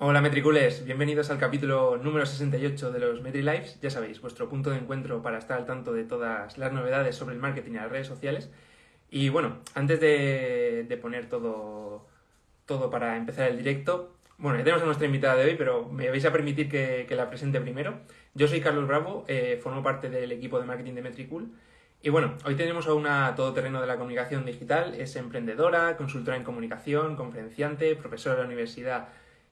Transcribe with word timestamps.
Hola 0.00 0.20
Metricules, 0.20 0.84
bienvenidos 0.84 1.28
al 1.30 1.38
capítulo 1.38 1.96
número 1.96 2.24
68 2.24 2.92
de 2.92 3.00
los 3.00 3.20
MetriLives. 3.20 3.80
Ya 3.80 3.90
sabéis, 3.90 4.20
vuestro 4.20 4.48
punto 4.48 4.70
de 4.70 4.76
encuentro 4.76 5.22
para 5.22 5.38
estar 5.38 5.58
al 5.58 5.66
tanto 5.66 5.92
de 5.92 6.04
todas 6.04 6.56
las 6.56 6.72
novedades 6.72 7.16
sobre 7.16 7.34
el 7.34 7.40
marketing 7.40 7.72
y 7.72 7.74
las 7.74 7.90
redes 7.90 8.06
sociales. 8.06 8.48
Y 9.10 9.28
bueno, 9.28 9.58
antes 9.74 9.98
de, 9.98 10.98
poner 11.02 11.28
todo, 11.28 12.06
todo 12.64 12.90
para 12.90 13.16
empezar 13.16 13.48
el 13.50 13.58
directo, 13.58 14.14
bueno, 14.36 14.58
ya 14.58 14.62
tenemos 14.62 14.84
a 14.84 14.86
nuestra 14.86 15.06
invitada 15.06 15.34
de 15.34 15.46
hoy, 15.46 15.56
pero 15.56 15.88
me 15.88 16.08
vais 16.10 16.24
a 16.24 16.30
permitir 16.30 16.68
que, 16.68 17.16
la 17.16 17.28
presente 17.28 17.60
primero. 17.60 17.98
Yo 18.34 18.46
soy 18.46 18.60
Carlos 18.60 18.86
Bravo, 18.86 19.24
eh, 19.26 19.58
formo 19.60 19.82
parte 19.82 20.08
del 20.08 20.30
equipo 20.30 20.60
de 20.60 20.66
marketing 20.66 20.94
de 20.94 21.02
Metricool. 21.02 21.50
Y 22.02 22.10
bueno, 22.10 22.36
hoy 22.44 22.54
tenemos 22.54 22.86
a 22.86 22.94
una 22.94 23.34
todoterreno 23.34 23.80
de 23.80 23.88
la 23.88 23.96
comunicación 23.96 24.44
digital, 24.44 24.94
es 24.94 25.16
emprendedora, 25.16 25.96
consultora 25.96 26.36
en 26.36 26.44
comunicación, 26.44 27.16
conferenciante, 27.16 27.96
profesora 27.96 28.36
de 28.36 28.42
la 28.42 28.46
universidad 28.46 29.08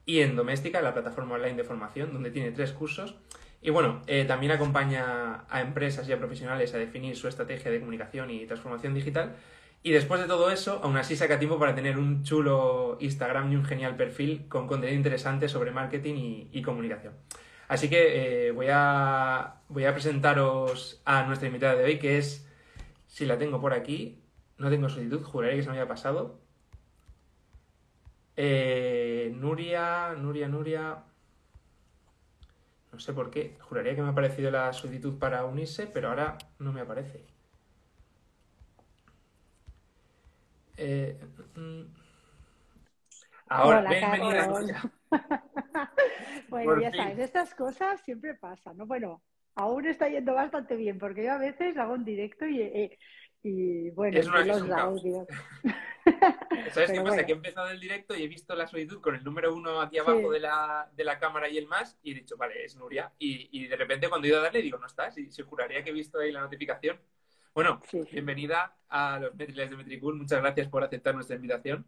y 0.06 0.20
en 0.20 0.36
Doméstica, 0.36 0.80
la 0.80 0.94
plataforma 0.94 1.34
online 1.34 1.56
de 1.56 1.64
formación, 1.64 2.12
donde 2.12 2.30
tiene 2.30 2.52
tres 2.52 2.70
cursos. 2.70 3.16
Y 3.60 3.70
bueno, 3.70 4.02
eh, 4.06 4.24
también 4.24 4.52
acompaña 4.52 5.44
a 5.50 5.60
empresas 5.60 6.08
y 6.08 6.12
a 6.12 6.18
profesionales 6.18 6.72
a 6.74 6.78
definir 6.78 7.16
su 7.16 7.26
estrategia 7.26 7.72
de 7.72 7.80
comunicación 7.80 8.30
y 8.30 8.46
transformación 8.46 8.94
digital. 8.94 9.34
Y 9.82 9.90
después 9.90 10.20
de 10.20 10.28
todo 10.28 10.50
eso, 10.52 10.80
aún 10.84 10.96
así 10.96 11.16
saca 11.16 11.40
tiempo 11.40 11.58
para 11.58 11.74
tener 11.74 11.98
un 11.98 12.22
chulo 12.22 12.98
Instagram 13.00 13.52
y 13.52 13.56
un 13.56 13.64
genial 13.64 13.96
perfil 13.96 14.46
con 14.48 14.68
contenido 14.68 14.96
interesante 14.96 15.48
sobre 15.48 15.72
marketing 15.72 16.46
y, 16.52 16.62
comunicación. 16.62 17.14
Así 17.66 17.90
que 17.90 18.46
eh, 18.46 18.52
voy, 18.52 18.68
a, 18.70 19.56
voy 19.68 19.86
a 19.86 19.92
presentaros 19.92 21.02
a 21.04 21.24
nuestra 21.24 21.48
invitada 21.48 21.74
de 21.74 21.84
hoy, 21.84 21.98
que 21.98 22.18
es, 22.18 22.48
si 23.08 23.26
la 23.26 23.38
tengo 23.38 23.60
por 23.60 23.72
aquí, 23.72 24.22
no 24.56 24.70
tengo 24.70 24.88
solicitud, 24.88 25.22
juraré 25.24 25.56
que 25.56 25.62
se 25.62 25.68
me 25.68 25.76
había 25.76 25.88
pasado, 25.88 26.45
eh, 28.36 29.32
Nuria, 29.34 30.14
Nuria, 30.16 30.48
Nuria. 30.48 31.02
No 32.92 33.00
sé 33.00 33.12
por 33.12 33.30
qué. 33.30 33.56
Juraría 33.60 33.94
que 33.94 34.02
me 34.02 34.08
ha 34.08 34.10
aparecido 34.12 34.50
la 34.50 34.72
solicitud 34.72 35.18
para 35.18 35.44
unirse, 35.44 35.86
pero 35.86 36.08
ahora 36.08 36.38
no 36.58 36.72
me 36.72 36.80
aparece. 36.80 37.24
Eh, 40.76 41.18
mm. 41.54 41.82
ahora, 43.48 43.88
bienvenida. 43.88 44.92
bueno, 46.48 46.80
ya 46.80 46.92
sabes, 46.92 47.18
estas 47.18 47.54
cosas 47.54 48.00
siempre 48.02 48.34
pasan, 48.34 48.76
¿no? 48.76 48.86
Bueno, 48.86 49.22
aún 49.54 49.86
está 49.86 50.08
yendo 50.08 50.34
bastante 50.34 50.76
bien, 50.76 50.98
porque 50.98 51.24
yo 51.24 51.32
a 51.32 51.38
veces 51.38 51.76
hago 51.78 51.94
un 51.94 52.04
directo 52.04 52.46
y, 52.46 52.60
eh, 52.60 52.98
y 53.46 53.90
bueno, 53.90 54.20
los 54.44 54.70
audios. 54.70 55.26
¿Sabes 56.72 56.92
qué 56.92 57.00
pasa? 57.00 57.26
Que 57.26 57.32
he 57.32 57.34
empezado 57.34 57.68
el 57.68 57.80
directo 57.80 58.16
y 58.16 58.22
he 58.22 58.28
visto 58.28 58.54
la 58.54 58.66
solicitud 58.66 59.00
con 59.00 59.14
el 59.14 59.24
número 59.24 59.54
uno 59.54 59.80
aquí 59.80 59.98
abajo 59.98 60.30
de, 60.30 60.40
la, 60.40 60.88
de, 60.96 61.04
la, 61.04 61.18
cámara 61.18 61.48
y 61.48 61.58
el 61.58 61.66
más 61.66 61.98
y 62.02 62.12
he 62.12 62.14
dicho, 62.14 62.36
vale, 62.36 62.64
es 62.64 62.76
Nuria. 62.76 63.12
Y, 63.18 63.48
y 63.50 63.66
de 63.66 63.76
repente 63.76 64.08
cuando 64.08 64.26
he 64.26 64.30
ido 64.30 64.38
a 64.38 64.42
darle 64.42 64.62
digo, 64.62 64.78
no 64.78 64.86
estás. 64.86 65.18
Y 65.18 65.30
se 65.30 65.42
juraría 65.42 65.82
que 65.82 65.90
he 65.90 65.92
visto 65.92 66.18
ahí 66.18 66.32
la 66.32 66.40
notificación. 66.40 67.00
Bueno, 67.54 67.80
bienvenida 68.12 68.76
a 68.88 69.18
los 69.18 69.34
Metriles 69.34 69.70
de 69.70 69.76
Metricool. 69.76 70.16
Muchas 70.16 70.40
gracias 70.40 70.68
por 70.68 70.84
aceptar 70.84 71.14
nuestra 71.14 71.36
invitación. 71.36 71.86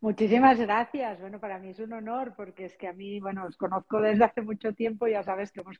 Muchísimas 0.00 0.60
gracias. 0.60 1.20
Bueno, 1.20 1.40
para 1.40 1.58
mí 1.58 1.70
es 1.70 1.80
un 1.80 1.92
honor 1.92 2.32
porque 2.36 2.66
es 2.66 2.76
que 2.76 2.86
a 2.86 2.92
mí, 2.92 3.18
bueno, 3.18 3.44
os 3.46 3.56
conozco 3.56 4.00
desde 4.00 4.24
hace 4.24 4.42
mucho 4.42 4.72
tiempo, 4.72 5.08
ya 5.08 5.24
sabes 5.24 5.50
que 5.50 5.60
hemos 5.60 5.76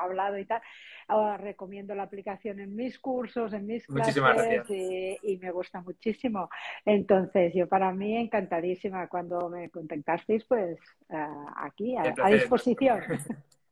hablado 0.00 0.38
y 0.38 0.46
tal. 0.46 0.62
Ahora 1.06 1.36
recomiendo 1.36 1.94
la 1.94 2.04
aplicación 2.04 2.60
en 2.60 2.74
mis 2.74 2.98
cursos, 2.98 3.52
en 3.52 3.66
mis 3.66 3.86
clases 3.86 4.70
y, 4.70 5.36
me 5.36 5.50
gusta 5.50 5.82
muchísimo. 5.82 6.48
Entonces, 6.86 7.52
yo 7.54 7.68
para 7.68 7.92
mí 7.92 8.16
encantadísima 8.16 9.06
cuando 9.06 9.50
me 9.50 9.68
contactasteis, 9.68 10.44
pues 10.46 10.78
eh, 11.10 11.26
aquí, 11.56 11.94
a, 11.94 12.30
disposición. 12.30 13.02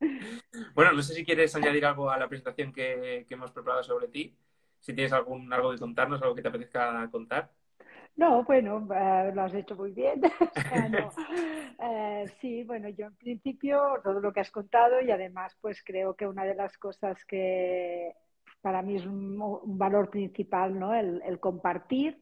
bueno, 0.75 0.93
no 0.93 1.01
sé 1.01 1.15
si 1.15 1.25
quieres 1.25 1.57
añadir 1.57 1.87
algo 1.87 2.11
a 2.11 2.19
la 2.19 2.29
presentación 2.29 2.71
que, 2.71 3.25
que 3.27 3.35
hemos 3.35 3.51
preparado 3.51 3.83
sobre 3.83 4.09
ti. 4.09 4.37
Si 4.79 4.93
tienes 4.93 5.15
algún, 5.15 5.51
algo 5.55 5.73
de 5.73 5.79
contarnos, 5.79 6.21
algo 6.21 6.35
que 6.35 6.43
te 6.43 6.49
apetezca 6.49 7.09
contar. 7.11 7.51
No, 8.17 8.45
bueno, 8.45 8.89
eh, 8.95 9.31
lo 9.35 9.43
has 9.43 9.55
hecho 9.55 9.77
muy 9.77 9.93
bien. 9.93 10.21
Eh, 11.79 12.25
sí, 12.41 12.65
bueno, 12.65 12.89
yo 12.89 13.07
en 13.07 13.17
principio 13.17 14.01
todo 14.03 14.19
lo 14.19 14.33
que 14.33 14.41
has 14.41 14.51
contado 14.51 15.01
y 15.03 15.11
además 15.11 15.55
pues 15.61 15.83
creo 15.85 16.15
que 16.15 16.27
una 16.27 16.45
de 16.45 16.55
las 16.55 16.77
cosas 16.79 17.23
que 17.27 18.15
para 18.63 18.81
mí 18.83 18.97
es 18.97 19.07
un, 19.07 19.39
valor 19.79 20.09
principal, 20.09 20.79
¿no? 20.79 20.95
El, 20.95 21.39
compartir. 21.39 22.19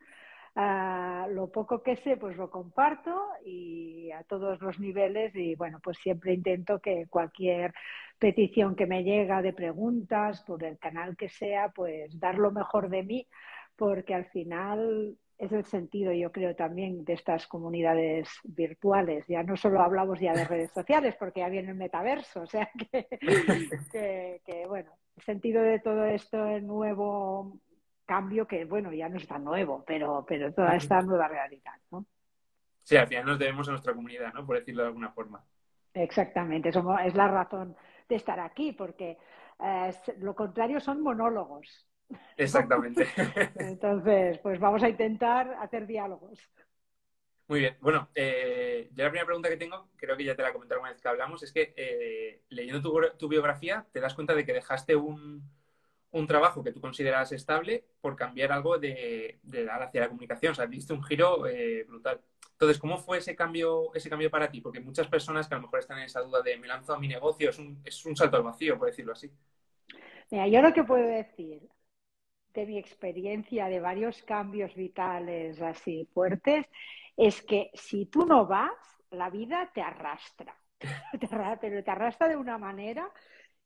Ah, 0.57 1.27
lo 1.31 1.51
poco 1.51 1.83
que 1.83 1.97
sé, 1.97 2.17
pues 2.17 2.37
lo 2.37 2.51
comparto 2.51 3.29
y 3.45 4.11
a 4.11 4.25
todos 4.25 4.61
los 4.61 4.79
niveles 4.81 5.35
y 5.35 5.55
bueno, 5.55 5.79
pues 5.83 5.99
siempre 5.99 6.35
intento 6.35 6.81
que 6.81 7.07
cualquier 7.09 7.73
petición 8.19 8.75
que 8.77 8.87
me 8.87 9.05
llega 9.05 9.41
de 9.41 9.53
preguntas 9.53 10.43
por 10.43 10.65
el 10.65 10.79
canal 10.79 11.17
que 11.17 11.29
sea, 11.29 11.71
pues 11.71 12.19
dar 12.19 12.39
lo 12.39 12.51
mejor 12.51 12.89
de 12.91 13.03
mí 13.05 13.29
porque 13.77 14.15
al 14.15 14.27
final 14.27 15.17
es 15.39 15.53
el 15.53 15.65
sentido, 15.65 16.13
yo 16.13 16.31
creo, 16.33 16.55
también 16.55 17.05
de 17.05 17.15
estas 17.15 17.47
comunidades 17.47 18.29
virtuales. 18.45 19.25
Ya 19.27 19.43
no 19.43 19.57
solo 19.57 19.81
hablamos 19.81 20.21
ya 20.21 20.33
de 20.33 20.45
redes 20.45 20.71
sociales, 20.71 21.17
porque 21.19 21.41
ya 21.41 21.49
viene 21.49 21.71
el 21.71 21.77
metaverso, 21.77 22.43
o 22.43 22.47
sea 22.47 22.71
que, 22.93 23.09
bueno, 24.69 24.93
el 25.17 25.23
sentido 25.23 25.63
de 25.63 25.81
todo 25.81 26.05
esto 26.05 26.47
es 26.47 26.63
nuevo 26.63 27.59
cambio 28.07 28.47
que, 28.47 28.65
bueno, 28.65 28.93
ya 28.93 29.09
no 29.09 29.17
es 29.17 29.27
tan 29.27 29.45
nuevo, 29.45 29.85
pero, 29.87 30.25
pero 30.27 30.53
toda 30.53 30.77
esta 30.77 31.01
nueva 31.01 31.29
realidad, 31.29 31.75
¿no? 31.91 32.07
Sí, 32.83 32.97
al 32.97 33.09
final 33.09 33.25
nos 33.25 33.39
debemos 33.39 33.67
a 33.69 33.73
nuestra 33.73 33.95
comunidad, 33.95 34.33
¿no? 34.35 34.47
Por 34.47 34.59
decirlo 34.59 34.83
de 34.83 34.89
alguna 34.89 35.11
forma. 35.11 35.43
Exactamente, 35.95 36.69
eso 36.69 36.99
es 36.99 37.15
la 37.15 37.29
razón 37.29 37.77
de 38.09 38.17
estar 38.17 38.39
aquí, 38.41 38.73
porque 38.73 39.17
eh, 39.59 39.93
lo 40.19 40.35
contrario 40.35 40.81
son 40.81 41.01
monólogos. 41.01 41.87
Exactamente. 42.37 43.07
Entonces, 43.57 44.39
pues 44.39 44.59
vamos 44.59 44.83
a 44.83 44.89
intentar 44.89 45.57
hacer 45.61 45.87
diálogos. 45.87 46.39
Muy 47.47 47.61
bien. 47.61 47.77
Bueno, 47.81 48.09
eh, 48.15 48.89
yo 48.95 49.05
la 49.05 49.11
primera 49.11 49.27
pregunta 49.27 49.51
que 49.51 49.59
tengo, 49.59 49.91
creo 49.97 50.17
que 50.17 50.25
ya 50.25 50.35
te 50.35 50.43
la 50.43 50.53
comenté 50.53 50.75
alguna 50.75 50.93
vez 50.93 51.01
que 51.01 51.09
hablamos, 51.09 51.43
es 51.43 51.53
que 51.53 51.75
eh, 51.77 52.43
leyendo 52.49 52.81
tu, 53.19 53.29
biografía 53.29 53.87
te 53.93 54.01
das 54.01 54.15
cuenta 54.15 54.35
de 54.35 54.47
que 54.47 54.55
dejaste 54.55 54.97
un, 54.97 55.51
trabajo 56.27 56.63
que 56.63 56.73
tú 56.73 56.81
consideras 56.81 57.33
estable 57.33 57.85
por 58.01 58.17
cambiar 58.17 58.53
algo 58.53 58.79
de, 58.79 59.41
de 59.43 59.65
dar 59.65 59.83
hacia 59.83 60.03
la 60.03 60.09
comunicación. 60.09 60.53
O 60.53 60.55
sea, 60.55 60.67
diste 60.67 60.95
un 60.95 61.03
giro 61.03 61.47
eh, 61.47 61.85
brutal. 61.87 62.21
Entonces, 62.53 62.79
¿cómo 62.79 62.99
fue 62.99 63.19
ese 63.19 63.35
cambio, 63.35 63.93
ese 63.95 64.09
cambio 64.09 64.31
para 64.31 64.49
ti? 64.49 64.61
Porque 64.61 64.81
muchas 64.81 65.09
personas 65.09 65.49
que 65.49 65.55
a 65.55 65.59
lo 65.59 65.65
mejor 65.65 65.81
están 65.81 65.99
en 65.99 66.05
esa 66.05 66.21
duda 66.21 66.41
de 66.41 66.57
me 66.57 66.69
lanzo 66.69 66.95
a 66.95 67.01
mi 67.01 67.09
negocio, 67.09 67.51
es 67.51 67.59
un, 67.59 67.81
es 67.85 68.07
un 68.07 68.17
salto 68.17 68.37
al 68.37 68.45
vacío, 68.45 68.79
por 68.79 68.89
decirlo 68.89 69.13
así. 69.13 69.31
Mira, 70.31 70.47
yo 70.47 70.63
lo 70.63 70.73
que 70.73 70.85
puedo 70.85 71.05
decir, 71.05 71.69
de 72.55 72.67
mi 72.67 72.79
experiencia 72.79 73.67
de 73.67 73.81
varios 73.81 74.23
cambios 74.23 74.75
vitales 74.75 75.61
así 75.61 76.09
fuertes 76.15 76.67
es 77.17 77.43
que 77.43 77.71
si 77.75 78.07
tú 78.07 78.25
no 78.25 78.47
vas, 78.47 78.73
la 79.11 79.31
vida 79.31 79.71
te 79.73 79.83
arrastra, 79.83 80.55
pero 81.61 81.85
te 81.85 81.91
arrastra 81.91 82.29
de 82.29 82.37
una 82.37 82.59
manera 82.59 83.11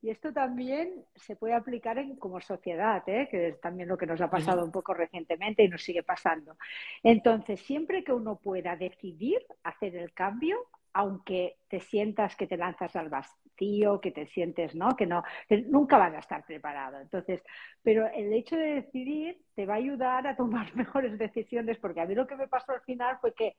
y 0.01 0.11
esto 0.11 0.33
también 0.33 1.05
se 1.17 1.35
puede 1.35 1.55
aplicar 1.55 1.99
en, 1.99 2.17
como 2.17 2.41
sociedad, 2.41 3.03
¿eh? 3.09 3.29
que 3.31 3.49
es 3.49 3.61
también 3.61 3.89
lo 3.89 3.99
que 3.99 4.07
nos 4.07 4.21
ha 4.21 4.31
pasado 4.31 4.65
un 4.65 4.71
poco 4.71 4.95
recientemente 4.95 5.65
y 5.65 5.69
nos 5.69 5.83
sigue 5.83 6.05
pasando. 6.05 6.57
Entonces, 7.03 7.61
siempre 7.61 8.05
que 8.05 8.13
uno 8.13 8.37
pueda 8.37 8.77
decidir 8.77 9.45
hacer 9.65 9.97
el 9.97 10.13
cambio, 10.13 10.69
aunque 10.93 11.57
te 11.69 11.81
sientas 11.81 12.37
que 12.37 12.47
te 12.47 12.57
lanzas 12.57 12.95
al 12.95 13.09
vacío, 13.59 14.01
que 14.01 14.11
te 14.11 14.27
sientes, 14.27 14.75
¿no? 14.75 14.97
Que 14.97 15.07
no, 15.07 15.23
nunca 15.67 15.99
vas 15.99 16.15
a 16.15 16.19
estar 16.19 16.45
preparado. 16.45 17.01
Entonces, 17.01 17.43
pero 17.83 18.07
el 18.09 18.33
hecho 18.33 18.57
de 18.57 18.83
decidir 18.83 19.39
te 19.55 19.67
va 19.67 19.75
a 19.75 19.79
ayudar 19.79 20.27
a 20.27 20.37
tomar 20.37 20.67
mejores 20.77 21.19
decisiones, 21.19 21.79
porque 21.79 22.01
a 22.01 22.07
mí 22.07 22.15
lo 22.15 22.27
que 22.27 22.37
me 22.37 22.49
pasó 22.49 22.73
al 22.73 22.83
final 22.83 23.19
fue 23.21 23.35
que 23.35 23.57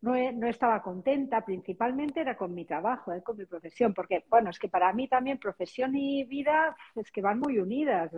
no, 0.00 0.14
no 0.32 0.48
estaba 0.48 0.82
contenta, 0.82 1.44
principalmente 1.44 2.20
era 2.20 2.36
con 2.36 2.54
mi 2.54 2.64
trabajo, 2.64 3.12
¿eh? 3.12 3.22
con 3.22 3.36
mi 3.36 3.44
profesión, 3.44 3.94
porque, 3.94 4.24
bueno, 4.28 4.50
es 4.50 4.58
que 4.58 4.68
para 4.68 4.92
mí 4.92 5.06
también 5.06 5.38
profesión 5.38 5.94
y 5.94 6.24
vida 6.24 6.76
es 6.96 7.10
que 7.12 7.22
van 7.22 7.38
muy 7.38 7.58
unidas. 7.58 8.10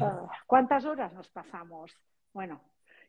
Ah, 0.00 0.26
¿Cuántas 0.46 0.84
horas 0.86 1.12
nos 1.12 1.28
pasamos? 1.28 1.94
Bueno, 2.32 2.60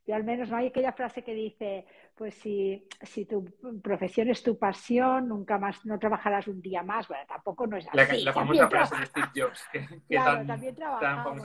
yo 0.10 0.16
al 0.16 0.24
menos 0.24 0.50
no 0.50 0.58
hay 0.58 0.68
aquella 0.68 0.92
frase 0.92 1.24
que 1.24 1.36
dice, 1.36 1.86
pues 2.16 2.34
si, 2.34 2.84
si 3.04 3.26
tu 3.26 3.46
profesión 3.80 4.28
es 4.28 4.42
tu 4.42 4.58
pasión, 4.58 5.28
nunca 5.28 5.60
más, 5.60 5.86
no 5.86 6.00
trabajarás 6.00 6.48
un 6.48 6.64
día 6.64 6.82
más. 6.82 7.08
Bueno, 7.08 7.26
tampoco 7.28 7.68
no 7.68 7.78
es 7.78 7.88
así. 7.88 8.24
La, 8.24 8.34
famosa 8.34 8.68
frase 8.68 8.96
de 8.98 9.06
Steve 9.06 9.28
Jobs, 9.36 9.64
que, 9.72 9.86
claro, 10.10 10.48
también 10.48 10.74
trabajamos, 10.74 11.44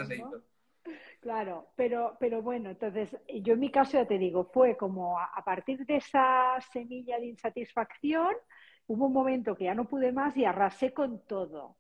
Claro, 1.20 1.72
pero, 1.76 2.16
pero 2.19 2.40
bueno, 2.40 2.70
entonces 2.70 3.14
yo 3.43 3.52
en 3.52 3.61
mi 3.61 3.70
caso 3.70 3.99
ya 3.99 4.06
te 4.06 4.16
digo, 4.16 4.50
fue 4.50 4.78
como 4.78 5.19
a, 5.19 5.43
partir 5.44 5.84
de 5.84 5.96
esa 5.96 6.58
semilla 6.72 7.19
de 7.19 7.26
insatisfacción, 7.26 8.34
hubo 8.87 9.06
un 9.06 9.12
momento 9.12 9.55
que 9.55 9.64
ya 9.64 9.75
no 9.75 9.84
pude 9.84 10.11
más 10.11 10.34
y 10.38 10.46
arrasé 10.46 10.94
con 10.94 11.26
todo. 11.26 11.76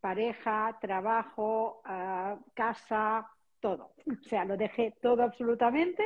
Pareja, 0.00 0.76
trabajo, 0.80 1.82
ah, 1.84 2.36
casa, 2.54 3.30
todo. 3.60 3.92
O 4.06 4.28
sea, 4.28 4.44
lo 4.44 4.56
dejé 4.56 4.94
todo 5.00 5.22
absolutamente 5.22 6.02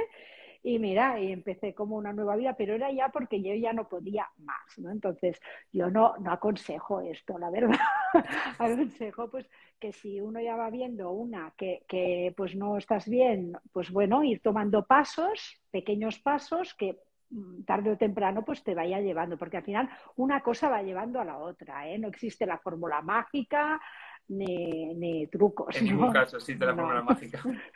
Y 0.67 0.79
mira, 0.79 1.21
y 1.21 1.31
empecé 1.33 1.75
como 1.75 1.97
una 1.97 2.13
nueva 2.15 2.37
vida, 2.37 2.55
pero 2.57 2.75
era 2.75 2.91
ya 2.91 3.11
porque 3.11 3.43
yo 3.43 3.55
ya 3.55 3.75
no 3.75 3.89
podía 3.89 4.27
más, 4.39 4.79
¿no? 4.79 4.91
Entonces, 4.91 5.39
yo 5.73 5.91
no, 5.91 6.17
no 6.19 6.33
aconsejo 6.33 7.03
esto, 7.03 7.39
la 7.39 7.51
verdad. 7.51 7.79
aconsejo 8.59 9.31
pues 9.31 9.47
que 9.79 9.93
si 9.93 10.21
uno 10.23 10.41
ya 10.41 10.57
va 10.57 10.71
viendo 10.71 11.13
una 11.13 11.53
que, 11.59 11.85
que 11.87 12.33
pues 12.37 12.57
no 12.57 12.79
estás 12.79 13.09
bien, 13.09 13.53
pues 13.73 13.91
bueno, 13.91 14.25
ir 14.25 14.41
tomando 14.41 14.87
pasos, 14.87 15.61
pequeños 15.71 16.19
pasos 16.21 16.75
que 16.75 16.99
mm, 17.31 17.65
tarde 17.65 17.91
o 17.93 17.99
temprano 17.99 18.43
pues 18.45 18.63
te 18.65 18.75
vaya 18.75 19.01
llevando, 19.01 19.37
porque 19.37 19.59
al 19.59 19.65
final 19.65 19.91
una 20.17 20.41
cosa 20.43 20.71
va 20.71 20.83
llevando 20.83 21.21
a 21.21 21.27
la 21.27 21.39
otra, 21.39 21.89
¿eh? 21.91 21.99
No 21.99 22.09
existe 22.09 22.47
la 22.47 22.59
fórmula 22.59 23.03
mágica 23.03 23.81
ni, 24.29 24.95
ni 24.95 25.27
trucos. 25.27 25.77
En 25.77 25.85
ningún 25.85 26.13
caso 26.13 26.37
existe 26.37 26.65
la 26.65 26.75
fórmula 26.75 27.03
mágica. 27.03 27.43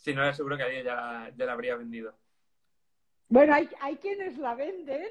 Si 0.00 0.14
no, 0.14 0.32
seguro 0.32 0.56
que 0.56 0.62
alguien 0.62 0.84
ya, 0.84 1.30
ya 1.36 1.44
la 1.44 1.52
habría 1.52 1.76
vendido. 1.76 2.16
Bueno, 3.28 3.54
hay, 3.54 3.68
hay 3.80 3.96
quienes 3.96 4.38
la 4.38 4.54
venden, 4.54 5.06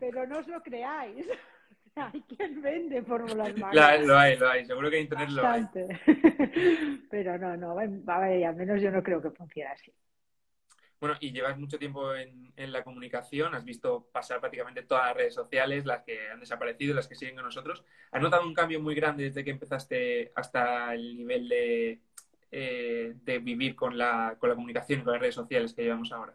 pero 0.00 0.26
no 0.26 0.38
os 0.38 0.48
lo 0.48 0.62
creáis. 0.62 1.26
Hay 1.98 2.20
quien 2.28 2.60
vende 2.60 3.02
fórmulas 3.04 3.56
mágicas. 3.56 4.04
lo 4.04 4.18
hay, 4.18 4.36
lo 4.36 4.50
hay. 4.50 4.66
Seguro 4.66 4.90
que 4.90 4.98
en 4.98 5.04
internet 5.04 5.30
lo 5.30 5.48
hay. 5.48 5.66
Pero 7.10 7.38
no, 7.38 7.56
no, 7.56 7.70
a 7.70 8.18
ver, 8.18 8.44
al 8.44 8.54
menos 8.54 8.82
yo 8.82 8.90
no 8.90 9.02
creo 9.02 9.22
que 9.22 9.30
funcione 9.30 9.70
así. 9.70 9.90
Bueno, 11.00 11.16
y 11.20 11.32
llevas 11.32 11.58
mucho 11.58 11.78
tiempo 11.78 12.14
en, 12.14 12.52
la 12.56 12.82
comunicación, 12.82 13.54
has 13.54 13.64
visto 13.64 14.08
pasar 14.12 14.40
prácticamente 14.40 14.82
todas 14.82 15.06
las 15.06 15.16
redes 15.16 15.34
sociales, 15.34 15.84
las 15.84 16.02
que 16.02 16.30
han 16.30 16.40
desaparecido, 16.40 16.94
las 16.94 17.06
que 17.06 17.14
siguen 17.14 17.36
con 17.36 17.44
nosotros. 17.44 17.84
¿Has 18.10 18.22
notado 18.22 18.46
un 18.46 18.54
cambio 18.54 18.80
muy 18.80 18.94
grande 18.94 19.24
desde 19.24 19.44
que 19.44 19.50
empezaste 19.50 20.32
hasta 20.34 20.94
el 20.94 21.16
nivel 21.16 21.48
de, 21.48 22.00
eh, 22.50 23.14
de 23.14 23.38
vivir 23.38 23.76
con 23.76 23.98
la, 23.98 24.36
con 24.38 24.48
la 24.48 24.54
comunicación 24.54 25.00
y 25.00 25.02
con 25.04 25.12
las 25.12 25.20
redes 25.20 25.34
sociales 25.34 25.74
que 25.74 25.82
llevamos 25.82 26.12
ahora? 26.12 26.34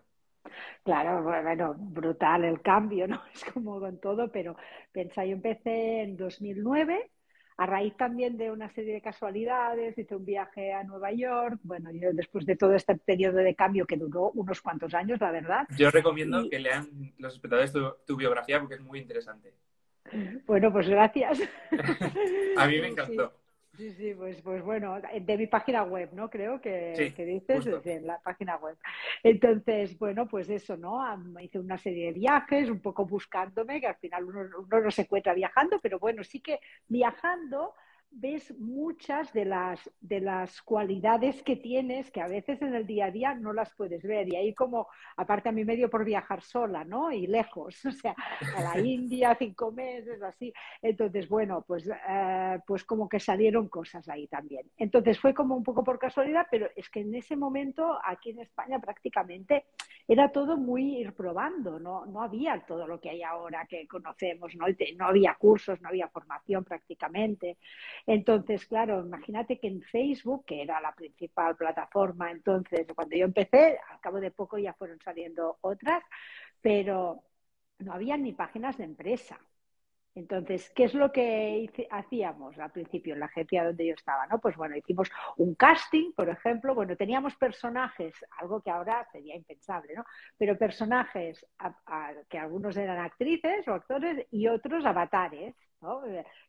Claro, 0.83 1.23
bueno, 1.23 1.75
brutal 1.77 2.43
el 2.43 2.61
cambio, 2.61 3.07
¿no? 3.07 3.21
Es 3.33 3.43
como 3.45 3.79
con 3.79 3.99
todo, 3.99 4.31
pero 4.31 4.55
pensa, 4.91 5.25
yo 5.25 5.33
empecé 5.33 6.01
en 6.01 6.17
2009, 6.17 7.11
a 7.61 7.67
raíz 7.67 7.95
también 7.95 8.37
de 8.37 8.49
una 8.49 8.73
serie 8.73 8.91
de 8.91 9.01
casualidades, 9.01 9.95
hice 9.95 10.15
un 10.15 10.25
viaje 10.25 10.73
a 10.73 10.83
Nueva 10.83 11.11
York, 11.11 11.59
bueno, 11.61 11.91
yo 11.91 12.11
después 12.11 12.43
de 12.47 12.55
todo 12.55 12.73
este 12.73 12.95
periodo 12.95 13.37
de 13.37 13.53
cambio 13.53 13.85
que 13.85 13.97
duró 13.97 14.31
unos 14.31 14.63
cuantos 14.63 14.95
años, 14.95 15.21
la 15.21 15.29
verdad. 15.29 15.67
Yo 15.77 15.91
recomiendo 15.91 16.49
que 16.49 16.57
lean 16.57 17.13
los 17.19 17.35
espectadores 17.35 17.71
tu, 17.71 18.17
biografía 18.17 18.59
porque 18.59 18.75
es 18.75 18.81
muy 18.81 18.97
interesante. 18.97 19.53
Bueno, 20.47 20.73
pues 20.73 20.89
gracias. 20.89 21.39
a 22.57 22.65
mí 22.65 22.81
me 22.81 22.87
encantó. 22.87 23.31
Sí, 23.31 23.40
sí, 23.77 24.13
pues, 24.15 24.41
pues 24.41 24.63
bueno, 24.63 24.99
de 24.99 25.37
mi 25.37 25.47
página 25.47 25.83
web, 25.83 26.09
¿no? 26.13 26.29
Creo 26.29 26.59
que, 26.61 27.13
que 27.15 27.25
dices, 27.25 27.65
en 27.85 28.05
la 28.05 28.19
página 28.19 28.57
web. 28.57 28.77
Entonces, 29.23 29.97
bueno, 29.97 30.27
pues 30.27 30.49
eso, 30.49 30.77
¿no? 30.77 31.01
Hice 31.39 31.59
una 31.59 31.77
serie 31.77 32.07
de 32.07 32.13
viajes, 32.13 32.69
un 32.69 32.81
poco 32.81 33.05
buscándome, 33.05 33.79
que 33.79 33.87
al 33.87 33.95
final 33.95 34.25
uno, 34.25 34.41
uno 34.57 34.81
no 34.81 34.91
se 34.91 35.03
encuentra 35.03 35.33
viajando, 35.33 35.79
pero 35.81 35.99
bueno, 35.99 36.23
sí 36.23 36.39
que 36.41 36.59
viajando 36.87 37.73
ves 38.11 38.53
muchas 38.59 39.31
de 39.33 39.45
las, 39.45 39.89
de 40.01 40.19
las 40.19 40.61
cualidades 40.61 41.41
que 41.43 41.55
tienes 41.55 42.11
que 42.11 42.21
a 42.21 42.27
veces 42.27 42.61
en 42.61 42.75
el 42.75 42.85
día 42.85 43.05
a 43.05 43.11
día 43.11 43.33
no 43.33 43.53
las 43.53 43.73
puedes 43.73 44.03
ver. 44.03 44.31
Y 44.31 44.35
ahí 44.35 44.53
como, 44.53 44.87
aparte 45.15 45.49
a 45.49 45.51
mí 45.51 45.63
medio 45.63 45.89
por 45.89 46.03
viajar 46.03 46.41
sola, 46.41 46.83
¿no? 46.83 47.11
Y 47.11 47.27
lejos, 47.27 47.85
o 47.85 47.91
sea, 47.91 48.15
a 48.55 48.61
la 48.61 48.79
India, 48.85 49.35
cinco 49.39 49.71
meses, 49.71 50.21
así. 50.21 50.53
Entonces, 50.81 51.27
bueno, 51.29 51.63
pues, 51.65 51.87
eh, 51.87 52.59
pues 52.67 52.83
como 52.83 53.07
que 53.07 53.19
salieron 53.19 53.69
cosas 53.69 54.07
ahí 54.09 54.27
también. 54.27 54.69
Entonces 54.77 55.19
fue 55.19 55.33
como 55.33 55.55
un 55.55 55.63
poco 55.63 55.83
por 55.83 55.97
casualidad, 55.97 56.47
pero 56.51 56.69
es 56.75 56.89
que 56.89 57.01
en 57.01 57.15
ese 57.15 57.35
momento 57.35 57.97
aquí 58.03 58.31
en 58.31 58.41
España 58.41 58.79
prácticamente 58.79 59.65
era 60.07 60.31
todo 60.31 60.57
muy 60.57 60.97
ir 60.97 61.13
probando, 61.13 61.79
no, 61.79 62.05
no 62.05 62.21
había 62.21 62.59
todo 62.67 62.85
lo 62.87 62.99
que 62.99 63.09
hay 63.09 63.23
ahora 63.23 63.65
que 63.65 63.87
conocemos, 63.87 64.53
¿no? 64.55 64.65
no 64.97 65.05
había 65.05 65.35
cursos, 65.35 65.79
no 65.81 65.89
había 65.89 66.09
formación 66.09 66.63
prácticamente. 66.63 67.57
Entonces, 68.05 68.65
claro, 68.65 69.05
imagínate 69.05 69.59
que 69.59 69.67
en 69.67 69.81
Facebook, 69.81 70.45
que 70.45 70.61
era 70.61 70.81
la 70.81 70.93
principal 70.93 71.55
plataforma, 71.55 72.31
entonces 72.31 72.87
cuando 72.95 73.15
yo 73.15 73.25
empecé, 73.25 73.79
al 73.89 73.99
cabo 73.99 74.19
de 74.19 74.31
poco 74.31 74.57
ya 74.57 74.73
fueron 74.73 74.99
saliendo 75.01 75.57
otras, 75.61 76.03
pero 76.61 77.23
no 77.79 77.93
había 77.93 78.17
ni 78.17 78.33
páginas 78.33 78.77
de 78.77 78.85
empresa. 78.85 79.39
Entonces, 80.13 80.69
¿qué 80.75 80.83
es 80.83 80.93
lo 80.93 81.09
que 81.13 81.87
hacíamos 81.89 82.59
al 82.59 82.71
principio 82.71 83.13
en 83.13 83.21
la 83.21 83.27
agencia 83.27 83.63
donde 83.63 83.87
yo 83.87 83.93
estaba? 83.93 84.27
¿no? 84.27 84.39
Pues 84.39 84.57
bueno, 84.57 84.75
hicimos 84.75 85.09
un 85.37 85.55
casting, 85.55 86.11
por 86.11 86.27
ejemplo, 86.27 86.75
bueno, 86.75 86.97
teníamos 86.97 87.35
personajes, 87.37 88.13
algo 88.37 88.61
que 88.61 88.69
ahora 88.71 89.07
sería 89.09 89.37
impensable, 89.37 89.93
¿no? 89.95 90.03
Pero 90.37 90.57
personajes 90.57 91.45
que 92.29 92.37
algunos 92.37 92.75
eran 92.75 92.99
actrices 92.99 93.65
o 93.69 93.73
actores 93.73 94.27
y 94.31 94.47
otros 94.47 94.85
avatares. 94.85 95.55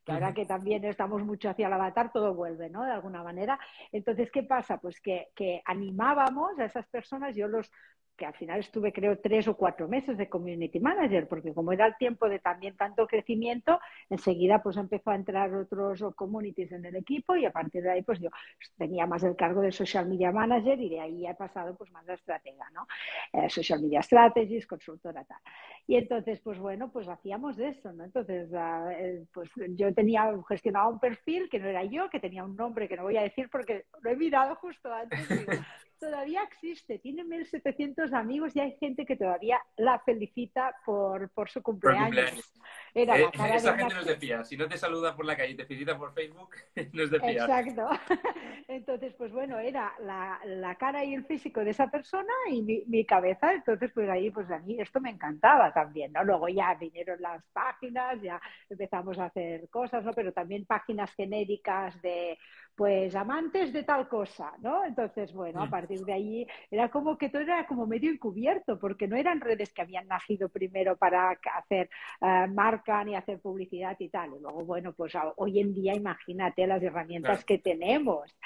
Que 0.04 0.12
ahora 0.12 0.34
que 0.34 0.44
también 0.44 0.84
estamos 0.84 1.22
mucho 1.22 1.48
hacia 1.48 1.66
el 1.66 1.72
avatar, 1.72 2.12
todo 2.12 2.34
vuelve, 2.34 2.68
¿no? 2.68 2.84
De 2.84 2.92
alguna 2.92 3.22
manera. 3.22 3.58
Entonces, 3.90 4.30
¿qué 4.30 4.42
pasa? 4.42 4.78
Pues 4.78 5.00
que, 5.00 5.28
que 5.34 5.62
animábamos 5.64 6.58
a 6.58 6.66
esas 6.66 6.86
personas, 6.88 7.34
yo 7.34 7.48
los, 7.48 7.70
que 8.16 8.26
al 8.26 8.34
final 8.34 8.60
estuve 8.60 8.92
creo 8.92 9.18
tres 9.18 9.48
o 9.48 9.56
cuatro 9.56 9.88
meses 9.88 10.16
de 10.18 10.28
community 10.28 10.80
manager, 10.80 11.28
porque 11.28 11.52
como 11.54 11.72
era 11.72 11.86
el 11.86 11.96
tiempo 11.96 12.28
de 12.28 12.38
también 12.38 12.76
tanto 12.76 13.06
crecimiento, 13.06 13.80
enseguida 14.10 14.62
pues 14.62 14.76
empezó 14.76 15.10
a 15.10 15.16
entrar 15.16 15.54
otros 15.54 16.04
communities 16.14 16.72
en 16.72 16.84
el 16.84 16.96
equipo 16.96 17.36
y 17.36 17.46
a 17.46 17.50
partir 17.50 17.82
de 17.82 17.90
ahí 17.90 18.02
pues 18.02 18.20
yo 18.20 18.28
tenía 18.76 19.06
más 19.06 19.22
el 19.22 19.36
cargo 19.36 19.60
de 19.60 19.72
social 19.72 20.08
media 20.08 20.30
manager 20.32 20.78
y 20.80 20.90
de 20.90 21.00
ahí 21.00 21.26
he 21.26 21.34
pasado 21.34 21.74
pues 21.76 21.90
más 21.90 22.08
a 22.08 22.14
estratega, 22.14 22.68
¿no? 22.70 22.86
Eh, 23.32 23.48
social 23.48 23.80
media 23.80 24.02
strategies, 24.02 24.66
consultora 24.66 25.24
tal. 25.24 25.38
Y 25.86 25.96
entonces 25.96 26.40
pues 26.40 26.58
bueno, 26.58 26.92
pues 26.92 27.08
hacíamos 27.08 27.58
eso, 27.58 27.92
¿no? 27.92 28.04
Entonces 28.04 28.50
eh, 28.52 29.24
pues 29.32 29.50
yo 29.70 29.92
tenía 29.94 30.32
gestionaba 30.48 30.88
un 30.88 31.00
perfil 31.00 31.48
que 31.48 31.58
no 31.58 31.68
era 31.68 31.84
yo, 31.84 32.10
que 32.10 32.20
tenía 32.20 32.44
un 32.44 32.56
nombre 32.56 32.88
que 32.88 32.96
no 32.96 33.04
voy 33.04 33.16
a 33.16 33.22
decir 33.22 33.48
porque 33.50 33.86
lo 34.02 34.10
he 34.10 34.16
mirado 34.16 34.54
justo 34.56 34.92
antes. 34.92 35.28
Digo, 35.28 35.52
todavía 36.02 36.42
existe, 36.42 36.98
tiene 36.98 37.24
1.700 37.24 38.12
amigos 38.12 38.56
y 38.56 38.60
hay 38.60 38.76
gente 38.80 39.06
que 39.06 39.14
todavía 39.14 39.62
la 39.76 40.00
felicita 40.00 40.74
por, 40.84 41.30
por 41.30 41.48
su 41.48 41.62
cumpleaños. 41.62 42.52
Era 42.94 43.16
la 43.16 43.24
eh, 43.24 43.56
esa 43.56 43.76
gente 43.76 43.94
no 43.94 44.00
es 44.00 44.06
de 44.06 44.16
fiar. 44.16 44.44
Si 44.44 44.56
no 44.56 44.68
te 44.68 44.76
saluda 44.76 45.16
por 45.16 45.24
la 45.24 45.36
calle 45.36 45.52
y 45.52 45.56
te 45.56 45.64
felicita 45.64 45.96
por 45.96 46.12
Facebook, 46.12 46.50
no 46.92 47.02
es 47.02 47.10
de 47.10 47.20
fiar. 47.20 47.50
Exacto. 47.50 47.88
Entonces, 48.68 49.14
pues 49.16 49.32
bueno, 49.32 49.58
era 49.58 49.94
la, 50.00 50.38
la 50.44 50.74
cara 50.74 51.04
y 51.04 51.14
el 51.14 51.24
físico 51.24 51.64
de 51.64 51.70
esa 51.70 51.90
persona 51.90 52.32
y 52.50 52.62
mi, 52.62 52.82
mi, 52.86 53.04
cabeza. 53.04 53.52
Entonces, 53.52 53.90
pues 53.92 54.08
ahí, 54.08 54.30
pues 54.30 54.50
a 54.50 54.58
mí 54.58 54.80
esto 54.80 55.00
me 55.00 55.10
encantaba 55.10 55.72
también, 55.72 56.12
¿no? 56.12 56.22
Luego 56.22 56.48
ya 56.48 56.74
vinieron 56.74 57.20
las 57.20 57.42
páginas, 57.52 58.20
ya 58.20 58.40
empezamos 58.68 59.18
a 59.18 59.26
hacer 59.26 59.68
cosas, 59.70 60.04
¿no? 60.04 60.12
Pero 60.12 60.32
también 60.32 60.66
páginas 60.66 61.12
genéricas 61.14 62.00
de, 62.02 62.38
pues, 62.74 63.14
amantes 63.14 63.72
de 63.72 63.82
tal 63.84 64.08
cosa, 64.08 64.52
¿no? 64.60 64.84
Entonces, 64.84 65.32
bueno, 65.32 65.62
a 65.62 65.68
partir 65.68 66.00
de 66.00 66.12
ahí 66.12 66.46
era 66.70 66.90
como 66.90 67.18
que 67.18 67.28
todo 67.28 67.42
era 67.42 67.66
como 67.66 67.86
medio 67.86 68.10
encubierto, 68.10 68.78
porque 68.78 69.08
no 69.08 69.16
eran 69.16 69.40
redes 69.40 69.72
que 69.72 69.82
habían 69.82 70.06
nacido 70.08 70.48
primero 70.48 70.96
para 70.96 71.38
hacer 71.54 71.90
uh, 72.20 72.48
marca 72.82 73.04
ni 73.04 73.14
hacer 73.14 73.40
publicidad 73.40 73.96
y 73.98 74.08
tal. 74.08 74.34
Y 74.36 74.40
luego, 74.40 74.64
bueno, 74.64 74.92
pues 74.92 75.12
hoy 75.36 75.60
en 75.60 75.74
día 75.74 75.94
imagínate 75.94 76.66
las 76.66 76.82
herramientas 76.82 77.44
que 77.44 77.58
tenemos. 77.58 78.36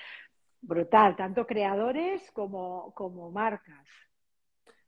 Brutal, 0.61 1.17
tanto 1.17 1.47
creadores 1.47 2.31
como, 2.33 2.93
como 2.95 3.31
marcas. 3.31 3.87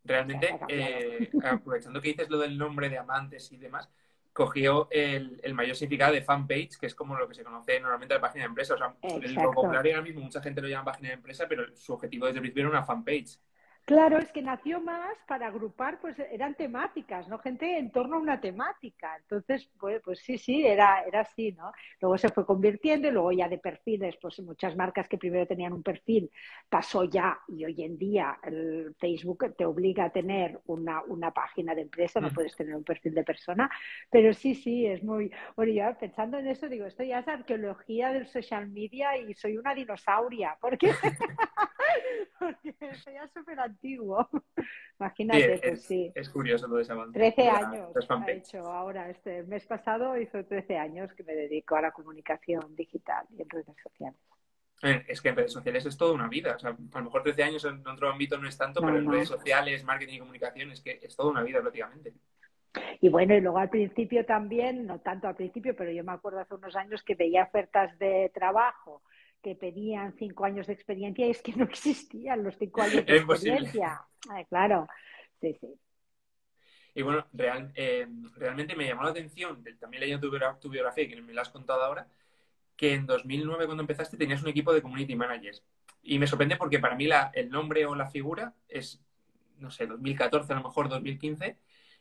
Realmente, 0.05 0.59
eh, 0.69 1.31
aprovechando 1.45 2.01
que 2.01 2.09
dices 2.09 2.31
lo 2.31 2.39
del 2.39 2.57
nombre 2.57 2.89
de 2.89 2.99
amantes 2.99 3.53
y 3.53 3.59
demás, 3.59 3.91
cogió 4.33 4.89
el, 4.91 5.41
el, 5.43 5.55
mayor 5.55 5.77
significado 5.77 6.15
de 6.15 6.23
fanpage, 6.23 6.79
que 6.79 6.87
es 6.87 6.95
como 6.95 7.17
lo 7.17 7.29
que 7.29 7.35
se 7.35 7.45
conoce 7.45 7.81
normalmente 7.81 8.15
la 8.15 8.21
página 8.21 8.45
de 8.45 8.49
empresa. 8.49 8.75
O 8.75 8.79
sea, 8.79 8.95
el 9.03 9.35
vocabulario 9.35 9.93
ahora 9.93 10.03
mismo 10.03 10.21
mucha 10.21 10.41
gente 10.41 10.61
lo 10.61 10.69
llama 10.69 10.93
página 10.93 11.09
de 11.09 11.15
empresa, 11.15 11.47
pero 11.49 11.65
su 11.77 11.93
objetivo 11.93 12.27
desde 12.27 12.39
el 12.39 12.43
principio 12.43 12.63
era 12.63 12.71
una 12.71 12.85
fanpage. 12.85 13.39
Claro, 13.89 14.19
es 14.19 14.31
que 14.33 14.43
nació 14.43 14.83
más 14.83 15.17
para 15.27 15.47
agrupar, 15.47 15.99
pues 15.99 16.19
eran 16.19 16.55
temáticas, 16.55 17.27
¿no? 17.27 17.39
Gente 17.39 17.79
en 17.79 17.91
torno 17.91 18.17
a 18.17 18.21
una 18.21 18.39
temática. 18.39 19.17
Entonces, 19.17 19.67
pues, 19.81 20.03
pues 20.05 20.19
sí, 20.19 20.37
sí, 20.37 20.67
era, 20.67 21.05
era 21.05 21.21
así, 21.21 21.53
¿no? 21.53 21.73
Luego 21.99 22.19
se 22.19 22.29
fue 22.29 22.45
convirtiendo 22.45 23.09
y 23.09 23.13
luego 23.13 23.33
ya 23.33 23.49
de 23.49 23.57
perfiles, 23.57 24.19
pues 24.21 24.41
muchas 24.41 24.77
marcas 24.77 25.09
que 25.09 25.17
primero 25.17 25.47
tenían 25.47 25.73
un 25.73 25.83
perfil 25.83 26.31
pasó 26.69 27.05
ya 27.05 27.41
y 27.49 27.65
hoy 27.65 27.83
en 27.83 27.97
día 27.97 28.39
el 28.43 28.95
Facebook 28.99 29.57
te 29.57 29.65
obliga 29.65 30.05
a 30.05 30.11
tener 30.11 30.61
una, 30.67 31.03
una 31.05 31.31
página 31.31 31.75
de 31.75 31.81
empresa, 31.81 32.21
no 32.21 32.29
mm. 32.29 32.35
puedes 32.35 32.55
tener 32.55 32.77
un 32.77 32.85
perfil 32.85 33.15
de 33.15 33.25
persona, 33.25 33.71
pero 34.11 34.35
sí, 34.35 34.55
sí, 34.55 34.85
es 34.85 35.03
muy... 35.03 35.33
Bueno, 35.57 35.73
yo 35.73 35.99
pensando 35.99 36.37
en 36.37 36.49
eso 36.49 36.69
digo, 36.69 36.85
esto 36.85 37.05
ya 37.05 37.21
es 37.21 37.29
arqueología 37.29 38.13
del 38.13 38.27
social 38.27 38.69
media 38.69 39.17
y 39.17 39.33
soy 39.33 39.57
una 39.57 39.75
dinosauria, 39.75 40.59
porque... 40.61 40.93
porque 42.39 42.75
soy 42.97 43.15
súper 43.35 43.61
antiguo. 43.61 44.29
Imagínate, 45.01 45.55
es, 45.55 45.61
pues 45.61 45.83
sí. 45.83 46.13
Es 46.15 46.29
curioso 46.29 46.67
todo 46.67 46.81
ese 46.81 46.93
avance. 46.93 47.19
13 47.19 47.49
años 47.49 47.91
ha 48.09 48.31
hecho 48.31 48.59
ahora, 48.67 49.11
este 49.11 49.43
mes 49.45 49.67
pasado 49.67 50.17
hizo 50.17 50.45
13 50.45 50.77
años 50.77 51.13
que 51.15 51.25
me 51.25 51.35
dedico 51.35 51.77
a 51.77 51.83
la 51.83 51.93
comunicación 51.93 52.75
digital 52.75 53.27
y 53.37 53.43
en 53.43 53.49
redes 53.49 53.67
sociales. 53.83 54.21
Es 55.09 55.21
que 55.21 55.31
en 55.31 55.37
redes 55.37 55.53
sociales 55.53 55.87
es 55.87 55.97
toda 55.97 56.13
una 56.13 56.29
vida. 56.29 56.55
O 56.55 56.59
sea, 56.59 56.71
a 56.71 56.99
lo 56.99 57.05
mejor 57.05 57.23
13 57.25 57.43
años 57.43 57.65
en 57.65 57.87
otro 57.87 58.11
ámbito 58.11 58.39
no 58.39 58.49
es 58.49 58.57
tanto, 58.57 58.81
pero 58.81 58.99
en 58.99 59.11
redes 59.11 59.29
sociales, 59.29 59.83
marketing 59.83 60.15
y 60.15 60.19
comunicación 60.21 60.71
es 60.71 60.81
que 60.81 61.01
es 61.03 61.17
toda 61.17 61.31
una 61.31 61.43
vida 61.43 61.61
prácticamente. 61.61 62.15
Y 63.01 63.09
bueno, 63.09 63.35
y 63.35 63.41
luego 63.41 63.59
al 63.59 63.71
principio 63.71 64.25
también, 64.25 64.87
no 64.87 65.01
tanto 65.01 65.27
al 65.27 65.35
principio, 65.35 65.75
pero 65.77 65.91
yo 65.91 66.05
me 66.05 66.13
acuerdo 66.13 66.41
hace 66.41 66.55
unos 66.55 66.77
años 66.77 67.03
que 67.03 67.15
veía 67.15 67.45
ofertas 67.45 67.99
de 67.99 68.31
trabajo 68.33 69.03
que 69.43 69.55
pedían 69.55 70.15
cinco 70.19 70.45
años 70.45 70.67
de 70.67 70.73
experiencia 70.73 71.27
y 71.27 71.31
es 71.31 71.43
que 71.43 71.53
no 71.53 71.65
existían 71.65 72.43
los 72.43 72.57
cinco 72.57 72.83
años 72.83 73.07
de 73.07 73.17
experiencia. 73.17 74.01
claro, 74.49 74.87
sí, 75.41 75.57
sí. 75.61 75.69
Y 76.95 77.03
bueno, 77.03 77.27
real, 77.33 77.71
eh, 77.77 78.09
realmente 78.35 78.75
me 78.75 78.87
llamó 78.87 79.05
la 79.05 79.11
atención, 79.11 79.63
también 79.79 80.01
leyendo 80.01 80.29
tu, 80.59 80.69
biografía, 80.69 81.09
que 81.09 81.23
me 81.23 81.33
la 81.33 81.43
has 81.43 81.51
contado 81.51 81.85
ahora, 81.85 82.09
que 82.77 82.95
en 82.95 83.07
2009 83.07 83.67
cuando 83.67 83.83
empezaste 83.83 84.17
tenías 84.17 84.43
un 84.43 84.49
equipo 84.49 84.73
de 84.73 84.83
community 84.83 85.15
managers. 85.15 85.63
Y 86.03 86.19
me 86.19 86.27
sorprende 86.27 86.57
porque 86.57 86.81
para 86.81 86.97
mí 86.97 87.07
la, 87.07 87.31
el 87.35 87.51
nombre 87.51 87.87
o 87.87 87.95
la 87.95 88.11
figura 88.11 88.55
es, 88.69 89.01
no 89.59 89.71
sé, 89.71 89.87
2014, 89.87 90.53
a 90.53 90.57
lo 90.57 90.65
mejor 90.65 90.89
2015, 90.89 91.57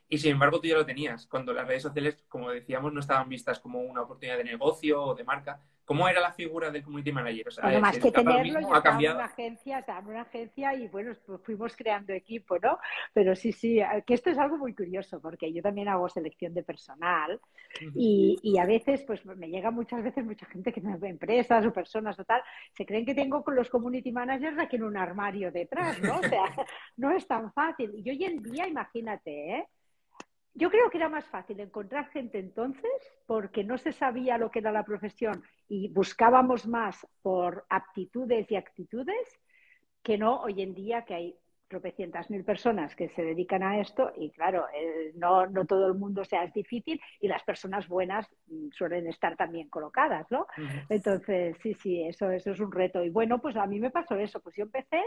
y 0.09 0.17
sin 0.17 0.31
embargo 0.31 0.59
tú 0.59 0.67
ya 0.67 0.75
lo 0.75 0.85
tenías, 0.85 1.27
cuando 1.27 1.53
las 1.53 1.67
redes 1.67 1.83
sociales, 1.83 2.23
como 2.27 2.49
decíamos, 2.49 2.91
no 2.93 2.99
estaban 2.99 3.29
vistas 3.29 3.59
como 3.59 3.81
una 3.81 4.01
oportunidad 4.01 4.37
de 4.37 4.45
negocio 4.45 5.01
o 5.03 5.15
de 5.15 5.23
marca, 5.23 5.61
¿Cómo 5.87 6.05
era 6.09 6.19
la 6.19 6.33
figura 6.33 6.69
del 6.69 6.83
community 6.83 7.13
manager? 7.13 7.47
O 7.47 7.51
sea, 7.51 7.79
más 7.79 7.97
que 7.97 8.11
tenerlo, 8.11 8.59
yo 8.59 8.75
estaba 8.75 9.01
en 9.01 9.11
una 9.15 9.23
agencia, 9.23 9.79
estaba 9.79 9.99
en 9.99 10.07
una 10.07 10.21
agencia 10.23 10.75
y 10.75 10.89
bueno, 10.89 11.13
pues 11.25 11.41
fuimos 11.43 11.77
creando 11.77 12.11
equipo, 12.11 12.59
¿no? 12.59 12.77
Pero 13.13 13.33
sí, 13.37 13.53
sí, 13.53 13.79
que 14.05 14.13
esto 14.13 14.29
es 14.29 14.37
algo 14.37 14.57
muy 14.57 14.75
curioso 14.75 15.21
porque 15.21 15.53
yo 15.53 15.61
también 15.61 15.87
hago 15.87 16.09
selección 16.09 16.53
de 16.53 16.63
personal 16.63 17.39
y, 17.95 18.37
y, 18.43 18.57
a 18.57 18.65
veces, 18.65 19.03
pues 19.03 19.25
me 19.25 19.47
llega 19.47 19.71
muchas 19.71 20.03
veces 20.03 20.25
mucha 20.25 20.45
gente 20.47 20.73
que 20.73 20.81
me 20.81 20.97
ve 20.97 21.07
empresas 21.07 21.65
o 21.65 21.71
personas 21.71 22.19
o 22.19 22.25
tal, 22.25 22.41
se 22.73 22.85
creen 22.85 23.05
que 23.05 23.15
tengo 23.15 23.41
con 23.41 23.55
los 23.55 23.69
community 23.69 24.11
managers 24.11 24.59
aquí 24.59 24.75
en 24.75 24.83
un 24.83 24.97
armario 24.97 25.53
detrás, 25.53 26.01
¿no? 26.01 26.17
O 26.17 26.23
sea, 26.23 26.43
no 26.97 27.11
es 27.11 27.25
tan 27.25 27.53
fácil. 27.53 27.93
Y 27.95 28.09
hoy 28.09 28.25
en 28.25 28.43
día, 28.43 28.67
imagínate, 28.67 29.55
¿eh? 29.55 29.67
Yo 30.57 30.71
creo 30.71 30.89
que 30.89 30.97
era 30.97 31.07
más 31.07 31.25
fácil 31.25 31.59
encontrar 31.59 32.09
gente 32.09 32.39
entonces 32.39 32.91
porque 33.27 33.63
no 33.63 33.77
se 33.77 33.91
sabía 33.91 34.39
lo 34.39 34.49
que 34.49 34.57
era 34.57 34.71
la 34.71 34.83
profesión 34.83 35.43
y 35.69 35.89
buscábamos 35.89 36.65
más 36.65 37.05
por 37.21 37.65
aptitudes 37.69 38.49
y 38.49 38.55
actitudes 38.55 39.39
que 40.01 40.17
no 40.17 40.41
hoy 40.41 40.63
en 40.63 40.73
día 40.73 41.05
que 41.05 41.13
hay 41.13 41.35
tropecientas 41.67 42.31
mil 42.31 42.43
personas 42.43 42.95
que 42.95 43.09
se 43.09 43.21
dedican 43.21 43.61
a 43.61 43.79
esto 43.79 44.11
y 44.15 44.31
claro, 44.31 44.65
eh, 44.73 45.11
no, 45.15 45.45
no 45.45 45.65
todo 45.65 45.85
el 45.87 45.93
mundo 45.93 46.25
sea 46.25 46.45
es 46.45 46.53
difícil 46.53 46.99
y 47.19 47.27
las 47.27 47.43
personas 47.43 47.87
buenas 47.87 48.27
mm, 48.47 48.69
suelen 48.71 49.05
estar 49.07 49.35
también 49.35 49.69
colocadas, 49.69 50.25
¿no? 50.31 50.47
Entonces, 50.89 51.55
sí, 51.61 51.75
sí, 51.75 52.01
eso, 52.01 52.31
eso 52.31 52.51
es 52.51 52.59
un 52.59 52.71
reto. 52.71 53.03
Y 53.03 53.11
bueno, 53.11 53.39
pues 53.39 53.55
a 53.57 53.67
mí 53.67 53.79
me 53.79 53.91
pasó 53.91 54.15
eso, 54.15 54.39
pues 54.39 54.55
yo 54.55 54.63
empecé 54.63 55.03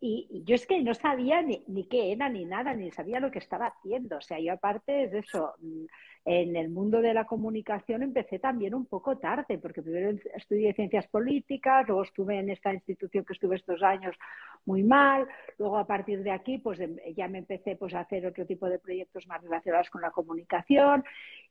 y, 0.00 0.42
yo 0.44 0.54
es 0.54 0.66
que 0.66 0.80
no 0.82 0.94
sabía 0.94 1.42
ni, 1.42 1.62
ni, 1.66 1.84
qué 1.84 2.12
era 2.12 2.28
ni 2.28 2.44
nada, 2.44 2.74
ni 2.74 2.90
sabía 2.90 3.20
lo 3.20 3.30
que 3.30 3.40
estaba 3.40 3.66
haciendo. 3.66 4.18
O 4.18 4.20
sea, 4.20 4.38
yo 4.38 4.52
aparte 4.52 5.08
de 5.08 5.18
eso, 5.18 5.54
mm, 5.60 5.84
en 6.24 6.56
el 6.56 6.68
mundo 6.68 7.00
de 7.00 7.14
la 7.14 7.24
comunicación 7.24 8.02
empecé 8.02 8.38
también 8.38 8.74
un 8.74 8.86
poco 8.86 9.16
tarde, 9.18 9.58
porque 9.58 9.82
primero 9.82 10.16
estudié 10.34 10.74
ciencias 10.74 11.06
políticas, 11.08 11.86
luego 11.86 12.02
estuve 12.02 12.38
en 12.38 12.50
esta 12.50 12.72
institución 12.72 13.24
que 13.24 13.32
estuve 13.32 13.56
estos 13.56 13.82
años 13.82 14.14
muy 14.66 14.82
mal, 14.82 15.26
luego 15.56 15.78
a 15.78 15.86
partir 15.86 16.22
de 16.22 16.30
aquí 16.30 16.58
pues 16.58 16.78
em, 16.80 16.96
ya 17.16 17.26
me 17.28 17.38
empecé 17.38 17.76
pues 17.76 17.94
a 17.94 18.00
hacer 18.00 18.26
otro 18.26 18.44
tipo 18.44 18.68
de 18.68 18.78
proyectos 18.78 19.26
más 19.26 19.42
relacionados 19.42 19.88
con 19.88 20.02
la 20.02 20.10
comunicación, 20.10 21.02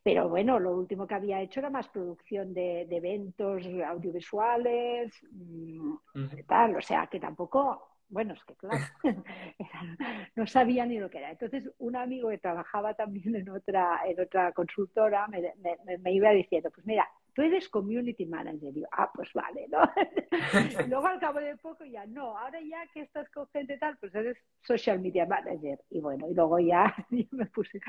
pero 0.04 0.30
bueno, 0.30 0.60
lo 0.60 0.78
último 0.78 1.08
que 1.08 1.16
había 1.16 1.42
hecho 1.42 1.60
era 1.60 1.72
más 1.72 1.88
producción 1.90 2.54
de, 2.54 2.86
de 2.88 2.98
eventos 2.98 3.66
audiovisuales, 3.66 5.12
mm, 5.32 5.96
tal, 6.46 6.76
o 6.76 6.82
sea 6.82 7.08
que 7.08 7.20
tampoco 7.20 7.97
bueno, 8.10 8.34
es 8.34 8.44
que 8.46 8.56
claro, 8.56 8.84
no 10.36 10.48
sabía 10.48 10.86
ni 10.86 11.00
lo 11.00 11.10
que 11.10 11.18
era. 11.20 11.32
Entonces, 11.32 11.70
un 11.80 11.96
amigo 11.96 12.30
que 12.30 12.38
trabajaba 12.38 12.94
también 12.94 13.36
en 13.36 13.50
otra, 13.50 14.02
en 14.06 14.20
otra 14.20 14.52
consultora 14.54 15.28
me, 15.28 15.54
me 16.00 16.12
iba 16.12 16.32
diciendo, 16.32 16.72
pues 16.72 16.86
mira, 16.86 17.08
tú 17.38 17.44
eres 17.44 17.70
community 17.70 18.26
manager. 18.26 18.76
Y 18.76 18.82
yo, 18.82 18.88
ah, 18.92 19.12
pues 19.14 19.32
vale, 19.32 19.68
¿no? 19.70 19.80
luego 20.90 21.06
al 21.06 21.20
cabo 21.20 21.40
de 21.40 21.56
poco 21.58 21.86
ya, 21.86 22.04
no, 22.08 22.36
ahora 22.36 22.60
ya 22.62 22.84
que 22.92 23.02
estás 23.02 23.30
con 23.30 23.48
gente 23.50 23.78
tal, 23.78 23.96
pues 24.00 24.14
eres 24.16 24.40
social 24.64 25.00
media 25.00 25.28
manager. 25.28 25.80
Y 25.92 26.02
bueno, 26.02 26.28
y 26.28 26.34
luego 26.34 26.58
ya 26.58 26.96
me 27.32 27.46
puse, 27.46 27.80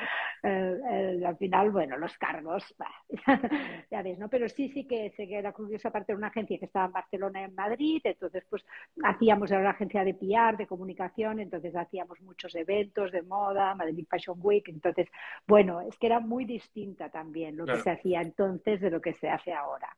eh, 0.42 1.22
al 1.26 1.38
final, 1.38 1.70
bueno, 1.70 1.96
los 1.96 2.18
cargos, 2.18 2.62
ya 3.90 4.02
ves, 4.02 4.18
¿no? 4.18 4.28
Pero 4.28 4.50
sí, 4.50 4.68
sí 4.68 4.86
que, 4.86 5.14
sé 5.16 5.26
que 5.26 5.38
era 5.38 5.54
curiosa, 5.54 5.88
aparte 5.88 6.12
de 6.12 6.18
una 6.18 6.26
agencia 6.26 6.58
que 6.58 6.66
estaba 6.66 6.84
en 6.84 6.92
Barcelona 6.92 7.40
y 7.40 7.44
en 7.44 7.54
Madrid, 7.54 8.02
entonces 8.04 8.44
pues 8.50 8.66
hacíamos, 9.02 9.50
era 9.50 9.60
una 9.60 9.70
agencia 9.70 10.04
de 10.04 10.12
PR, 10.12 10.58
de 10.58 10.66
comunicación, 10.66 11.40
entonces 11.40 11.74
hacíamos 11.74 12.20
muchos 12.20 12.54
eventos 12.54 13.12
de 13.12 13.22
moda, 13.22 13.74
Madrid 13.74 14.04
Fashion 14.10 14.36
Week, 14.42 14.68
entonces, 14.68 15.08
bueno, 15.46 15.80
es 15.80 15.96
que 15.96 16.06
era 16.06 16.20
muy 16.20 16.44
distinta 16.44 17.08
también 17.08 17.56
lo 17.56 17.64
que 17.64 17.76
se 17.76 17.90
hacía 17.90 18.20
entonces 18.20 18.82
de 18.82 18.90
lo 18.90 19.00
que 19.00 19.14
se 19.14 19.30
hace 19.30 19.37
ahora. 19.46 19.96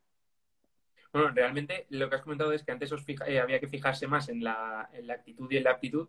Bueno, 1.13 1.31
realmente 1.31 1.87
lo 1.91 2.09
que 2.09 2.17
has 2.17 2.23
comentado 2.23 2.53
es 2.53 2.63
que 2.63 2.73
antes 2.73 2.93
os 2.93 3.05
eh, 3.27 3.41
había 3.41 3.59
que 3.59 3.67
fijarse 3.67 4.07
más 4.07 4.29
en 4.29 4.45
la, 4.45 4.89
actitud 5.11 5.51
y 5.51 5.57
en 5.57 5.65
la 5.65 5.73
aptitud. 5.73 6.09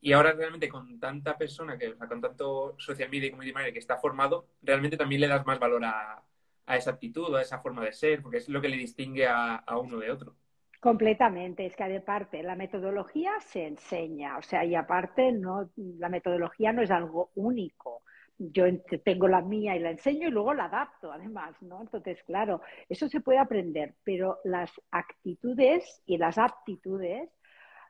Y 0.00 0.12
ahora 0.12 0.32
realmente 0.32 0.68
con 0.68 0.98
tanta 1.00 1.36
persona, 1.36 1.76
que, 1.76 1.94
con 1.94 2.20
tanto 2.20 2.74
social 2.78 3.10
media 3.10 3.26
y 3.26 3.30
community 3.30 3.52
manager 3.52 3.72
que 3.74 3.80
está 3.80 3.98
formado, 3.98 4.46
realmente 4.62 4.96
también 4.96 5.20
le 5.20 5.28
das 5.28 5.44
más 5.44 5.58
valor 5.58 5.84
a, 5.84 6.22
esa 6.68 6.92
actitud, 6.92 7.34
a 7.34 7.42
esa 7.42 7.58
forma 7.60 7.84
de 7.84 7.92
ser, 7.92 8.22
porque 8.22 8.38
es 8.38 8.48
lo 8.48 8.60
que 8.60 8.68
le 8.68 8.76
distingue 8.76 9.26
a, 9.26 9.56
a 9.56 9.78
uno 9.78 9.98
de 9.98 10.10
otro. 10.10 10.36
Completamente, 10.80 11.66
es 11.66 11.74
que 11.74 11.82
aparte 11.82 12.42
la 12.42 12.54
metodología 12.54 13.32
se 13.40 13.66
enseña, 13.66 14.38
o 14.38 14.42
sea, 14.42 14.64
y 14.64 14.76
aparte 14.76 15.32
no, 15.32 15.70
la 15.76 16.08
metodología 16.08 16.72
no 16.72 16.82
es 16.82 16.90
algo 16.92 17.32
único 17.34 18.02
yo 18.38 18.64
tengo 19.04 19.28
la 19.28 19.40
mía 19.40 19.76
y 19.76 19.80
la 19.80 19.90
enseño 19.90 20.28
y 20.28 20.30
luego 20.30 20.54
la 20.54 20.66
adapto, 20.66 21.12
además, 21.12 21.60
¿no? 21.60 21.80
Entonces, 21.80 22.22
claro, 22.24 22.60
eso 22.88 23.08
se 23.08 23.20
puede 23.20 23.38
aprender, 23.38 23.94
pero 24.04 24.38
las 24.44 24.70
actitudes 24.90 26.02
y 26.06 26.18
las 26.18 26.38
aptitudes, 26.38 27.28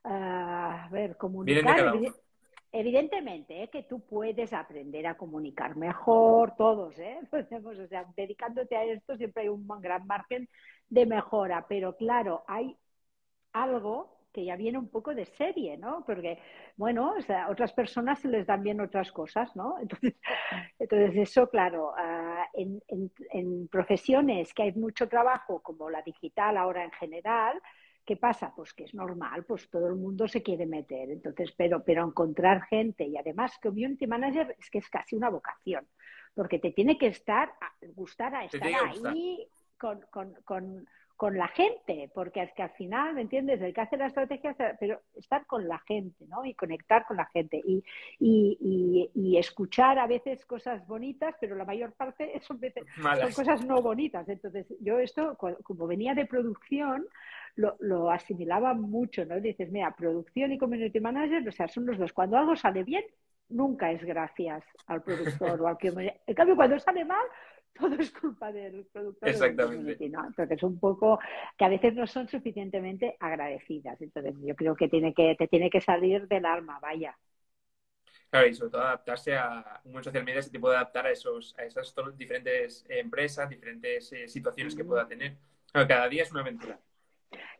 ah, 0.04 0.86
a 0.86 0.88
ver, 0.88 1.16
comunicar, 1.16 1.92
evidentemente, 2.72 3.62
¿eh? 3.62 3.68
que 3.68 3.82
tú 3.82 4.00
puedes 4.00 4.52
aprender 4.52 5.06
a 5.06 5.16
comunicar 5.16 5.76
mejor, 5.76 6.54
todos, 6.56 6.98
¿eh? 6.98 7.18
o 7.32 7.86
sea, 7.86 8.06
dedicándote 8.16 8.76
a 8.76 8.84
esto 8.84 9.16
siempre 9.16 9.44
hay 9.44 9.48
un 9.48 9.66
gran 9.80 10.06
margen 10.06 10.48
de 10.88 11.06
mejora, 11.06 11.66
pero 11.68 11.96
claro, 11.96 12.44
hay 12.46 12.76
algo 13.52 14.17
que 14.38 14.44
ya 14.44 14.54
viene 14.54 14.78
un 14.78 14.88
poco 14.88 15.16
de 15.16 15.24
serie, 15.24 15.76
¿no? 15.76 16.04
Porque, 16.06 16.38
bueno, 16.76 17.14
o 17.18 17.20
sea, 17.22 17.46
a 17.46 17.50
otras 17.50 17.72
personas 17.72 18.20
se 18.20 18.28
les 18.28 18.46
dan 18.46 18.62
bien 18.62 18.80
otras 18.80 19.10
cosas, 19.10 19.56
¿no? 19.56 19.76
Entonces, 19.82 20.14
entonces 20.78 21.16
eso, 21.16 21.50
claro, 21.50 21.92
ah, 21.96 22.46
en, 22.52 22.80
en, 22.86 23.66
profesiones 23.66 24.54
que 24.54 24.62
hay 24.62 24.72
mucho 24.74 25.08
trabajo, 25.08 25.60
como 25.60 25.90
la 25.90 26.02
digital 26.02 26.56
ahora 26.56 26.84
en 26.84 26.92
general, 26.92 27.60
¿qué 28.06 28.16
pasa? 28.16 28.52
Pues 28.54 28.72
que 28.74 28.84
es 28.84 28.94
normal, 28.94 29.44
pues 29.44 29.68
todo 29.68 29.88
el 29.88 29.96
mundo 29.96 30.28
se 30.28 30.40
quiere 30.40 30.66
meter. 30.66 31.10
Entonces, 31.10 31.52
pero, 31.56 31.82
pero 31.82 32.06
encontrar 32.06 32.62
gente 32.66 33.04
y 33.08 33.16
además 33.16 33.58
community 33.60 34.06
manager 34.06 34.54
es 34.56 34.70
que 34.70 34.78
es 34.78 34.88
casi 34.88 35.16
una 35.16 35.30
vocación, 35.30 35.84
porque 36.32 36.60
te 36.60 36.70
tiene 36.70 36.96
que 36.96 37.08
estar, 37.08 37.50
gustar 37.96 38.36
a 38.36 38.44
estar 38.44 38.70
ahí 38.72 39.48
con, 39.76 40.00
con, 40.12 40.32
con 40.44 40.86
con 41.18 41.36
la 41.36 41.48
gente, 41.48 42.08
porque 42.14 42.40
es 42.44 42.52
que 42.52 42.62
al 42.62 42.70
final, 42.70 43.12
¿me 43.12 43.22
entiendes? 43.22 43.60
El 43.60 43.74
que 43.74 43.80
hace 43.80 43.96
la 43.96 44.06
estrategia, 44.06 44.54
pero 44.78 45.00
estar 45.16 45.44
con 45.46 45.66
la 45.66 45.80
gente, 45.80 46.24
¿no? 46.28 46.44
Y 46.44 46.54
conectar 46.54 47.04
con 47.06 47.16
la 47.16 47.26
gente 47.26 47.60
y, 47.66 47.82
y, 48.20 49.10
y, 49.12 49.36
escuchar 49.36 49.98
a 49.98 50.06
veces 50.06 50.46
cosas 50.46 50.86
bonitas, 50.86 51.34
pero 51.40 51.56
la 51.56 51.64
mayor 51.64 51.92
parte 51.94 52.40
son, 52.46 52.60
son 52.60 53.32
cosas 53.32 53.66
no 53.66 53.82
bonitas. 53.82 54.28
Entonces, 54.28 54.72
yo 54.78 55.00
esto, 55.00 55.36
como 55.36 55.88
venía 55.88 56.14
de 56.14 56.24
producción, 56.24 57.04
lo, 57.56 57.74
lo, 57.80 58.12
asimilaba 58.12 58.72
mucho, 58.74 59.24
¿no? 59.24 59.40
Dices, 59.40 59.72
mira, 59.72 59.92
producción 59.96 60.52
y 60.52 60.58
community 60.58 61.00
manager, 61.00 61.48
o 61.48 61.50
sea, 61.50 61.66
son 61.66 61.84
los 61.86 61.98
dos. 61.98 62.12
Cuando 62.12 62.36
algo 62.36 62.54
sale 62.54 62.84
bien, 62.84 63.02
nunca 63.48 63.90
es 63.90 64.04
gracias 64.04 64.64
al 64.86 65.02
productor 65.02 65.60
o 65.60 65.66
al 65.66 65.78
que... 65.78 65.88
En 66.28 66.34
cambio, 66.36 66.54
cuando 66.54 66.78
sale 66.78 67.04
mal, 67.04 67.26
todo 67.78 67.94
es 67.94 68.10
culpa 68.10 68.52
del 68.52 68.86
productor. 68.86 69.28
Exactamente. 69.28 70.08
¿no? 70.08 70.26
Entonces, 70.26 70.62
un 70.62 70.78
poco 70.78 71.18
que 71.56 71.64
a 71.64 71.68
veces 71.68 71.94
no 71.94 72.06
son 72.06 72.28
suficientemente 72.28 73.16
agradecidas. 73.20 74.00
Entonces, 74.00 74.34
yo 74.40 74.54
creo 74.54 74.76
que, 74.76 74.88
tiene 74.88 75.14
que 75.14 75.34
te 75.36 75.48
tiene 75.48 75.70
que 75.70 75.80
salir 75.80 76.26
del 76.28 76.46
alma, 76.46 76.78
vaya. 76.80 77.16
Claro, 78.30 78.46
y 78.46 78.54
sobre 78.54 78.70
todo 78.70 78.82
adaptarse 78.82 79.36
a 79.36 79.80
un 79.84 79.92
buen 79.92 80.04
social 80.04 80.24
media 80.24 80.42
se 80.42 80.50
te 80.50 80.60
puede 80.60 80.76
adaptar 80.76 81.06
a 81.06 81.10
esos, 81.10 81.54
a 81.58 81.64
esas 81.64 81.94
diferentes 82.16 82.84
empresas, 82.88 83.48
diferentes 83.48 84.12
eh, 84.12 84.28
situaciones 84.28 84.74
que 84.74 84.84
pueda 84.84 85.06
tener. 85.08 85.36
cada 85.72 86.08
día 86.08 86.24
es 86.24 86.30
una 86.30 86.42
aventura. 86.42 86.78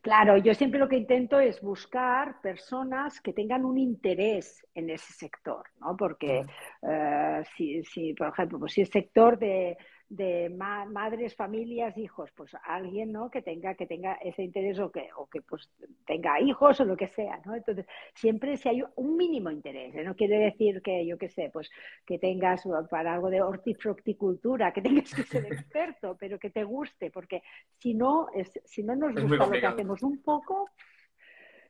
Claro, 0.01 0.37
yo 0.37 0.53
siempre 0.53 0.79
lo 0.79 0.87
que 0.87 0.95
intento 0.95 1.39
es 1.39 1.61
buscar 1.61 2.39
personas 2.41 3.19
que 3.19 3.33
tengan 3.33 3.65
un 3.65 3.77
interés 3.77 4.65
en 4.73 4.89
ese 4.89 5.11
sector, 5.11 5.65
¿no? 5.79 5.97
Porque 5.97 6.45
eh, 6.81 7.43
si, 7.55 7.83
si, 7.83 8.13
por 8.13 8.29
ejemplo, 8.29 8.59
pues 8.59 8.73
si 8.73 8.81
es 8.81 8.89
sector 8.89 9.37
de, 9.37 9.77
de 10.09 10.49
madres, 10.49 11.35
familias, 11.35 11.95
hijos, 11.95 12.31
pues 12.35 12.51
alguien 12.63 13.11
¿no? 13.11 13.29
que 13.29 13.43
tenga 13.43 13.75
que 13.75 13.85
tenga 13.85 14.13
ese 14.15 14.41
interés 14.41 14.79
o 14.79 14.91
que, 14.91 15.09
o 15.15 15.27
que 15.27 15.41
pues 15.43 15.69
tenga 16.05 16.41
hijos 16.41 16.79
o 16.79 16.85
lo 16.85 16.97
que 16.97 17.07
sea, 17.07 17.39
¿no? 17.45 17.53
Entonces, 17.53 17.85
siempre 18.15 18.57
si 18.57 18.69
hay 18.69 18.83
un 18.95 19.15
mínimo 19.15 19.51
interés, 19.51 19.93
¿eh? 19.95 20.03
no 20.03 20.15
quiere 20.15 20.39
decir 20.39 20.81
que, 20.81 21.05
yo 21.05 21.19
qué 21.19 21.29
sé, 21.29 21.51
pues 21.53 21.69
que 22.07 22.17
tengas 22.17 22.63
para 22.89 23.13
algo 23.13 23.29
de 23.29 23.41
hortifructicultura, 23.41 24.73
que 24.73 24.81
tengas 24.81 25.13
que 25.13 25.23
ser 25.23 25.45
experto, 25.53 26.17
pero 26.19 26.39
que 26.39 26.49
te 26.49 26.63
guste, 26.63 27.11
porque 27.11 27.43
si 27.77 27.93
no, 27.93 28.29
es, 28.33 28.59
si 28.65 28.81
no 28.81 28.95
nos 28.95 29.13
gusta 29.13 29.45
lo 29.45 29.51
que 29.51 29.65
hacemos 29.65 30.01
un 30.01 30.23
poco, 30.23 30.71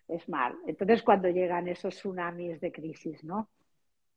es 0.08 0.30
mal. 0.30 0.56
Entonces, 0.66 1.04
cuando 1.04 1.28
llegan 1.28 1.68
esos 1.68 1.94
tsunamis 1.94 2.62
de 2.62 2.72
crisis, 2.72 3.22
¿no? 3.26 3.50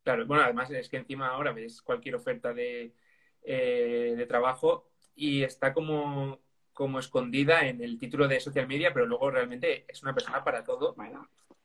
Claro, 0.05 0.27
bueno, 0.27 0.45
además 0.45 0.71
es 0.71 0.89
que 0.89 0.97
encima 0.97 1.29
ahora 1.29 1.53
ves 1.53 1.83
cualquier 1.83 2.15
oferta 2.15 2.53
de 2.53 2.95
eh, 3.45 4.15
de 4.17 4.27
trabajo 4.27 4.89
y 5.15 5.43
está 5.43 5.73
como, 5.73 6.41
como 6.73 6.99
escondida 6.99 7.67
en 7.67 7.83
el 7.83 7.99
título 7.99 8.29
de 8.29 8.41
social 8.41 8.67
media, 8.67 8.93
pero 8.93 9.07
luego 9.07 9.31
realmente 9.31 9.85
es 9.89 10.03
una 10.03 10.15
persona 10.15 10.43
para 10.45 10.65
todo 10.65 10.95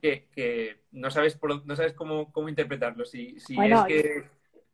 que, 0.02 0.28
que 0.32 0.82
no 0.92 1.10
sabes 1.10 1.40
no 1.66 1.76
sabes 1.76 1.94
cómo, 1.94 2.32
cómo 2.32 2.50
interpretarlo. 2.50 3.06
Si, 3.06 3.40
si 3.40 3.58
es 3.60 3.84
que... 3.86 4.24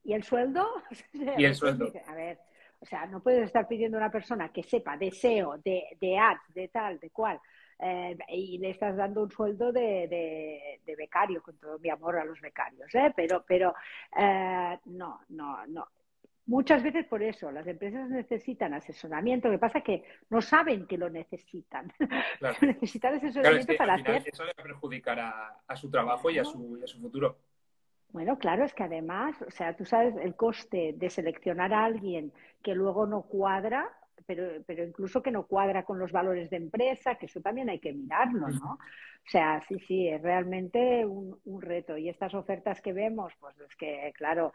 ¿Y 0.03 0.13
el 0.13 0.24
sueldo? 0.24 0.67
y 1.38 1.45
el 1.45 1.55
sueldo. 1.55 1.91
A 2.07 2.13
ver, 2.13 2.39
o 2.79 2.86
sea, 2.86 3.05
no 3.05 3.22
puedes 3.22 3.45
estar 3.45 3.67
pidiendo 3.67 3.98
a 3.98 4.01
una 4.01 4.12
persona 4.12 4.50
que 4.50 4.63
sepa 4.63 4.98
deseo 4.98 5.57
de, 5.63 5.83
de 6.01 6.17
ads, 6.17 6.53
de 6.53 6.67
tal, 6.67 7.00
de 7.00 7.10
cual, 7.12 7.39
eh, 7.79 8.17
y 8.27 8.57
le 8.57 8.72
estás 8.72 8.95
dando 8.95 9.24
un 9.24 9.31
sueldo 9.31 9.72
de, 9.72 10.79
de, 10.86 10.95
becario, 10.95 11.41
con 11.41 11.57
todo 11.57 11.79
mi 11.79 11.89
amor 11.89 12.17
a 12.17 12.25
los 12.25 12.39
becarios, 12.41 12.93
¿eh? 12.93 13.12
pero, 13.15 13.43
pero 13.48 13.74
eh, 14.17 14.77
no, 14.86 15.22
no, 15.29 15.65
no. 15.67 15.88
Muchas 16.46 16.84
veces 16.84 17.06
por 17.06 17.24
eso, 17.24 17.52
las 17.52 17.66
empresas 17.68 18.10
necesitan 18.10 18.74
asesoramiento, 18.74 19.48
lo 19.48 19.56
que 19.56 19.60
pasa 19.60 19.78
es 19.78 19.84
que 19.86 20.04
no 20.30 20.42
saben 20.42 20.86
que 20.88 20.98
lo 20.98 21.10
necesitan. 21.10 21.92
necesitan 22.62 23.16
asesoramiento 23.16 23.74
para 23.78 23.94
hacer... 23.94 24.24
Eso 24.26 24.44
le 24.44 24.54
va 24.54 24.62
a 24.62 24.64
perjudicar 24.64 25.20
a, 25.20 25.76
su 25.76 25.90
trabajo 25.90 26.30
y 26.30 26.40
a 26.40 26.44
su, 26.44 26.80
a 26.84 26.88
su 26.88 27.00
futuro. 27.00 27.38
Bueno, 28.10 28.38
claro, 28.38 28.66
es 28.66 28.74
que 28.74 28.84
además, 28.84 29.42
o 29.42 29.52
sea, 29.52 29.76
tú 29.76 29.86
sabes 29.86 30.16
el 30.18 30.36
coste 30.36 30.94
de 30.98 31.10
seleccionar 31.10 31.74
a 31.74 31.86
alguien 31.86 32.32
que 32.62 32.76
luego 32.76 33.08
no 33.08 33.24
cuadra, 33.24 33.90
pero, 34.25 34.63
pero 34.65 34.84
incluso 34.84 35.22
que 35.22 35.32
no 35.32 35.48
cuadra 35.48 35.84
con 35.84 36.00
los 36.00 36.12
valores 36.12 36.50
de 36.50 36.58
empresa, 36.58 37.15
que 37.15 37.25
eso 37.27 37.41
también 37.41 37.70
hay 37.70 37.79
que 37.79 37.93
mirarlo, 37.93 38.48
¿no? 38.50 38.74
O 39.25 39.29
sea, 39.29 39.62
sí, 39.67 39.79
sí, 39.88 40.08
es 40.08 40.22
realmente 40.22 41.05
un, 41.05 41.62
reto. 41.62 41.98
Y 41.98 42.10
estas 42.10 42.34
ofertas 42.34 42.82
que 42.82 42.91
vemos, 42.91 43.34
pues 43.39 43.58
es 43.60 43.75
que, 43.77 44.13
claro, 44.17 44.53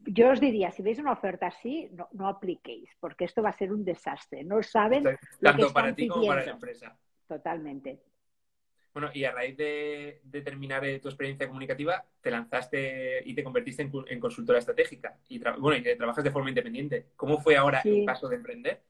yo 0.00 0.30
os 0.30 0.40
diría, 0.40 0.70
si 0.70 0.82
veis 0.82 0.98
una 0.98 1.12
oferta 1.12 1.46
así, 1.46 1.88
no, 1.92 2.08
no 2.12 2.28
apliquéis, 2.28 2.90
porque 3.00 3.24
esto 3.24 3.42
va 3.42 3.48
a 3.48 3.56
ser 3.56 3.72
un 3.72 3.84
desastre. 3.84 4.44
No 4.44 4.62
saben. 4.62 5.04
Tanto 5.40 5.72
para 5.72 5.94
ti 5.94 6.06
como 6.06 6.26
para 6.26 6.44
la 6.44 6.52
empresa. 6.52 6.96
Totalmente. 7.26 8.00
Bueno, 8.92 9.10
y 9.14 9.24
a 9.24 9.30
raíz 9.30 9.56
de, 9.56 10.20
terminar 10.44 10.84
eh, 10.84 10.98
tu 10.98 11.08
experiencia 11.08 11.46
comunicativa, 11.46 12.04
te 12.20 12.30
lanzaste 12.30 13.22
y 13.24 13.34
te 13.34 13.44
convertiste 13.44 13.82
en, 13.82 14.20
consultora 14.20 14.58
estratégica. 14.58 15.16
Y 15.28 15.38
bueno, 15.58 15.76
y 15.76 15.82
que 15.82 15.94
trabajas 15.96 16.24
de 16.24 16.30
forma 16.30 16.48
independiente. 16.48 17.06
¿Cómo 17.16 17.38
fue 17.38 17.56
ahora 17.56 17.80
el 17.84 18.04
paso 18.04 18.28
de 18.28 18.36
emprender? 18.36 18.82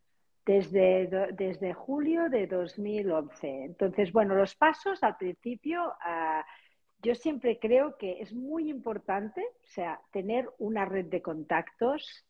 Desde, 0.51 1.29
desde 1.35 1.73
julio 1.73 2.29
de 2.29 2.49
2011. 2.49 3.67
Entonces, 3.67 4.11
bueno, 4.11 4.35
los 4.35 4.57
pasos 4.57 5.01
al 5.05 5.17
principio, 5.17 5.95
ah, 6.01 6.45
yo 7.01 7.15
siempre 7.15 7.61
creo 7.61 7.97
que 7.97 8.21
es 8.21 8.33
muy 8.33 8.69
importante, 8.69 9.43
o 9.43 9.69
sea, 9.69 10.01
tener 10.11 10.51
una 10.59 10.85
red 10.85 11.07
de 11.07 11.23
contactos 11.23 12.27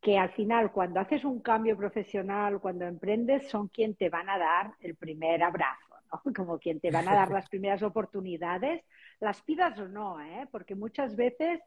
que 0.00 0.16
al 0.16 0.30
final, 0.30 0.72
cuando 0.72 1.00
haces 1.00 1.22
un 1.22 1.40
cambio 1.40 1.76
profesional, 1.76 2.60
cuando 2.60 2.86
emprendes, 2.86 3.50
son 3.50 3.68
quien 3.68 3.94
te 3.94 4.08
van 4.08 4.30
a 4.30 4.38
dar 4.38 4.72
el 4.80 4.96
primer 4.96 5.42
abrazo. 5.42 5.96
Como 6.34 6.58
quien 6.58 6.80
te 6.80 6.90
van 6.90 7.08
a 7.08 7.14
dar 7.14 7.30
las 7.30 7.50
primeras 7.50 7.82
oportunidades, 7.82 8.82
las 9.20 9.42
pidas 9.42 9.78
o 9.78 9.86
no, 9.86 10.18
¿eh? 10.18 10.48
Porque 10.50 10.74
muchas 10.74 11.14
veces 11.14 11.60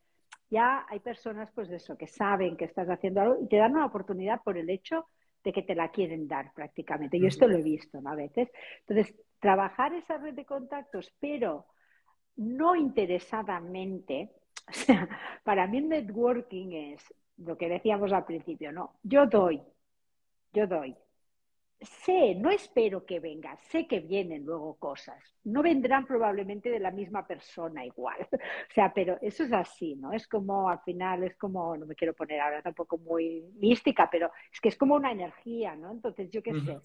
ya 0.49 0.87
hay 0.89 0.99
personas, 1.01 1.51
pues 1.53 1.69
de 1.69 1.75
eso, 1.75 1.95
que 1.95 2.07
saben 2.07 2.57
que 2.57 2.65
estás 2.65 2.89
haciendo 2.89 3.21
algo 3.21 3.37
y 3.43 3.47
te 3.47 3.57
dan 3.57 3.73
una 3.73 3.85
oportunidad 3.85 4.41
por 4.41 4.57
el 4.57 4.71
hecho 4.71 5.07
de 5.47 5.53
que 5.53 5.63
te 5.63 5.75
la 5.75 5.91
quieren 5.91 6.27
dar 6.27 6.51
prácticamente. 6.53 7.17
Yo 7.17 7.29
esto 7.29 7.47
lo 7.47 7.57
he 7.57 7.61
visto 7.61 8.01
¿no? 8.01 8.09
a 8.09 8.15
veces. 8.15 8.49
Entonces, 8.85 9.15
trabajar 9.39 9.93
esa 9.93 10.17
red 10.17 10.33
de 10.33 10.43
contactos, 10.43 11.13
pero 11.21 11.67
no 12.35 12.75
interesadamente, 12.75 14.29
o 14.69 14.73
sea, 14.73 15.07
para 15.45 15.65
mí 15.65 15.77
el 15.77 15.87
networking 15.87 16.73
es 16.73 17.01
lo 17.37 17.57
que 17.57 17.69
decíamos 17.69 18.11
al 18.11 18.25
principio, 18.25 18.73
¿no? 18.73 18.95
Yo 19.03 19.25
doy, 19.25 19.61
yo 20.51 20.67
doy, 20.67 20.93
sé, 21.81 22.33
no 22.35 22.49
espero 22.49 23.05
que 23.05 23.19
venga, 23.19 23.55
sé 23.69 23.87
que 23.87 23.99
vienen 23.99 24.45
luego 24.45 24.75
cosas. 24.75 25.21
No 25.43 25.61
vendrán 25.61 26.05
probablemente 26.05 26.69
de 26.69 26.79
la 26.79 26.91
misma 26.91 27.25
persona 27.25 27.85
igual. 27.85 28.27
O 28.69 28.73
sea, 28.73 28.93
pero 28.93 29.17
eso 29.21 29.43
es 29.43 29.53
así, 29.53 29.95
¿no? 29.95 30.11
Es 30.11 30.27
como, 30.27 30.69
al 30.69 30.79
final, 30.81 31.23
es 31.23 31.35
como, 31.35 31.75
no 31.77 31.85
me 31.85 31.95
quiero 31.95 32.13
poner 32.13 32.39
ahora 32.39 32.61
tampoco 32.61 32.97
muy 32.97 33.43
mística, 33.55 34.09
pero 34.09 34.31
es 34.51 34.59
que 34.59 34.69
es 34.69 34.77
como 34.77 34.95
una 34.95 35.11
energía, 35.11 35.75
¿no? 35.75 35.91
Entonces, 35.91 36.29
yo 36.31 36.41
qué 36.43 36.53
sé. 36.53 36.77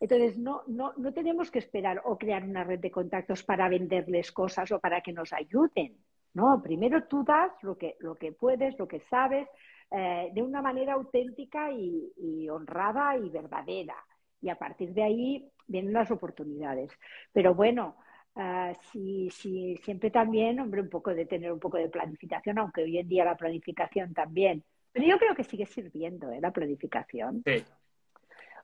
Entonces, 0.00 0.38
no, 0.38 0.62
no, 0.66 0.92
no 0.96 1.12
tenemos 1.12 1.50
que 1.50 1.60
esperar 1.60 2.02
o 2.04 2.18
crear 2.18 2.44
una 2.44 2.64
red 2.64 2.78
de 2.78 2.90
contactos 2.90 3.42
para 3.42 3.68
venderles 3.68 4.32
cosas 4.32 4.70
o 4.72 4.80
para 4.80 5.00
que 5.00 5.12
nos 5.12 5.32
ayuden. 5.32 5.96
No, 6.34 6.60
primero 6.62 7.04
tú 7.04 7.24
das 7.24 7.52
lo 7.62 7.76
que, 7.76 7.96
lo 8.00 8.16
que 8.16 8.32
puedes, 8.32 8.78
lo 8.78 8.88
que 8.88 9.00
sabes, 9.00 9.48
eh, 9.90 10.30
de 10.32 10.42
una 10.42 10.60
manera 10.60 10.94
auténtica 10.94 11.70
y 11.70 12.48
honrada 12.48 13.16
y 13.16 13.28
verdadera 13.30 13.96
y 14.40 14.48
a 14.48 14.56
partir 14.56 14.92
de 14.92 15.02
ahí 15.02 15.50
vienen 15.66 15.92
las 15.92 16.10
oportunidades. 16.10 16.90
Pero 17.32 17.54
bueno, 17.54 17.96
uh, 18.34 18.74
si, 18.90 19.30
si, 19.30 19.76
siempre 19.78 20.10
también, 20.10 20.60
hombre, 20.60 20.80
un 20.80 20.90
poco 20.90 21.14
de 21.14 21.26
tener 21.26 21.52
un 21.52 21.60
poco 21.60 21.78
de 21.78 21.88
planificación, 21.88 22.58
aunque 22.58 22.82
hoy 22.82 22.98
en 22.98 23.08
día 23.08 23.24
la 23.24 23.36
planificación 23.36 24.12
también. 24.12 24.62
Pero 24.92 25.06
yo 25.06 25.18
creo 25.18 25.34
que 25.34 25.44
sigue 25.44 25.66
sirviendo 25.66 26.30
¿eh? 26.30 26.40
la 26.40 26.52
planificación. 26.52 27.42
Sí. 27.44 27.64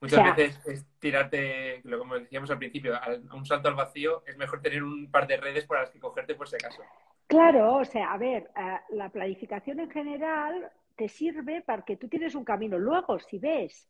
Muchas 0.01 0.35
veces 0.35 0.65
es 0.65 0.85
tirarte, 0.97 1.83
como 1.83 2.17
decíamos 2.17 2.49
al 2.49 2.57
principio, 2.57 2.95
a 2.95 3.35
un 3.35 3.45
salto 3.45 3.67
al 3.67 3.75
vacío, 3.75 4.23
es 4.25 4.35
mejor 4.35 4.59
tener 4.59 4.81
un 4.81 5.11
par 5.11 5.27
de 5.27 5.37
redes 5.37 5.65
por 5.65 5.77
las 5.77 5.91
que 5.91 5.99
cogerte 5.99 6.33
por 6.33 6.47
si 6.47 6.55
acaso. 6.55 6.81
Claro, 7.27 7.75
o 7.75 7.85
sea, 7.85 8.11
a 8.11 8.17
ver, 8.17 8.49
uh, 8.55 8.95
la 8.95 9.09
planificación 9.09 9.79
en 9.79 9.91
general 9.91 10.71
te 10.95 11.07
sirve 11.07 11.61
para 11.61 11.83
que 11.83 11.97
tú 11.97 12.07
tienes 12.07 12.33
un 12.33 12.43
camino. 12.43 12.79
Luego, 12.79 13.19
si 13.19 13.37
ves 13.37 13.87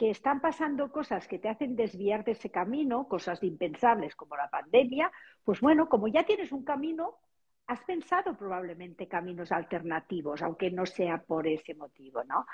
que 0.00 0.08
están 0.08 0.40
pasando 0.40 0.90
cosas 0.90 1.28
que 1.28 1.38
te 1.38 1.50
hacen 1.50 1.76
desviar 1.76 2.24
de 2.24 2.32
ese 2.32 2.50
camino, 2.50 3.06
cosas 3.06 3.42
impensables 3.42 4.16
como 4.16 4.34
la 4.34 4.48
pandemia, 4.48 5.12
pues 5.44 5.60
bueno, 5.60 5.90
como 5.90 6.08
ya 6.08 6.24
tienes 6.24 6.52
un 6.52 6.64
camino, 6.64 7.18
has 7.66 7.84
pensado 7.84 8.34
probablemente 8.34 9.06
caminos 9.06 9.52
alternativos, 9.52 10.40
aunque 10.40 10.70
no 10.70 10.86
sea 10.86 11.18
por 11.18 11.46
ese 11.46 11.74
motivo, 11.74 12.24
¿no? 12.24 12.46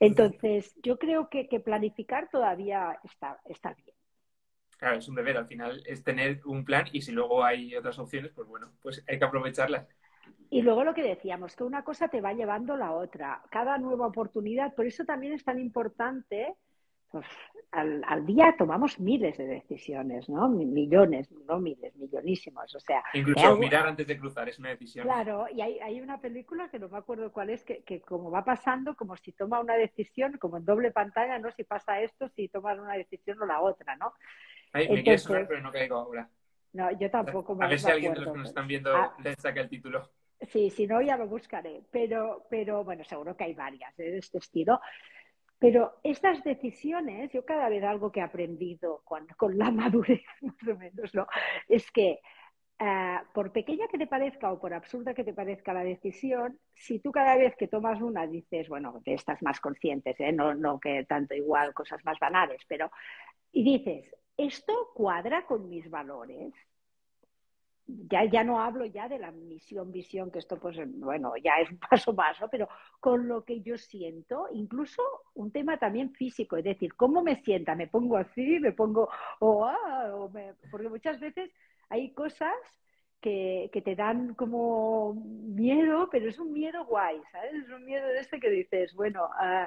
Entonces, 0.00 0.74
yo 0.82 0.98
creo 0.98 1.28
que, 1.28 1.44
planificar 1.62 2.30
todavía 2.30 2.98
está, 3.04 3.38
está 3.44 3.74
bien. 3.74 3.94
Claro, 4.78 4.96
es 4.96 5.06
un 5.06 5.16
deber, 5.16 5.36
al 5.36 5.46
final 5.46 5.82
es 5.84 6.02
tener 6.02 6.40
un 6.46 6.64
plan 6.64 6.86
y 6.90 7.02
si 7.02 7.12
luego 7.12 7.44
hay 7.44 7.76
otras 7.76 7.98
opciones, 7.98 8.32
pues 8.34 8.48
bueno, 8.48 8.72
pues 8.80 9.04
hay 9.06 9.18
que 9.18 9.24
aprovecharlas. 9.26 9.86
Y 10.48 10.62
luego 10.62 10.84
lo 10.84 10.94
que 10.94 11.02
decíamos, 11.02 11.54
que 11.54 11.64
una 11.64 11.84
cosa 11.84 12.08
te 12.08 12.22
va 12.22 12.32
llevando 12.32 12.78
la 12.78 12.92
otra, 12.92 13.42
cada 13.50 13.76
nueva 13.76 14.06
oportunidad, 14.06 14.74
por 14.74 14.86
eso 14.86 15.04
también 15.04 15.34
es 15.34 15.44
tan 15.44 15.60
importante 15.60 16.56
pues, 17.14 17.26
al, 17.70 18.26
día 18.26 18.56
tomamos 18.58 18.98
miles 18.98 19.38
de 19.38 19.46
decisiones, 19.46 20.28
¿no? 20.28 20.48
Millones, 20.48 21.30
no 21.46 21.60
miles, 21.60 21.94
millonísimos. 21.94 22.74
O 22.74 22.80
sea, 22.80 23.04
incluso 23.12 23.56
mirar 23.56 23.86
antes 23.86 24.08
de 24.08 24.18
cruzar 24.18 24.48
es 24.48 24.58
una 24.58 24.70
decisión. 24.70 25.04
Claro, 25.04 25.46
y 25.54 25.60
hay, 25.60 25.78
hay, 25.78 26.00
una 26.00 26.20
película 26.20 26.68
que 26.70 26.80
no 26.80 26.88
me 26.88 26.98
acuerdo 26.98 27.30
cuál 27.32 27.50
es, 27.50 27.62
que, 27.62 27.84
que, 27.84 28.00
como 28.00 28.32
va 28.32 28.44
pasando, 28.44 28.96
como 28.96 29.16
si 29.16 29.30
toma 29.30 29.60
una 29.60 29.74
decisión, 29.74 30.38
como 30.38 30.56
en 30.56 30.64
doble 30.64 30.90
pantalla, 30.90 31.38
¿no? 31.38 31.52
Si 31.52 31.62
pasa 31.62 32.00
esto, 32.00 32.28
si 32.30 32.48
tomas 32.48 32.80
una 32.80 32.94
decisión 32.94 33.40
o 33.40 33.46
la 33.46 33.60
otra, 33.60 33.94
¿no? 33.94 34.12
Ay, 34.72 34.88
me 34.88 35.04
quiere 35.04 35.18
sonar, 35.18 35.46
pero 35.46 35.60
no 35.60 35.70
caigo 35.70 35.94
ahora. 35.94 36.28
No, 36.72 36.90
yo 36.98 37.08
tampoco 37.12 37.54
me 37.54 37.64
A 37.64 37.68
ver 37.68 37.78
si 37.78 37.88
alguien 37.88 38.12
de 38.12 38.22
los 38.22 38.32
que 38.32 38.38
nos 38.38 38.48
están 38.48 38.66
viendo 38.66 38.92
ah. 38.92 39.14
le 39.22 39.36
saca 39.36 39.60
el 39.60 39.68
título. 39.68 40.10
Sí, 40.48 40.68
si 40.68 40.88
no, 40.88 41.00
ya 41.00 41.16
lo 41.16 41.28
buscaré. 41.28 41.82
Pero, 41.92 42.46
pero 42.50 42.82
bueno, 42.82 43.04
seguro 43.04 43.36
que 43.36 43.44
hay 43.44 43.54
varias 43.54 43.96
de 43.96 44.18
este 44.18 44.38
estilo. 44.38 44.80
Pero 45.64 45.94
estas 46.02 46.44
decisiones, 46.44 47.32
yo 47.32 47.46
cada 47.46 47.70
vez 47.70 47.82
algo 47.84 48.12
que 48.12 48.20
he 48.20 48.22
aprendido 48.22 49.00
con, 49.02 49.26
la 49.56 49.70
madurez, 49.70 50.20
más 50.42 50.68
o 50.68 50.76
menos, 50.76 51.14
¿no? 51.14 51.26
es 51.66 51.90
que 51.90 52.20
eh, 52.78 53.16
por 53.32 53.50
pequeña 53.50 53.88
que 53.88 53.96
te 53.96 54.06
parezca 54.06 54.52
o 54.52 54.60
por 54.60 54.74
absurda 54.74 55.14
que 55.14 55.24
te 55.24 55.32
parezca 55.32 55.72
la 55.72 55.82
decisión, 55.82 56.60
si 56.74 56.98
tú 56.98 57.10
cada 57.10 57.38
vez 57.38 57.56
que 57.56 57.66
tomas 57.66 58.02
una 58.02 58.26
dices, 58.26 58.68
bueno, 58.68 59.00
que 59.02 59.14
estás 59.14 59.40
más 59.40 59.58
conscientes, 59.58 60.20
¿eh? 60.20 60.32
no, 60.32 60.54
no 60.54 60.78
que 60.78 61.06
tanto 61.06 61.34
igual 61.34 61.72
cosas 61.72 62.04
más 62.04 62.18
banales, 62.18 62.60
pero, 62.68 62.90
y 63.50 63.64
dices, 63.64 64.14
¿esto 64.36 64.90
cuadra 64.94 65.46
con 65.46 65.70
mis 65.70 65.88
valores? 65.88 66.52
Ya, 67.86 68.24
ya 68.24 68.44
no 68.44 68.60
hablo 68.60 68.84
ya 68.86 69.08
de 69.08 69.18
la 69.18 69.30
misión, 69.30 69.92
visión, 69.92 70.30
que 70.30 70.38
esto 70.38 70.58
pues 70.58 70.78
bueno, 70.86 71.34
ya 71.42 71.56
es 71.60 71.70
un 71.70 71.78
paso 71.90 72.12
más, 72.12 72.40
¿no? 72.40 72.48
Pero 72.48 72.68
con 73.00 73.28
lo 73.28 73.44
que 73.44 73.60
yo 73.60 73.76
siento, 73.76 74.48
incluso 74.52 75.02
un 75.34 75.50
tema 75.50 75.78
también 75.78 76.12
físico, 76.12 76.56
es 76.56 76.64
decir, 76.64 76.94
¿cómo 76.94 77.22
me 77.22 77.36
sienta? 77.36 77.74
¿Me 77.74 77.88
pongo 77.88 78.16
así? 78.16 78.58
¿Me 78.60 78.72
pongo, 78.72 79.08
oh, 79.40 79.66
ah, 79.66 80.28
porque 80.70 80.88
muchas 80.88 81.20
veces 81.20 81.50
hay 81.88 82.12
cosas 82.12 82.54
que, 83.20 83.70
que, 83.72 83.80
te 83.80 83.94
dan 83.94 84.34
como 84.34 85.14
miedo, 85.14 86.08
pero 86.10 86.28
es 86.28 86.38
un 86.38 86.52
miedo 86.52 86.84
guay, 86.84 87.20
¿sabes? 87.32 87.54
Es 87.54 87.70
un 87.70 87.84
miedo 87.84 88.06
de 88.06 88.20
este 88.20 88.38
que 88.38 88.50
dices, 88.50 88.94
bueno, 88.94 89.24
uh, 89.24 89.66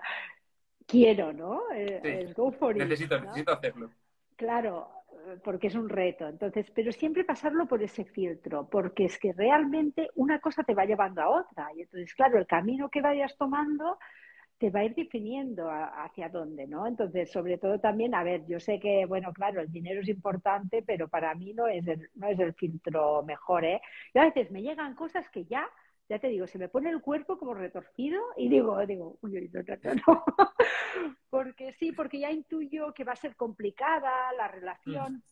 quiero, 0.86 1.34
¿no? 1.34 1.63
Eh, 1.73 2.34
go 2.36 2.51
for 2.51 2.75
it, 2.75 2.84
necesito, 2.84 3.19
necesito 3.19 3.51
hacerlo. 3.51 3.89
Claro, 4.36 4.96
porque 5.43 5.67
es 5.67 5.75
un 5.75 5.89
reto. 5.89 6.27
Entonces, 6.27 6.71
pero 6.71 6.91
siempre 6.91 7.23
pasarlo 7.23 7.67
por 7.67 7.81
ese 7.83 8.05
filtro, 8.05 8.67
porque 8.69 9.05
es 9.05 9.17
que 9.19 9.33
realmente 9.33 10.09
una 10.15 10.39
cosa 10.39 10.63
te 10.63 10.73
va 10.73 10.85
llevando 10.85 11.21
a 11.21 11.29
otra. 11.29 11.69
Y 11.75 11.81
entonces, 11.81 12.13
claro, 12.13 12.37
el 12.37 12.47
camino 12.47 12.89
que 12.89 13.01
vayas 13.01 13.35
tomando 13.37 13.97
te 14.57 14.69
va 14.71 14.79
a 14.81 14.85
ir 14.85 14.95
definiendo 14.95 15.69
hacia 15.69 16.29
dónde, 16.29 16.67
¿no? 16.67 16.87
Entonces, 16.87 17.31
sobre 17.31 17.57
todo 17.59 17.79
también, 17.79 18.15
a 18.15 18.23
ver, 18.23 18.45
yo 18.47 18.59
sé 18.59 18.79
que, 18.79 19.05
bueno, 19.05 19.31
claro, 19.33 19.61
el 19.61 19.71
dinero 19.71 20.01
es 20.01 20.09
importante, 20.09 20.81
pero 20.81 21.07
para 21.07 21.35
mí 21.35 21.53
no 21.53 21.67
es 21.67 21.87
el, 21.87 22.09
no 22.15 22.27
es 22.27 22.39
el 22.39 22.53
filtro 22.55 23.23
mejor, 23.23 23.65
¿eh? 23.65 23.81
Y 24.13 24.19
a 24.19 24.25
veces 24.25 24.49
me 24.51 24.63
llegan 24.63 24.95
cosas 24.95 25.29
que 25.29 25.45
ya 25.45 25.67
ya 26.09 26.19
te 26.19 26.29
digo, 26.29 26.47
se 26.47 26.57
me 26.57 26.69
pone 26.69 26.89
el 26.89 27.01
cuerpo 27.01 27.37
como 27.37 27.53
retorcido 27.53 28.21
y 28.37 28.47
digo, 28.49 28.85
digo, 28.85 29.17
uy, 29.21 29.49
no, 29.51 29.61
no, 29.61 29.93
no. 30.07 30.23
porque 31.29 31.73
sí, 31.73 31.91
porque 31.91 32.19
ya 32.19 32.31
intuyo 32.31 32.93
que 32.93 33.03
va 33.03 33.13
a 33.13 33.17
ser 33.17 33.35
complicada 33.35 34.31
la 34.37 34.47
relación, 34.47 35.23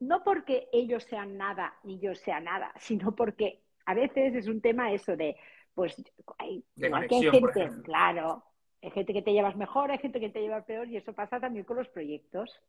no 0.00 0.24
porque 0.24 0.68
ellos 0.72 1.04
sean 1.04 1.36
nada 1.36 1.74
ni 1.84 2.00
yo 2.00 2.14
sea 2.14 2.40
nada, 2.40 2.72
sino 2.78 3.14
porque 3.14 3.62
a 3.86 3.94
veces 3.94 4.34
es 4.34 4.48
un 4.48 4.60
tema 4.60 4.92
eso 4.92 5.16
de, 5.16 5.36
pues, 5.74 6.02
hay, 6.38 6.64
gente, 7.08 7.68
claro, 7.84 8.44
hay 8.82 8.90
gente 8.90 9.12
que 9.12 9.22
te 9.22 9.32
llevas 9.32 9.56
mejor, 9.56 9.92
hay 9.92 9.98
gente 9.98 10.18
que 10.18 10.30
te 10.30 10.40
lleva 10.40 10.64
peor 10.64 10.88
y 10.88 10.96
eso 10.96 11.12
pasa 11.12 11.38
también 11.38 11.64
con 11.64 11.76
los 11.76 11.88
proyectos. 11.88 12.60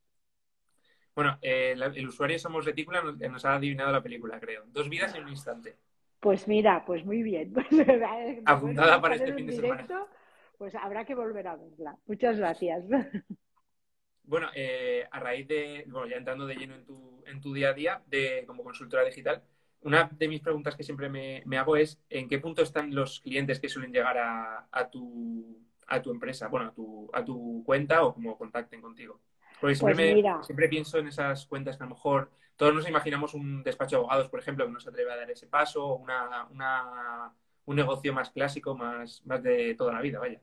Bueno, 1.16 1.38
eh, 1.42 1.76
el 1.96 2.08
usuario 2.08 2.40
Somos 2.40 2.66
Retícula 2.66 3.02
nos 3.02 3.46
ha 3.46 3.56
adivinado 3.56 3.92
la 3.92 4.02
película, 4.02 4.40
creo. 4.40 4.64
Dos 4.68 4.88
vidas 4.88 5.14
en 5.16 5.24
un 5.24 5.30
instante. 5.30 5.76
Pues 6.22 6.48
mira, 6.48 6.86
pues 6.86 7.04
muy 7.04 7.24
bien. 7.24 7.52
Pues, 7.54 7.68
Apuntada 8.46 9.02
para 9.02 9.16
este 9.16 9.34
fin 9.34 9.48
de 9.48 9.54
semana. 9.54 9.88
Pues 10.58 10.76
habrá 10.76 11.04
que 11.04 11.16
volver 11.16 11.48
a 11.48 11.56
verla. 11.58 11.98
Muchas 12.06 12.38
gracias. 12.38 12.86
Bueno, 14.24 14.48
eh, 14.56 15.06
a 15.12 15.20
raíz 15.20 15.46
de, 15.48 15.84
bueno, 15.90 16.08
ya 16.08 16.16
entrando 16.16 16.46
de 16.46 16.56
lleno 16.56 16.76
en 16.76 16.86
tu, 16.86 17.22
en 17.26 17.42
tu 17.42 17.54
día 17.54 17.70
a 17.70 17.74
día 17.74 18.02
de, 18.06 18.46
como 18.48 18.64
consultora 18.64 19.04
digital, 19.04 19.44
una 19.82 20.10
de 20.14 20.28
mis 20.28 20.40
preguntas 20.40 20.76
que 20.76 20.84
siempre 20.84 21.10
me, 21.10 21.58
hago 21.58 21.76
es 21.76 22.00
¿en 22.08 22.30
qué 22.30 22.40
punto 22.40 22.62
están 22.62 22.96
los 22.96 23.20
clientes 23.20 23.60
que 23.60 23.68
suelen 23.68 23.92
llegar 23.92 24.18
a, 24.20 24.68
a, 24.72 24.90
tu, 24.90 25.60
a 25.88 26.02
tu 26.02 26.12
empresa, 26.12 26.48
bueno, 26.48 26.68
a 26.68 26.72
tu, 26.72 27.10
a 27.12 27.26
tu 27.26 27.64
cuenta 27.66 28.06
o 28.06 28.14
como 28.14 28.38
contacten 28.38 28.80
contigo? 28.80 29.20
Porque 29.60 29.76
siempre, 29.76 30.22
pues 30.22 30.46
siempre 30.46 30.70
pienso 30.70 31.00
en 31.00 31.08
esas 31.08 31.46
cuentas 31.48 31.76
que 31.76 31.84
a 31.84 31.88
lo 31.88 31.96
mejor 31.96 32.32
todos 32.62 32.76
nos 32.76 32.88
imaginamos 32.88 33.34
un 33.34 33.64
despacho 33.64 33.96
de 33.96 34.00
abogados, 34.02 34.30
por 34.30 34.40
ejemplo, 34.40 34.68
que 34.68 34.72
no 34.72 34.80
se 34.80 34.90
atreve 34.90 35.12
a 35.12 35.16
dar 35.16 35.32
ese 35.32 35.48
paso, 35.48 35.96
una, 35.96 36.48
un 37.66 37.76
negocio 37.76 38.14
más 38.14 38.30
clásico, 38.30 38.76
más, 38.76 39.26
más 39.26 39.42
de 39.42 39.74
toda 39.74 39.94
la 39.94 40.00
vida, 40.00 40.20
vaya. 40.20 40.40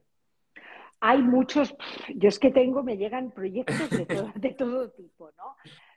Hay 0.99 1.23
muchos, 1.23 1.77
yo 2.17 2.29
es 2.29 2.41
que 2.41 2.51
tengo, 2.51 2.83
me 2.83 2.97
llegan 2.97 3.31
proyectos 3.31 3.89
de 3.91 4.05
todo, 4.05 4.33
de 4.35 4.51
todo 4.51 4.91
tipo, 4.91 5.31
¿no? 5.37 5.55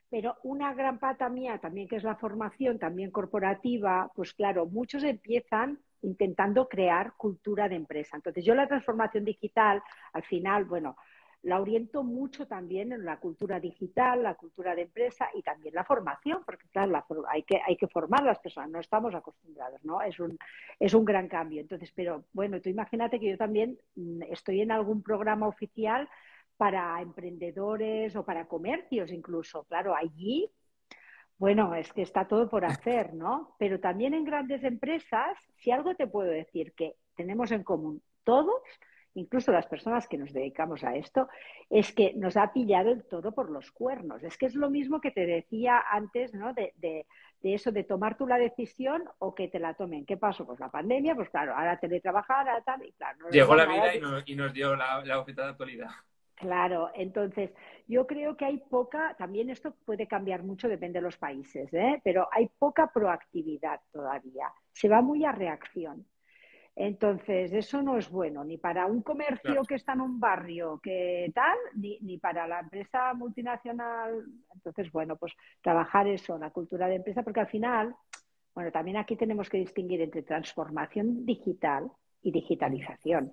Pero 0.08 0.36
una 0.44 0.72
gran 0.74 1.00
pata 1.00 1.28
mía 1.28 1.58
también, 1.58 1.88
que 1.88 1.96
es 1.96 2.04
la 2.04 2.14
formación, 2.14 2.78
también 2.78 3.10
corporativa, 3.10 4.08
pues 4.14 4.32
claro, 4.32 4.66
muchos 4.66 5.02
empiezan 5.02 5.80
intentando 6.02 6.68
crear 6.68 7.14
cultura 7.16 7.68
de 7.68 7.74
empresa. 7.74 8.14
Entonces, 8.14 8.44
yo 8.44 8.54
la 8.54 8.68
transformación 8.68 9.24
digital, 9.24 9.82
al 10.12 10.22
final, 10.22 10.66
bueno, 10.66 10.94
la 11.42 11.60
oriento 11.60 12.04
mucho 12.04 12.46
también 12.46 12.92
en 12.92 13.04
la 13.04 13.18
cultura 13.18 13.58
digital, 13.58 14.22
la 14.22 14.34
cultura 14.34 14.76
de 14.76 14.82
empresa 14.82 15.28
y 15.34 15.42
también 15.42 15.74
la 15.74 15.84
formación, 15.84 16.42
porque 16.46 16.68
claro, 16.68 17.04
hay, 17.28 17.42
que, 17.42 17.60
hay 17.66 17.76
que 17.76 17.88
formar 17.88 18.22
a 18.22 18.26
las 18.26 18.38
personas, 18.38 18.70
no 18.70 18.78
estamos 18.78 19.14
acostumbrados, 19.14 19.84
¿no? 19.84 20.00
Es 20.02 20.20
un, 20.20 20.38
es 20.78 20.94
un 20.94 21.04
gran 21.04 21.26
cambio. 21.28 21.60
Entonces, 21.60 21.92
pero 21.94 22.24
bueno, 22.32 22.60
tú 22.60 22.68
imagínate 22.68 23.18
que 23.18 23.30
yo 23.30 23.36
también 23.36 23.76
mm, 23.96 24.22
estoy 24.30 24.60
en 24.60 24.70
algún 24.70 25.02
programa 25.02 25.48
oficial 25.48 26.08
para 26.56 27.00
emprendedores 27.02 28.14
o 28.14 28.24
para 28.24 28.46
comercios 28.46 29.10
incluso. 29.10 29.64
Claro, 29.64 29.96
allí, 29.96 30.48
bueno, 31.38 31.74
es 31.74 31.92
que 31.92 32.02
está 32.02 32.28
todo 32.28 32.48
por 32.48 32.64
hacer, 32.64 33.14
¿no? 33.14 33.56
Pero 33.58 33.80
también 33.80 34.14
en 34.14 34.24
grandes 34.24 34.62
empresas, 34.62 35.36
si 35.56 35.72
algo 35.72 35.96
te 35.96 36.06
puedo 36.06 36.30
decir 36.30 36.72
que 36.74 36.94
tenemos 37.16 37.50
en 37.50 37.64
común 37.64 38.00
todos, 38.22 38.62
incluso 39.14 39.52
las 39.52 39.66
personas 39.66 40.08
que 40.08 40.18
nos 40.18 40.32
dedicamos 40.32 40.84
a 40.84 40.94
esto, 40.96 41.28
es 41.70 41.92
que 41.92 42.14
nos 42.14 42.36
ha 42.36 42.52
pillado 42.52 42.90
el 42.90 43.04
todo 43.04 43.32
por 43.32 43.50
los 43.50 43.70
cuernos. 43.70 44.22
Es 44.22 44.36
que 44.36 44.46
es 44.46 44.54
lo 44.54 44.70
mismo 44.70 45.00
que 45.00 45.10
te 45.10 45.26
decía 45.26 45.82
antes, 45.90 46.34
¿no? 46.34 46.52
De, 46.52 46.72
de, 46.76 47.04
eso, 47.42 47.72
de 47.72 47.84
tomar 47.84 48.16
tú 48.16 48.26
la 48.26 48.38
decisión 48.38 49.04
o 49.18 49.34
que 49.34 49.48
te 49.48 49.58
la 49.58 49.74
tomen. 49.74 50.06
¿Qué 50.06 50.16
pasó? 50.16 50.46
Pues 50.46 50.60
la 50.60 50.70
pandemia, 50.70 51.14
pues 51.14 51.28
claro, 51.30 51.54
ahora 51.54 51.78
teletrabajar, 51.78 52.48
ahora 52.48 52.62
tal, 52.62 52.84
y 52.84 52.92
claro. 52.92 53.28
Llegó 53.30 53.54
la 53.54 53.66
vida 53.66 53.94
y 54.26 54.34
nos, 54.34 54.52
dio 54.52 54.76
la, 54.76 55.02
la 55.04 55.24
de 55.24 55.42
actualidad. 55.42 55.90
Claro, 56.42 56.90
entonces 56.94 57.52
yo 57.86 58.04
creo 58.06 58.36
que 58.36 58.44
hay 58.44 58.58
poca, 58.58 59.14
también 59.16 59.48
esto 59.48 59.76
puede 59.84 60.08
cambiar 60.08 60.42
mucho, 60.42 60.68
depende 60.68 60.98
de 60.98 61.04
los 61.04 61.16
países, 61.16 61.72
¿eh? 61.72 62.00
pero 62.02 62.28
hay 62.32 62.48
poca 62.58 62.90
proactividad 62.92 63.80
todavía. 63.92 64.52
Se 64.72 64.88
va 64.88 65.02
muy 65.02 65.24
a 65.24 65.30
reacción. 65.30 66.04
Entonces, 66.74 67.52
eso 67.52 67.82
no 67.82 67.98
es 67.98 68.08
bueno 68.10 68.44
ni 68.44 68.56
para 68.56 68.86
un 68.86 69.02
comercio 69.02 69.62
que 69.62 69.74
está 69.74 69.92
en 69.92 70.00
un 70.00 70.18
barrio 70.18 70.80
que 70.82 71.30
tal, 71.34 71.56
ni, 71.76 71.98
ni 72.00 72.18
para 72.18 72.46
la 72.46 72.60
empresa 72.60 73.12
multinacional. 73.12 74.24
Entonces, 74.54 74.90
bueno, 74.90 75.16
pues 75.16 75.34
trabajar 75.60 76.06
eso, 76.06 76.38
la 76.38 76.50
cultura 76.50 76.88
de 76.88 76.96
empresa, 76.96 77.22
porque 77.22 77.40
al 77.40 77.48
final, 77.48 77.94
bueno, 78.54 78.72
también 78.72 78.96
aquí 78.96 79.16
tenemos 79.16 79.50
que 79.50 79.58
distinguir 79.58 80.00
entre 80.00 80.22
transformación 80.22 81.26
digital 81.26 81.90
y 82.22 82.32
digitalización. 82.32 83.32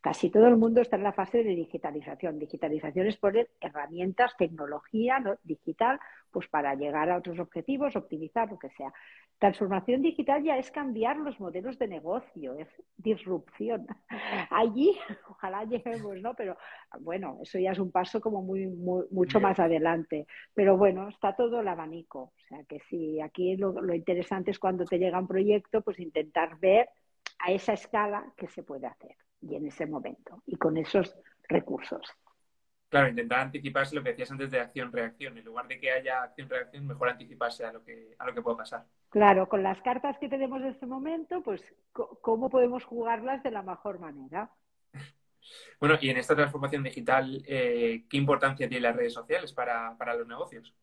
Casi 0.00 0.30
todo 0.30 0.48
el 0.48 0.56
mundo 0.56 0.80
está 0.80 0.96
en 0.96 1.02
la 1.02 1.12
fase 1.12 1.44
de 1.44 1.54
digitalización. 1.54 2.38
Digitalización 2.38 3.06
es 3.06 3.18
poner 3.18 3.50
herramientas, 3.60 4.34
tecnología 4.38 5.22
digital, 5.42 6.00
pues 6.30 6.48
para 6.48 6.74
llegar 6.74 7.10
a 7.10 7.18
otros 7.18 7.38
objetivos, 7.38 7.96
optimizar, 7.96 8.50
lo 8.50 8.58
que 8.58 8.70
sea. 8.70 8.94
Transformación 9.38 10.00
digital 10.00 10.42
ya 10.42 10.56
es 10.56 10.70
cambiar 10.70 11.18
los 11.18 11.38
modelos 11.38 11.78
de 11.78 11.88
negocio, 11.88 12.54
es 12.54 12.68
disrupción. 12.96 13.86
Allí, 14.50 14.96
ojalá 15.28 15.64
lleguemos, 15.64 16.18
¿no? 16.22 16.32
Pero 16.34 16.56
bueno, 17.00 17.38
eso 17.42 17.58
ya 17.58 17.72
es 17.72 17.78
un 17.78 17.92
paso 17.92 18.22
como 18.22 18.40
muy, 18.40 18.68
mucho 18.68 19.38
más 19.38 19.60
adelante. 19.60 20.26
Pero 20.54 20.78
bueno, 20.78 21.10
está 21.10 21.36
todo 21.36 21.60
el 21.60 21.68
abanico. 21.68 22.20
O 22.20 22.46
sea 22.48 22.64
que 22.64 22.80
sí, 22.88 23.20
aquí 23.20 23.54
lo, 23.58 23.72
lo 23.72 23.94
interesante 23.94 24.50
es 24.50 24.58
cuando 24.58 24.86
te 24.86 24.98
llega 24.98 25.18
un 25.18 25.28
proyecto, 25.28 25.82
pues 25.82 26.00
intentar 26.00 26.58
ver 26.58 26.88
a 27.40 27.52
esa 27.52 27.74
escala 27.74 28.32
qué 28.38 28.48
se 28.48 28.62
puede 28.62 28.86
hacer 28.86 29.14
y 29.40 29.56
en 29.56 29.66
ese 29.66 29.86
momento 29.86 30.42
y 30.46 30.56
con 30.56 30.76
esos 30.76 31.16
recursos. 31.48 32.02
Claro, 32.90 33.08
intentar 33.08 33.38
anticiparse 33.38 33.94
lo 33.94 34.02
que 34.02 34.10
decías 34.10 34.32
antes 34.32 34.50
de 34.50 34.58
acción-reacción. 34.58 35.38
En 35.38 35.44
lugar 35.44 35.68
de 35.68 35.78
que 35.78 35.92
haya 35.92 36.24
acción-reacción, 36.24 36.88
mejor 36.88 37.08
anticiparse 37.08 37.64
a 37.64 37.72
lo 37.72 37.84
que 37.84 38.16
a 38.18 38.26
lo 38.26 38.34
que 38.34 38.42
pueda 38.42 38.56
pasar. 38.56 38.84
Claro, 39.10 39.48
con 39.48 39.62
las 39.62 39.80
cartas 39.82 40.18
que 40.18 40.28
tenemos 40.28 40.60
en 40.60 40.68
este 40.68 40.86
momento, 40.86 41.40
pues 41.40 41.62
cómo 41.92 42.50
podemos 42.50 42.84
jugarlas 42.84 43.44
de 43.44 43.52
la 43.52 43.62
mejor 43.62 43.98
manera. 43.98 44.50
Bueno, 45.80 45.96
y 46.00 46.10
en 46.10 46.18
esta 46.18 46.36
transformación 46.36 46.82
digital, 46.82 47.42
eh, 47.46 48.04
¿qué 48.08 48.18
importancia 48.18 48.68
tienen 48.68 48.82
las 48.82 48.94
redes 48.94 49.14
sociales 49.14 49.52
para, 49.54 49.96
para, 49.96 50.14
los 50.14 50.28
negocios? 50.28 50.74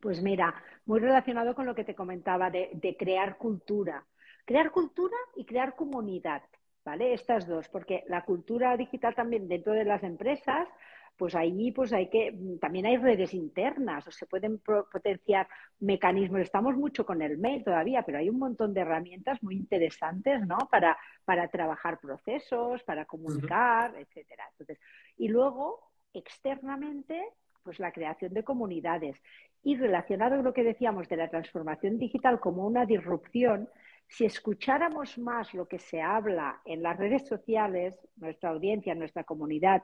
Pues 0.00 0.20
mira, 0.20 0.62
muy 0.84 0.98
relacionado 0.98 1.54
con 1.54 1.64
lo 1.64 1.74
que 1.74 1.84
te 1.84 1.94
comentaba 1.94 2.50
de, 2.50 2.70
de 2.74 2.96
crear 2.96 3.38
cultura. 3.38 4.04
Crear 4.44 4.72
cultura 4.72 5.16
y 5.36 5.46
crear 5.46 5.76
comunidad. 5.76 6.42
¿Vale? 6.84 7.14
Estas 7.14 7.46
dos, 7.46 7.68
porque 7.68 8.04
la 8.08 8.24
cultura 8.24 8.76
digital 8.76 9.14
también 9.14 9.48
dentro 9.48 9.72
de 9.72 9.84
las 9.84 10.02
empresas, 10.02 10.68
pues 11.16 11.34
allí 11.34 11.70
pues 11.72 11.92
hay 11.92 12.08
que, 12.08 12.36
también 12.60 12.86
hay 12.86 12.96
redes 12.96 13.34
internas, 13.34 14.06
o 14.06 14.10
se 14.10 14.26
pueden 14.26 14.58
potenciar 14.58 15.46
mecanismos. 15.80 16.40
Estamos 16.40 16.76
mucho 16.76 17.04
con 17.04 17.22
el 17.22 17.38
mail 17.38 17.62
todavía, 17.62 18.02
pero 18.02 18.18
hay 18.18 18.28
un 18.28 18.38
montón 18.38 18.74
de 18.74 18.80
herramientas 18.80 19.42
muy 19.42 19.56
interesantes, 19.56 20.44
¿no? 20.46 20.58
Para, 20.70 20.98
para 21.24 21.48
trabajar 21.48 22.00
procesos, 22.00 22.82
para 22.82 23.04
comunicar, 23.04 23.94
etcétera. 23.96 24.44
Entonces, 24.50 24.78
y 25.16 25.28
luego, 25.28 25.92
externamente, 26.12 27.22
pues 27.62 27.78
la 27.78 27.92
creación 27.92 28.34
de 28.34 28.42
comunidades. 28.42 29.22
Y 29.62 29.76
relacionado 29.76 30.36
con 30.36 30.44
lo 30.44 30.52
que 30.52 30.64
decíamos 30.64 31.08
de 31.08 31.16
la 31.16 31.28
transformación 31.28 31.98
digital 31.98 32.40
como 32.40 32.66
una 32.66 32.84
disrupción, 32.84 33.68
si 34.08 34.24
escucháramos 34.24 35.18
más 35.18 35.54
lo 35.54 35.66
que 35.66 35.78
se 35.78 36.00
habla 36.00 36.60
en 36.64 36.82
las 36.82 36.98
redes 36.98 37.26
sociales, 37.26 37.98
nuestra 38.16 38.50
audiencia, 38.50 38.94
nuestra 38.94 39.24
comunidad, 39.24 39.82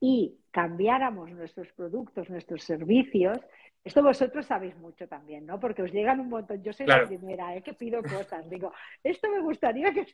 y 0.00 0.38
cambiáramos 0.50 1.30
nuestros 1.32 1.72
productos, 1.72 2.30
nuestros 2.30 2.62
servicios, 2.62 3.38
esto 3.84 4.02
vosotros 4.02 4.44
sabéis 4.44 4.76
mucho 4.76 5.08
también, 5.08 5.46
¿no? 5.46 5.58
Porque 5.58 5.82
os 5.82 5.92
llegan 5.92 6.20
un 6.20 6.28
montón. 6.28 6.62
Yo 6.62 6.72
soy 6.72 6.86
la 6.86 7.06
primera, 7.06 7.56
¿eh? 7.56 7.62
Que 7.62 7.72
pido 7.72 8.02
cosas. 8.02 8.48
Digo, 8.50 8.72
esto 9.02 9.30
me 9.30 9.40
gustaría 9.40 9.92
que... 9.92 10.04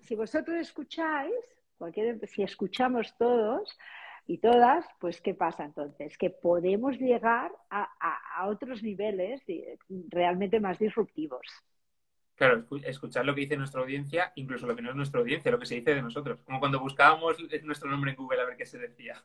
Si, 0.00 0.14
vosotros 0.14 0.56
escucháis, 0.56 1.34
cualquier, 1.76 2.24
si 2.28 2.42
escuchamos 2.42 3.16
todos 3.18 3.76
y 4.26 4.38
todas, 4.38 4.86
pues 5.00 5.20
¿qué 5.20 5.34
pasa 5.34 5.64
entonces? 5.64 6.16
Que 6.16 6.30
podemos 6.30 6.96
llegar 6.98 7.50
a, 7.70 7.88
a 8.36 8.46
otros 8.46 8.82
niveles 8.82 9.42
realmente 10.08 10.60
más 10.60 10.78
disruptivos. 10.78 11.46
Claro, 12.36 12.64
escuchar 12.84 13.24
lo 13.24 13.34
que 13.34 13.40
dice 13.40 13.56
nuestra 13.56 13.80
audiencia, 13.80 14.30
incluso 14.36 14.66
lo 14.66 14.76
que 14.76 14.82
no 14.82 14.90
es 14.90 14.96
nuestra 14.96 15.20
audiencia, 15.20 15.50
lo 15.50 15.58
que 15.58 15.64
se 15.64 15.76
dice 15.76 15.94
de 15.94 16.02
nosotros. 16.02 16.42
Como 16.42 16.60
cuando 16.60 16.78
buscábamos 16.78 17.36
nuestro 17.64 17.90
nombre 17.90 18.10
en 18.10 18.16
Google 18.16 18.42
a 18.42 18.44
ver 18.44 18.58
qué 18.58 18.66
se 18.66 18.78
decía. 18.78 19.24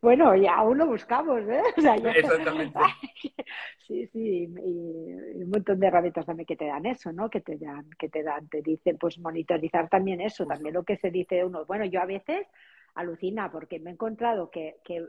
Bueno, 0.00 0.36
ya 0.36 0.54
aún 0.54 0.78
lo 0.78 0.86
buscamos, 0.86 1.40
¿eh? 1.48 1.60
Exactamente. 1.76 2.78
sí, 3.88 4.06
sí, 4.06 4.44
y, 4.44 5.42
un 5.42 5.50
montón 5.50 5.80
de 5.80 5.88
herramientas 5.88 6.26
también 6.26 6.46
que 6.46 6.56
te 6.56 6.66
dan 6.66 6.86
eso, 6.86 7.12
¿no? 7.12 7.28
Que 7.28 7.40
te 7.40 7.58
dan, 7.58 7.90
que 7.98 8.08
te 8.08 8.22
dan, 8.22 8.48
te 8.48 8.62
dicen, 8.62 8.96
pues 8.98 9.18
monitorizar 9.18 9.88
también 9.88 10.20
eso, 10.20 10.46
también 10.46 10.74
lo 10.74 10.84
que 10.84 10.96
se 10.96 11.10
dice 11.10 11.36
de 11.36 11.44
uno. 11.44 11.64
Bueno, 11.66 11.84
yo 11.86 12.00
a 12.00 12.06
veces 12.06 12.46
alucina 12.94 13.50
porque 13.50 13.80
me 13.80 13.90
he 13.90 13.94
encontrado 13.94 14.50
que, 14.50 14.76
que 14.84 15.04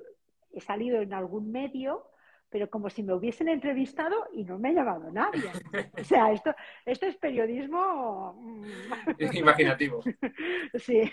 he 0.52 0.62
salido 0.62 1.00
en 1.02 1.13
algún 1.13 1.52
medio 1.52 2.06
pero 2.49 2.69
como 2.69 2.89
si 2.89 3.03
me 3.03 3.13
hubiesen 3.13 3.47
entrevistado 3.49 4.27
y 4.33 4.43
no 4.43 4.57
me 4.57 4.69
ha 4.69 4.73
llamado 4.73 5.12
nadie. 5.12 5.51
O 5.99 6.03
sea, 6.03 6.31
esto, 6.31 6.53
esto 6.85 7.05
es 7.05 7.15
periodismo 7.17 8.33
mm, 8.33 9.35
imaginativo. 9.35 10.03
Sí. 10.75 11.09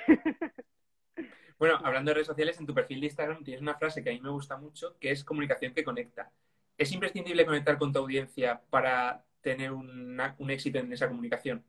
Bueno, 1.59 1.79
hablando 1.83 2.11
de 2.11 2.15
redes 2.15 2.27
sociales, 2.27 2.61
en 2.61 2.67
tu 2.67 2.75
perfil 2.75 3.01
de 3.01 3.07
Instagram 3.07 3.43
tienes 3.43 3.63
una 3.63 3.75
frase 3.75 4.03
que 4.03 4.11
a 4.11 4.13
mí 4.13 4.21
me 4.21 4.29
gusta 4.29 4.59
mucho, 4.59 4.97
que 4.99 5.11
es 5.11 5.25
comunicación 5.25 5.73
que 5.73 5.85
conecta. 5.85 6.31
¿Es 6.77 6.93
imprescindible 6.93 7.47
conectar 7.47 7.79
con 7.79 7.93
tu 7.93 7.99
audiencia 7.99 8.61
para 8.69 9.25
tener 9.41 9.73
un 9.73 10.51
éxito 10.51 10.79
en 10.79 10.93
esa 10.93 11.09
comunicación? 11.09 11.65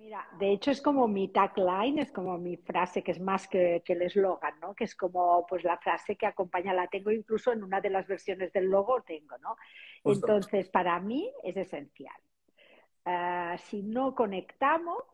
Mira, 0.00 0.26
de 0.38 0.50
hecho 0.50 0.70
es 0.70 0.80
como 0.80 1.06
mi 1.06 1.28
tagline, 1.28 1.98
es 1.98 2.10
como 2.10 2.38
mi 2.38 2.56
frase, 2.56 3.02
que 3.02 3.10
es 3.10 3.20
más 3.20 3.46
que, 3.46 3.82
el 3.86 4.00
eslogan, 4.00 4.58
¿no? 4.58 4.74
Que 4.74 4.84
es 4.84 4.94
como 4.94 5.46
pues 5.46 5.62
la 5.62 5.76
frase 5.76 6.16
que 6.16 6.24
acompaña, 6.24 6.72
la 6.72 6.86
tengo 6.86 7.10
incluso 7.10 7.52
en 7.52 7.62
una 7.62 7.82
de 7.82 7.90
las 7.90 8.06
versiones 8.06 8.50
del 8.50 8.70
logo, 8.70 9.02
tengo, 9.02 9.36
¿no? 9.38 9.56
Entonces, 10.02 10.70
para 10.70 10.98
mí 11.00 11.30
es 11.44 11.54
esencial. 11.54 12.16
Ah, 13.04 13.56
si 13.58 13.82
no 13.82 14.14
conectamos, 14.14 15.04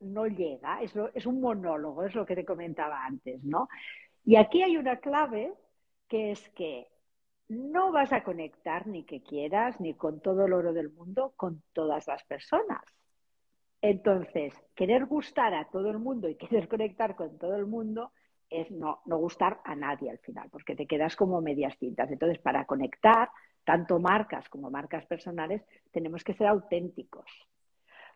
no 0.00 0.26
llega, 0.26 0.80
es, 0.80 0.94
es 1.12 1.26
un 1.26 1.42
monólogo, 1.42 2.02
es 2.04 2.14
lo 2.14 2.24
que 2.24 2.34
te 2.34 2.46
comentaba 2.46 3.04
antes, 3.04 3.44
¿no? 3.44 3.68
Y 4.24 4.36
aquí 4.36 4.62
hay 4.62 4.78
una 4.78 5.00
clave 5.00 5.52
que 6.08 6.30
es 6.30 6.48
que 6.50 6.88
no 7.48 7.92
vas 7.92 8.14
a 8.14 8.24
conectar 8.24 8.86
ni 8.86 9.04
que 9.04 9.22
quieras, 9.22 9.78
ni 9.80 9.92
con 9.92 10.22
todo 10.22 10.46
el 10.46 10.54
oro 10.54 10.72
del 10.72 10.90
mundo, 10.90 11.34
con 11.36 11.62
todas 11.74 12.06
las 12.06 12.24
personas 12.24 12.97
entonces, 13.80 14.54
querer 14.74 15.06
gustar 15.06 15.54
a 15.54 15.68
todo 15.68 15.90
el 15.90 15.98
mundo 15.98 16.28
y 16.28 16.36
querer 16.36 16.68
conectar 16.68 17.14
con 17.14 17.38
todo 17.38 17.56
el 17.56 17.66
mundo 17.66 18.12
es 18.50 18.70
no, 18.70 19.00
no 19.04 19.18
gustar 19.18 19.60
a 19.64 19.76
nadie 19.76 20.10
al 20.10 20.18
final, 20.18 20.48
porque 20.50 20.74
te 20.74 20.86
quedas 20.86 21.16
como 21.16 21.40
medias 21.40 21.76
tintas. 21.78 22.10
Entonces, 22.10 22.38
para 22.38 22.64
conectar, 22.64 23.28
tanto 23.64 23.98
marcas 23.98 24.48
como 24.48 24.70
marcas 24.70 25.04
personales, 25.06 25.62
tenemos 25.92 26.24
que 26.24 26.32
ser 26.32 26.46
auténticos. 26.46 27.30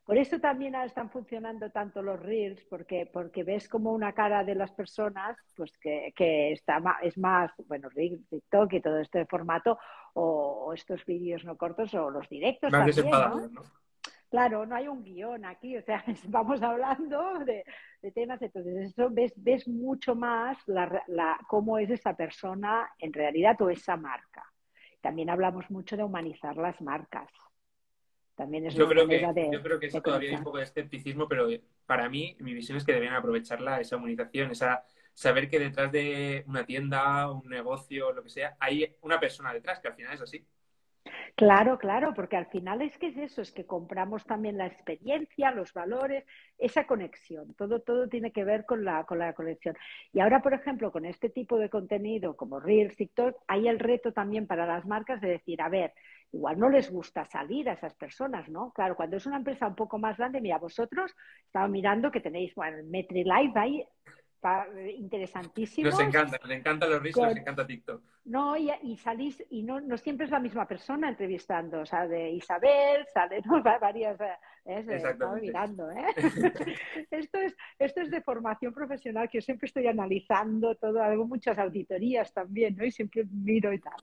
Por 0.04 0.16
eso 0.16 0.40
también 0.40 0.74
están 0.74 1.10
funcionando 1.10 1.70
tanto 1.70 2.02
los 2.02 2.18
reels, 2.18 2.64
porque, 2.64 3.08
porque 3.12 3.44
ves 3.44 3.68
como 3.68 3.92
una 3.92 4.12
cara 4.14 4.42
de 4.42 4.56
las 4.56 4.72
personas, 4.72 5.36
pues 5.54 5.70
que, 5.78 6.12
está 6.50 6.82
es 7.02 7.16
más, 7.18 7.52
bueno, 7.68 7.88
reels, 7.90 8.26
TikTok 8.28 8.72
y 8.72 8.80
todo 8.80 8.98
este 8.98 9.26
formato, 9.26 9.78
o, 10.14 10.72
estos 10.74 11.04
vídeos 11.04 11.44
no 11.44 11.56
cortos, 11.56 11.94
o 11.94 12.10
los 12.10 12.28
directos 12.28 12.72
también, 12.72 13.10
¿no? 13.52 13.62
Claro, 14.32 14.64
no 14.64 14.74
hay 14.74 14.88
un 14.88 15.04
guion 15.04 15.44
aquí, 15.44 15.76
o 15.76 15.82
sea, 15.82 16.02
vamos 16.28 16.62
hablando 16.62 17.38
de, 17.40 17.62
temas, 18.14 18.40
entonces 18.40 18.90
eso 18.90 19.10
ves, 19.10 19.34
ves 19.36 19.68
mucho 19.68 20.14
más 20.14 20.56
la, 20.66 21.38
cómo 21.46 21.78
es 21.78 21.90
esa 21.90 22.16
persona 22.16 22.90
en 22.98 23.12
realidad 23.12 23.60
o 23.60 23.68
esa 23.68 23.94
marca. 23.94 24.42
También 25.02 25.28
hablamos 25.28 25.70
mucho 25.70 25.98
de 25.98 26.02
humanizar 26.02 26.56
las 26.56 26.80
marcas. 26.80 27.28
También 28.34 28.64
es 28.64 28.74
yo, 28.74 28.88
creo 28.88 29.06
que, 29.06 29.20
yo 29.52 29.62
creo 29.62 29.78
que 29.78 29.88
eso 29.88 30.00
todavía 30.00 30.30
hay 30.30 30.36
un 30.36 30.44
poco 30.44 30.56
de 30.56 30.64
escepticismo, 30.64 31.28
pero 31.28 31.48
para 31.84 32.08
mí 32.08 32.34
mi 32.40 32.54
visión 32.54 32.78
es 32.78 32.86
que 32.86 32.94
deben 32.94 33.12
aprovecharla, 33.12 33.82
esa 33.82 33.98
humanización, 33.98 34.50
esa 34.52 34.82
saber 35.12 35.50
que 35.50 35.58
detrás 35.58 35.92
de 35.92 36.42
una 36.46 36.64
tienda, 36.64 37.30
un 37.30 37.50
negocio, 37.50 38.12
lo 38.12 38.22
que 38.22 38.30
sea, 38.30 38.56
hay 38.58 38.96
una 39.02 39.20
persona 39.20 39.52
detrás, 39.52 39.78
que 39.78 39.88
al 39.88 39.94
final 39.94 40.14
es 40.14 40.22
así. 40.22 40.46
Claro, 41.36 41.78
claro, 41.78 42.14
porque 42.14 42.36
al 42.36 42.46
final 42.46 42.82
es 42.82 42.96
que 42.98 43.08
es 43.08 43.16
eso, 43.16 43.42
es 43.42 43.52
que 43.52 43.66
compramos 43.66 44.24
también 44.24 44.56
la 44.58 44.66
experiencia, 44.66 45.50
los 45.50 45.72
valores, 45.72 46.24
esa 46.58 46.86
conexión. 46.86 47.54
Todo, 47.54 47.80
todo 47.80 48.08
tiene 48.08 48.32
que 48.32 48.44
ver 48.44 48.64
con 48.66 48.84
la, 48.84 49.04
con 49.04 49.18
la 49.18 49.32
conexión. 49.34 49.76
Y 50.12 50.20
ahora, 50.20 50.40
por 50.42 50.54
ejemplo, 50.54 50.92
con 50.92 51.04
este 51.04 51.28
tipo 51.30 51.58
de 51.58 51.68
contenido 51.70 52.36
como 52.36 52.60
Reels, 52.60 52.96
TikTok, 52.96 53.36
hay 53.48 53.68
el 53.68 53.78
reto 53.78 54.12
también 54.12 54.46
para 54.46 54.66
las 54.66 54.86
marcas 54.86 55.20
de 55.20 55.28
decir, 55.30 55.60
a 55.62 55.68
ver, 55.68 55.92
igual 56.32 56.58
no 56.58 56.68
les 56.70 56.90
gusta 56.90 57.24
salir 57.26 57.68
a 57.68 57.74
esas 57.74 57.94
personas, 57.94 58.48
¿no? 58.48 58.72
Claro, 58.72 58.96
cuando 58.96 59.16
es 59.16 59.26
una 59.26 59.36
empresa 59.36 59.66
un 59.66 59.74
poco 59.74 59.98
más 59.98 60.16
grande, 60.16 60.40
mira, 60.40 60.58
vosotros 60.58 61.14
estaba 61.44 61.68
mirando 61.68 62.10
que 62.10 62.20
tenéis, 62.20 62.54
bueno, 62.54 62.78
MetriLife 62.88 63.58
ahí 63.58 63.84
interesantísimo. 64.96 65.90
Nos 65.90 66.00
encanta, 66.00 66.38
nos 66.42 66.50
encanta 66.50 66.86
los 66.86 67.02
riscos, 67.02 67.28
nos 67.28 67.36
encanta 67.36 67.66
TikTok. 67.66 68.02
No, 68.24 68.56
y, 68.56 68.96
salís, 68.98 69.42
y 69.50 69.62
no, 69.62 69.80
no, 69.80 69.96
siempre 69.96 70.26
es 70.26 70.30
la 70.30 70.38
misma 70.38 70.66
persona 70.66 71.08
entrevistando, 71.08 71.80
o 71.80 71.86
sea, 71.86 72.06
de 72.06 72.30
Isabel, 72.30 73.04
sale 73.12 73.42
¿no? 73.44 73.60
varias, 73.80 74.20
¿eh? 74.20 74.36
estaba 74.64 75.34
mirando, 75.34 75.90
¿eh? 75.90 76.06
esto, 77.10 77.38
es, 77.38 77.56
esto 77.80 78.00
es 78.00 78.10
de 78.12 78.20
formación 78.20 78.72
profesional 78.72 79.28
que 79.28 79.38
yo 79.38 79.42
siempre 79.42 79.66
estoy 79.66 79.88
analizando 79.88 80.76
todo, 80.76 81.02
hago 81.02 81.26
muchas 81.26 81.58
auditorías 81.58 82.32
también, 82.32 82.76
¿no? 82.76 82.84
Y 82.84 82.92
siempre 82.92 83.24
miro 83.28 83.72
y 83.72 83.80
tal. 83.80 83.94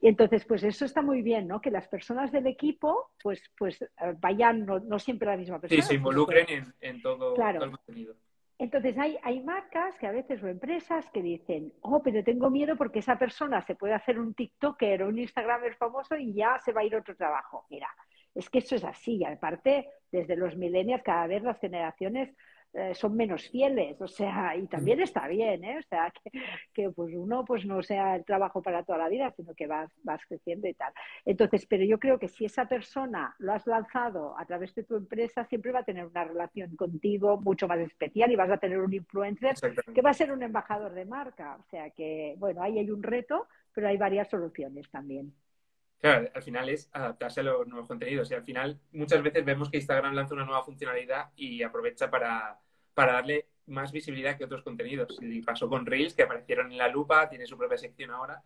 Y 0.00 0.08
entonces, 0.08 0.44
pues 0.44 0.64
eso 0.64 0.84
está 0.84 1.00
muy 1.00 1.22
bien, 1.22 1.46
¿no? 1.46 1.60
Que 1.60 1.70
las 1.70 1.86
personas 1.86 2.32
del 2.32 2.48
equipo, 2.48 3.12
pues, 3.22 3.40
pues 3.56 3.80
eh, 3.82 3.88
vayan, 4.18 4.66
no, 4.66 4.80
no 4.80 4.98
siempre 4.98 5.28
la 5.28 5.36
misma 5.36 5.60
persona. 5.60 5.82
Sí, 5.82 5.88
se 5.88 5.94
involucren 5.94 6.46
en, 6.48 6.74
en 6.80 7.00
todo, 7.00 7.34
todo 7.34 7.48
el 7.48 7.70
contenido. 7.70 8.16
Entonces 8.58 8.98
hay, 8.98 9.16
hay 9.22 9.40
marcas 9.40 9.96
que 9.98 10.06
a 10.06 10.12
veces 10.12 10.42
o 10.42 10.48
empresas 10.48 11.08
que 11.10 11.22
dicen, 11.22 11.72
oh, 11.82 12.02
pero 12.02 12.24
tengo 12.24 12.50
miedo 12.50 12.76
porque 12.76 12.98
esa 12.98 13.16
persona 13.16 13.62
se 13.62 13.76
puede 13.76 13.94
hacer 13.94 14.18
un 14.18 14.34
TikToker 14.34 15.02
o 15.02 15.08
un 15.08 15.18
Instagramer 15.18 15.76
famoso 15.76 16.16
y 16.16 16.34
ya 16.34 16.58
se 16.64 16.72
va 16.72 16.80
a 16.80 16.84
ir 16.84 16.96
otro 16.96 17.14
trabajo. 17.16 17.66
Mira, 17.70 17.88
es 18.34 18.50
que 18.50 18.58
eso 18.58 18.74
es 18.74 18.84
así. 18.84 19.18
Y 19.18 19.24
aparte, 19.24 19.88
desde 20.10 20.36
los 20.36 20.56
millennials 20.56 21.02
cada 21.04 21.26
vez 21.28 21.42
las 21.42 21.58
generaciones 21.60 22.34
eh, 22.74 22.94
son 22.94 23.16
menos 23.16 23.48
fieles, 23.48 23.98
o 24.00 24.06
sea, 24.06 24.54
y 24.54 24.66
también 24.66 25.00
está 25.00 25.26
bien, 25.26 25.64
¿eh? 25.64 25.78
O 25.78 25.82
sea, 25.88 26.12
que, 26.74 26.90
pues 26.90 27.14
uno 27.14 27.44
pues 27.44 27.64
no 27.64 27.82
sea 27.82 28.16
el 28.16 28.24
trabajo 28.24 28.60
para 28.62 28.82
toda 28.84 28.98
la 28.98 29.08
vida, 29.08 29.32
sino 29.36 29.54
que 29.54 29.66
vas, 29.66 29.90
vas 30.02 30.20
creciendo 30.28 30.68
y 30.68 30.74
tal. 30.74 30.92
Entonces, 31.24 31.66
pero 31.66 31.84
yo 31.84 31.98
creo 31.98 32.18
que 32.18 32.28
si 32.28 32.44
esa 32.44 32.68
persona 32.68 33.34
lo 33.38 33.52
has 33.54 33.66
lanzado 33.66 34.38
a 34.38 34.44
través 34.44 34.74
de 34.74 34.84
tu 34.84 34.96
empresa, 34.96 35.46
siempre 35.46 35.72
va 35.72 35.80
a 35.80 35.84
tener 35.84 36.06
una 36.06 36.24
relación 36.24 36.76
contigo 36.76 37.40
mucho 37.40 37.66
más 37.66 37.78
especial 37.78 38.30
y 38.30 38.36
vas 38.36 38.50
a 38.50 38.58
tener 38.58 38.78
un 38.78 38.92
influencer 38.92 39.54
que 39.94 40.02
va 40.02 40.10
a 40.10 40.14
ser 40.14 40.30
un 40.30 40.42
embajador 40.42 40.92
de 40.92 41.06
marca. 41.06 41.56
O 41.58 41.64
sea 41.70 41.90
que, 41.90 42.34
bueno, 42.38 42.62
ahí 42.62 42.78
hay 42.78 42.90
un 42.90 43.02
reto, 43.02 43.48
pero 43.72 43.88
hay 43.88 43.96
varias 43.96 44.28
soluciones 44.28 44.90
también. 44.90 45.32
Claro, 46.00 46.28
al 46.32 46.42
final 46.42 46.68
es 46.68 46.88
adaptarse 46.92 47.40
a 47.40 47.42
los 47.42 47.66
nuevos 47.66 47.88
contenidos 47.88 48.30
y 48.30 48.34
al 48.34 48.44
final 48.44 48.78
muchas 48.92 49.20
veces 49.22 49.44
vemos 49.44 49.68
que 49.68 49.78
Instagram 49.78 50.14
lanza 50.14 50.34
una 50.34 50.44
nueva 50.44 50.62
funcionalidad 50.62 51.30
y 51.34 51.62
aprovecha 51.64 52.08
para, 52.08 52.60
para 52.94 53.14
darle 53.14 53.48
más 53.66 53.92
visibilidad 53.92 54.36
que 54.36 54.44
otros 54.44 54.62
contenidos. 54.62 55.18
Y 55.20 55.42
pasó 55.42 55.68
con 55.68 55.86
Reels, 55.86 56.14
que 56.14 56.22
aparecieron 56.22 56.70
en 56.72 56.78
la 56.78 56.88
lupa, 56.88 57.28
tiene 57.28 57.46
su 57.46 57.56
propia 57.56 57.78
sección 57.78 58.10
ahora, 58.10 58.42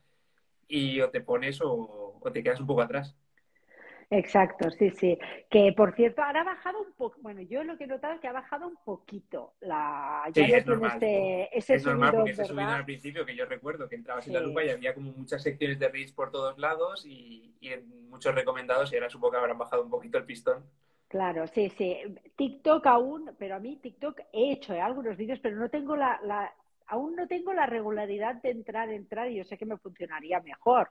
y 0.68 1.00
o 1.00 1.10
te 1.10 1.20
pones 1.20 1.60
o, 1.62 2.20
te 2.32 2.42
quedas 2.42 2.60
un 2.60 2.66
poco 2.66 2.82
atrás. 2.82 3.14
Exacto, 4.12 4.70
sí, 4.70 4.90
sí. 4.90 5.18
Que 5.50 5.72
por 5.72 5.94
cierto, 5.94 6.22
ahora 6.22 6.42
ha 6.42 6.44
bajado 6.44 6.82
un 6.82 6.92
poco. 6.92 7.16
Bueno, 7.22 7.40
yo 7.40 7.64
lo 7.64 7.78
que 7.78 7.84
he 7.84 7.86
notado 7.86 8.12
es 8.12 8.20
que 8.20 8.28
ha 8.28 8.32
bajado 8.32 8.68
un 8.68 8.76
poquito 8.84 9.54
la. 9.60 10.24
Ya 10.34 10.44
sí, 10.44 10.52
es 10.52 10.66
normal. 10.66 10.92
Este, 10.92 11.58
ese 11.58 11.74
es 11.76 11.86
normal 11.86 12.14
porque 12.14 12.32
ese 12.32 12.44
subido 12.44 12.68
al 12.68 12.84
principio, 12.84 13.24
que 13.24 13.34
yo 13.34 13.46
recuerdo 13.46 13.88
que 13.88 13.96
entrabas 13.96 14.26
en 14.26 14.34
la 14.34 14.40
lupa 14.40 14.62
y 14.62 14.68
había 14.68 14.92
como 14.92 15.12
muchas 15.12 15.42
secciones 15.42 15.78
de 15.78 15.88
Reels 15.88 16.12
por 16.12 16.30
todos 16.30 16.58
lados 16.58 17.06
y, 17.06 17.56
y 17.60 17.70
muchos 18.10 18.34
recomendados 18.34 18.92
y 18.92 18.96
ahora 18.96 19.08
supongo 19.08 19.32
que 19.32 19.38
habrán 19.38 19.58
bajado 19.58 19.82
un 19.82 19.90
poquito 19.90 20.18
el 20.18 20.24
pistón. 20.24 20.62
Claro, 21.08 21.46
sí, 21.46 21.70
sí. 21.70 21.96
TikTok 22.36 22.86
aún, 22.86 23.30
pero 23.38 23.56
a 23.56 23.58
mí 23.60 23.76
TikTok 23.76 24.20
he 24.32 24.52
hecho 24.52 24.74
¿eh? 24.74 24.80
algunos 24.80 25.16
vídeos, 25.16 25.38
pero 25.40 25.56
no 25.56 25.70
tengo 25.70 25.96
la, 25.96 26.20
la, 26.22 26.54
aún 26.92 27.16
no 27.16 27.26
tengo 27.26 27.54
la 27.54 27.64
regularidad 27.64 28.42
de 28.42 28.50
entrar, 28.50 28.90
entrar, 28.90 29.30
y 29.30 29.36
yo 29.36 29.44
sé 29.44 29.56
que 29.56 29.64
me 29.64 29.78
funcionaría 29.78 30.40
mejor, 30.40 30.90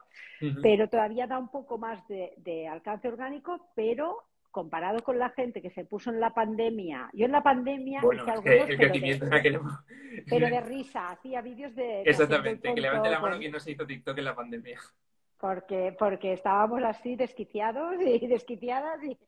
pero 0.60 0.88
todavía 0.88 1.28
da 1.28 1.38
un 1.38 1.48
poco 1.48 1.78
más 1.78 2.00
de, 2.08 2.66
alcance 2.68 3.06
orgánico, 3.06 3.70
pero 3.76 4.18
comparado 4.50 4.98
con 5.04 5.18
la 5.18 5.30
gente 5.30 5.62
que 5.62 5.70
se 5.70 5.84
puso 5.84 6.10
en 6.10 6.18
la 6.18 6.34
pandemia, 6.34 7.08
yo 7.12 7.26
en 7.26 7.32
la 7.32 7.42
pandemia 7.42 8.00
bueno, 8.02 8.24
algunos, 8.24 8.68
el 8.68 8.76
crecimiento 8.76 9.26
pero, 9.30 9.62
de, 9.62 10.24
pero 10.28 10.48
de 10.48 10.60
risa, 10.60 11.10
hacía 11.10 11.40
vídeos 11.40 11.74
de... 11.76 12.02
Exactamente, 12.02 12.74
que 12.74 12.80
levante 12.80 13.08
la 13.08 13.20
mano 13.20 13.38
quien 13.38 13.52
no 13.52 13.60
se 13.60 13.70
hizo 13.70 13.86
TikTok 13.86 14.18
en 14.18 14.24
la 14.24 14.34
pandemia 14.34 14.80
porque, 15.42 15.92
porque 15.98 16.34
estábamos 16.34 16.84
así 16.84 17.16
desquiciados 17.16 17.96
y 18.00 18.26
desquiciadas 18.28 19.00
y, 19.02 19.18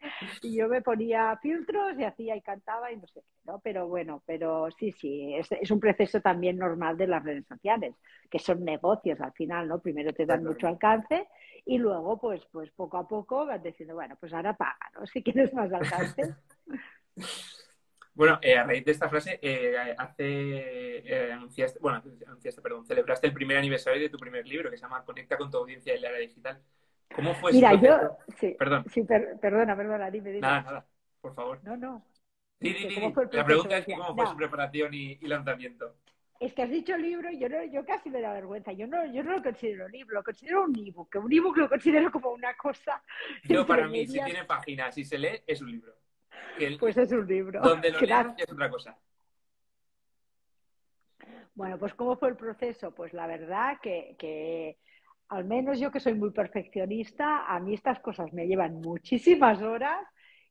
yo 0.56 0.68
me 0.68 0.80
ponía 0.80 1.36
filtros 1.42 1.98
y 1.98 2.04
hacía 2.04 2.36
y 2.36 2.40
cantaba 2.40 2.92
y 2.92 2.96
no 2.98 3.06
sé 3.08 3.20
qué, 3.20 3.36
¿no? 3.46 3.58
Pero 3.58 3.88
bueno, 3.88 4.22
pero 4.24 4.70
sí, 4.78 4.92
sí, 4.92 5.34
es, 5.34 5.50
es, 5.50 5.72
un 5.72 5.80
proceso 5.80 6.20
también 6.20 6.56
normal 6.56 6.96
de 6.96 7.08
las 7.08 7.24
redes 7.24 7.44
sociales, 7.48 7.96
que 8.30 8.38
son 8.38 8.64
negocios 8.64 9.20
al 9.20 9.32
final, 9.32 9.66
¿no? 9.66 9.80
Primero 9.80 10.12
te 10.12 10.24
dan 10.24 10.44
mucho 10.44 10.68
alcance 10.68 11.26
y 11.66 11.78
luego, 11.78 12.16
pues, 12.20 12.46
pues 12.52 12.70
poco 12.70 12.96
a 12.98 13.08
poco 13.08 13.44
vas 13.44 13.60
diciendo, 13.60 13.96
bueno, 13.96 14.16
pues 14.20 14.32
ahora 14.32 14.56
paga, 14.56 14.90
¿no? 14.94 15.04
Si 15.06 15.20
quieres 15.20 15.52
más 15.52 15.72
alcance. 15.72 16.32
Bueno, 18.14 18.38
eh, 18.42 18.56
a 18.56 18.62
raíz 18.62 18.84
de 18.84 18.92
esta 18.92 19.08
frase, 19.08 19.40
eh, 19.42 19.94
hace, 19.98 20.98
eh, 20.98 21.32
anunciaste, 21.32 21.80
bueno, 21.80 22.00
anunciaste, 22.26 22.62
perdón, 22.62 22.86
celebraste 22.86 23.26
el 23.26 23.32
primer 23.32 23.56
aniversario 23.56 24.00
de 24.00 24.08
tu 24.08 24.18
primer 24.18 24.46
libro 24.46 24.70
que 24.70 24.76
se 24.76 24.82
llama 24.82 25.04
Conecta 25.04 25.36
con 25.36 25.50
tu 25.50 25.58
audiencia 25.58 25.92
en 25.92 26.00
la 26.00 26.10
era 26.10 26.18
digital. 26.18 26.62
¿Cómo 27.12 27.34
fue 27.34 27.52
Mira, 27.52 27.74
yo, 27.74 28.16
sí, 28.38 28.54
perdón. 28.56 28.84
Sí, 28.88 29.02
perdona, 29.02 29.76
perdona, 29.76 30.10
dime, 30.12 30.30
dime. 30.30 30.40
Nada, 30.42 30.62
nada, 30.62 30.86
por 31.20 31.34
favor. 31.34 31.60
No, 31.64 31.76
no. 31.76 32.06
Sí, 32.60 32.72
sí, 32.72 32.88
sí. 32.88 33.12
La 33.32 33.44
pregunta 33.44 33.78
es 33.78 33.84
cómo 33.84 34.14
fue 34.14 34.26
su 34.28 34.36
preparación 34.36 34.94
y, 34.94 35.16
lanzamiento. 35.26 35.96
Es 36.38 36.52
que 36.52 36.62
has 36.62 36.70
dicho 36.70 36.96
libro 36.96 37.30
y 37.30 37.38
yo, 37.38 37.48
no, 37.48 37.64
yo 37.64 37.84
casi 37.84 38.10
me 38.10 38.20
da 38.20 38.32
vergüenza. 38.32 38.72
Yo 38.72 38.86
no, 38.86 39.04
yo 39.06 39.24
no 39.24 39.32
lo 39.32 39.42
considero 39.42 39.88
libro, 39.88 40.14
lo 40.14 40.22
considero 40.22 40.64
un 40.64 40.78
ebook. 40.78 41.16
Un 41.16 41.32
ebook 41.32 41.56
lo 41.56 41.68
considero 41.68 42.12
como 42.12 42.30
una 42.30 42.54
cosa. 42.54 43.02
Yo, 43.44 43.66
para 43.66 43.88
mí, 43.88 44.06
si 44.06 44.20
tiene 44.22 44.44
páginas 44.44 44.96
y 44.98 45.04
se 45.04 45.18
lee, 45.18 45.42
es 45.46 45.60
un 45.60 45.70
libro 45.70 45.94
pues 46.78 46.96
es 46.96 47.12
un 47.12 47.26
libro. 47.26 47.60
Donde 47.60 47.90
lo 47.90 47.98
es 47.98 48.52
otra 48.52 48.70
cosa. 48.70 48.96
Bueno, 51.54 51.78
pues 51.78 51.94
¿cómo 51.94 52.16
fue 52.16 52.30
el 52.30 52.36
proceso? 52.36 52.92
Pues 52.92 53.12
la 53.12 53.26
verdad 53.26 53.78
que, 53.80 54.16
que, 54.18 54.78
al 55.28 55.44
menos 55.44 55.78
yo 55.78 55.90
que 55.90 56.00
soy 56.00 56.14
muy 56.14 56.30
perfeccionista, 56.30 57.46
a 57.46 57.60
mí 57.60 57.74
estas 57.74 58.00
cosas 58.00 58.32
me 58.32 58.46
llevan 58.46 58.80
muchísimas 58.80 59.62
horas 59.62 60.04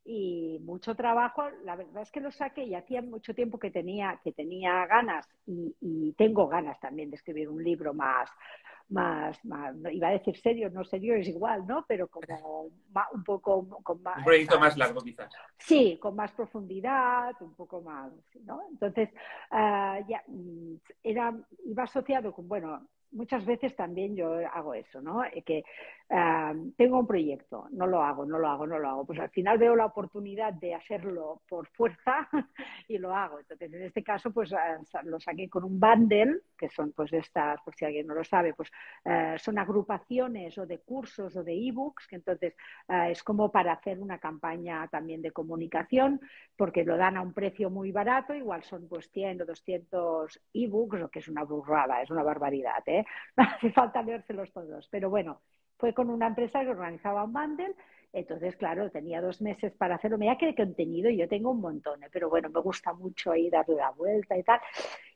y 0.06 0.60
mucho 0.64 0.96
trabajo. 0.96 1.44
La 1.64 1.76
verdad 1.76 2.04
es 2.04 2.12
que 2.12 2.20
lo 2.20 2.32
saqué 2.32 2.64
y 2.64 2.76
hacía 2.76 3.02
mucho 3.02 3.34
tiempo 3.34 3.60
que 3.60 3.72
tenía, 3.72 4.20
que 4.24 4.32
tenía 4.32 4.86
ganas 4.86 5.28
y, 5.46 5.76
y 5.82 6.14
tengo 6.14 6.48
ganas 6.48 6.80
también 6.80 7.10
de 7.10 7.18
escribir 7.18 7.50
un 7.50 7.64
libro 7.64 7.94
más, 7.94 8.30
más, 8.90 9.44
más, 9.46 9.76
iba 9.92 10.10
a 10.10 10.12
decir 10.12 10.38
serio, 10.38 10.70
no 10.70 10.84
serio 10.84 11.16
es 11.16 11.28
igual, 11.28 11.66
¿no? 11.66 11.86
Pero 11.88 12.08
como 12.08 12.72
un 13.14 13.24
poco 13.24 13.68
con 13.84 14.02
más... 14.04 14.18
Un 14.18 14.24
proyecto 14.24 14.60
más 14.60 14.78
largo 14.78 15.02
quizás. 15.02 15.34
Sí, 15.58 15.98
con 16.00 16.16
más 16.16 16.32
profundidad, 16.32 17.34
un 17.42 17.56
poco 17.56 17.82
más, 17.82 18.12
¿no? 18.46 18.62
Entonces, 18.70 19.10
uh, 19.52 20.06
ya, 20.08 20.24
mm, 20.28 20.76
era, 21.04 21.34
iba 21.66 21.84
asociado 21.84 22.34
con, 22.34 22.48
bueno, 22.48 22.88
muchas 23.14 23.46
veces 23.46 23.76
también 23.76 24.16
yo 24.16 24.36
hago 24.54 24.74
eso, 24.74 25.02
¿no? 25.02 25.24
Eh, 25.24 25.64
tengo 26.08 27.00
un 27.00 27.08
proyecto, 27.08 27.68
no 27.72 27.88
lo 27.88 28.04
hago, 28.04 28.26
no 28.26 28.38
lo 28.38 28.48
hago, 28.48 28.68
no 28.68 28.78
lo 28.78 28.90
hago. 28.90 29.06
Pues 29.06 29.20
al 29.20 29.30
final 29.30 29.58
veo 29.58 29.76
la 29.76 29.86
oportunidad 29.86 30.54
de 30.54 30.76
hacerlo 30.76 31.42
por 31.48 31.68
fuerza 31.70 32.30
y 32.88 32.98
lo 32.98 33.16
hago. 33.16 33.40
Entonces, 33.40 33.74
en 33.74 33.84
este 33.84 34.04
caso, 34.04 34.32
pues 34.32 34.54
ah, 34.54 34.80
lo 35.04 35.20
saqué 35.20 35.50
con 35.50 35.64
un 35.64 35.80
bundle, 35.80 36.42
que 36.58 36.70
son 36.70 36.92
pues 36.92 37.12
estas, 37.14 37.62
por 37.62 37.76
si 37.76 37.86
alguien 37.86 38.08
no 38.08 38.14
lo 38.14 38.24
sabe, 38.24 38.54
pues 38.54 38.70
eh, 39.06 39.36
son 39.40 39.58
agrupaciones 39.58 40.58
o 40.58 40.66
de 40.66 40.80
cursos 40.80 41.36
o 41.36 41.44
de 41.44 41.54
ebooks, 41.54 42.08
que 42.08 42.16
entonces 42.18 42.54
eh, 42.88 43.10
es 43.12 43.24
como 43.24 43.52
para 43.52 43.74
hacer 43.74 44.00
una 44.00 44.20
campaña 44.20 44.88
también 44.88 45.22
de 45.22 45.32
comunicación, 45.32 46.22
porque 46.56 46.84
lo 46.84 46.98
dan 46.98 47.18
a 47.18 47.22
un 47.22 47.34
precio 47.34 47.70
muy 47.70 47.92
barato, 47.92 48.34
igual 48.34 48.64
son 48.64 48.88
pues 48.88 49.10
100 49.12 49.42
o 49.42 49.46
200 49.46 50.40
ebooks, 50.54 51.02
o 51.02 51.10
que 51.10 51.20
es 51.20 51.28
una 51.28 51.44
burrada, 51.44 52.02
es 52.02 52.10
una 52.10 52.24
barbaridad, 52.24 52.84
¿eh? 52.86 53.06
Hace 53.36 53.72
falta 53.72 54.02
leérselos 54.02 54.52
todos, 54.52 54.88
pero 54.90 55.10
bueno, 55.10 55.42
fue 55.78 55.94
con 55.94 56.10
una 56.10 56.28
empresa 56.28 56.62
que 56.62 56.70
organizaba 56.70 57.24
un 57.24 57.34
bundle, 57.34 57.76
entonces, 58.14 58.56
claro, 58.58 58.92
tenía 58.92 59.22
dos 59.22 59.42
meses 59.42 59.74
para 59.74 59.96
hacerlo. 59.96 60.20
Mira 60.20 60.38
que 60.38 60.46
de 60.46 60.56
contenido 60.56 61.10
yo 61.10 61.28
tengo 61.28 61.50
un 61.50 61.62
montón, 61.62 62.04
¿eh? 62.04 62.10
pero 62.12 62.30
bueno, 62.30 62.50
me 62.50 62.62
gusta 62.62 62.94
mucho 62.94 63.32
ahí 63.32 63.50
darle 63.50 63.76
la 63.76 63.90
vuelta 63.90 64.38
y 64.38 64.44
tal. 64.44 64.60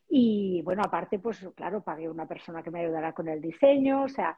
Y 0.09 0.61
bueno, 0.63 0.81
aparte, 0.83 1.19
pues 1.19 1.47
claro, 1.55 1.81
pagué 1.81 2.09
una 2.09 2.27
persona 2.27 2.63
que 2.63 2.71
me 2.71 2.81
ayudara 2.81 3.13
con 3.13 3.27
el 3.27 3.39
diseño, 3.39 4.03
o 4.03 4.09
sea, 4.09 4.35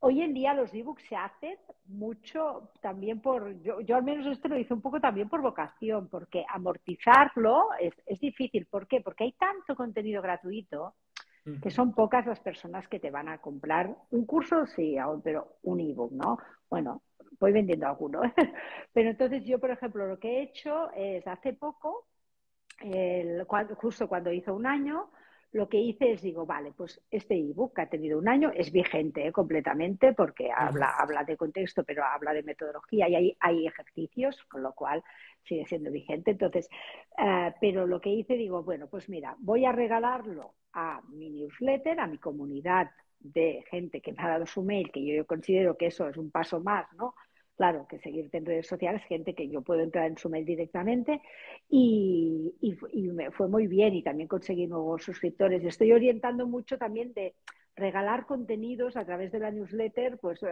Hoy 0.00 0.22
en 0.22 0.32
día 0.32 0.54
los 0.54 0.72
ebooks 0.72 1.02
se 1.08 1.16
hacen 1.16 1.56
mucho 1.86 2.70
también 2.80 3.20
por, 3.20 3.60
yo, 3.62 3.80
yo 3.80 3.96
al 3.96 4.04
menos 4.04 4.26
esto 4.28 4.46
lo 4.46 4.56
hice 4.56 4.72
un 4.72 4.80
poco 4.80 5.00
también 5.00 5.28
por 5.28 5.42
vocación, 5.42 6.08
porque 6.08 6.44
amortizarlo 6.48 7.70
es, 7.80 7.92
es 8.06 8.20
difícil. 8.20 8.66
¿Por 8.66 8.86
qué? 8.86 9.00
Porque 9.00 9.24
hay 9.24 9.32
tanto 9.32 9.74
contenido 9.74 10.22
gratuito 10.22 10.94
que 11.62 11.70
son 11.70 11.94
pocas 11.94 12.26
las 12.26 12.40
personas 12.40 12.88
que 12.88 13.00
te 13.00 13.10
van 13.10 13.28
a 13.28 13.38
comprar 13.38 13.94
un 14.10 14.26
curso, 14.26 14.66
sí, 14.66 14.96
pero 15.22 15.56
un 15.62 15.80
ebook, 15.80 16.12
¿no? 16.12 16.38
Bueno, 16.68 17.02
voy 17.40 17.52
vendiendo 17.52 17.86
alguno. 17.86 18.20
pero 18.92 19.10
entonces 19.10 19.44
yo, 19.44 19.58
por 19.58 19.70
ejemplo, 19.70 20.06
lo 20.06 20.18
que 20.18 20.38
he 20.38 20.42
hecho 20.42 20.90
es 20.92 21.26
hace 21.26 21.52
poco, 21.52 22.06
el, 22.80 23.44
justo 23.76 24.08
cuando 24.08 24.32
hizo 24.32 24.54
un 24.54 24.66
año, 24.66 25.10
lo 25.52 25.68
que 25.68 25.78
hice 25.78 26.12
es 26.12 26.22
digo, 26.22 26.44
vale, 26.44 26.72
pues 26.76 27.00
este 27.10 27.34
ebook 27.34 27.74
que 27.74 27.82
ha 27.82 27.88
tenido 27.88 28.18
un 28.18 28.28
año 28.28 28.50
es 28.54 28.70
vigente 28.70 29.26
¿eh? 29.26 29.32
completamente 29.32 30.12
porque 30.12 30.50
habla, 30.54 30.90
habla 30.98 31.24
de 31.24 31.36
contexto, 31.36 31.84
pero 31.84 32.04
habla 32.04 32.32
de 32.34 32.42
metodología 32.42 33.08
y 33.08 33.14
hay, 33.14 33.36
hay 33.40 33.66
ejercicios, 33.66 34.44
con 34.44 34.62
lo 34.62 34.74
cual 34.74 35.02
sigue 35.44 35.64
siendo 35.66 35.90
vigente. 35.90 36.32
Entonces, 36.32 36.68
eh, 37.16 37.54
pero 37.60 37.86
lo 37.86 38.00
que 38.00 38.10
hice, 38.10 38.34
digo, 38.34 38.62
bueno, 38.62 38.88
pues 38.88 39.08
mira, 39.08 39.36
voy 39.38 39.64
a 39.64 39.72
regalarlo 39.72 40.54
a 40.74 41.00
mi 41.08 41.30
newsletter, 41.30 41.98
a 41.98 42.06
mi 42.06 42.18
comunidad 42.18 42.90
de 43.18 43.64
gente 43.70 44.00
que 44.00 44.12
me 44.12 44.22
ha 44.22 44.28
dado 44.28 44.46
su 44.46 44.62
mail, 44.62 44.92
que 44.92 45.04
yo 45.04 45.26
considero 45.26 45.76
que 45.76 45.86
eso 45.86 46.08
es 46.08 46.16
un 46.16 46.30
paso 46.30 46.60
más, 46.60 46.86
¿no? 46.92 47.14
Claro, 47.58 47.88
que 47.88 47.98
seguirte 47.98 48.38
en 48.38 48.46
redes 48.46 48.68
sociales, 48.68 49.02
gente 49.08 49.34
que 49.34 49.48
yo 49.48 49.62
puedo 49.62 49.80
entrar 49.80 50.06
en 50.06 50.16
su 50.16 50.30
mail 50.30 50.44
directamente 50.44 51.20
y, 51.68 52.54
me 53.12 53.32
fue 53.32 53.48
muy 53.48 53.66
bien 53.66 53.96
y 53.96 54.02
también 54.04 54.28
conseguí 54.28 54.68
nuevos 54.68 55.02
suscriptores. 55.02 55.64
Estoy 55.64 55.90
orientando 55.90 56.46
mucho 56.46 56.78
también 56.78 57.12
de 57.14 57.34
regalar 57.74 58.26
contenidos 58.26 58.96
a 58.96 59.04
través 59.04 59.32
de 59.32 59.40
la 59.40 59.50
newsletter, 59.50 60.18
pues 60.18 60.40
eh, 60.44 60.48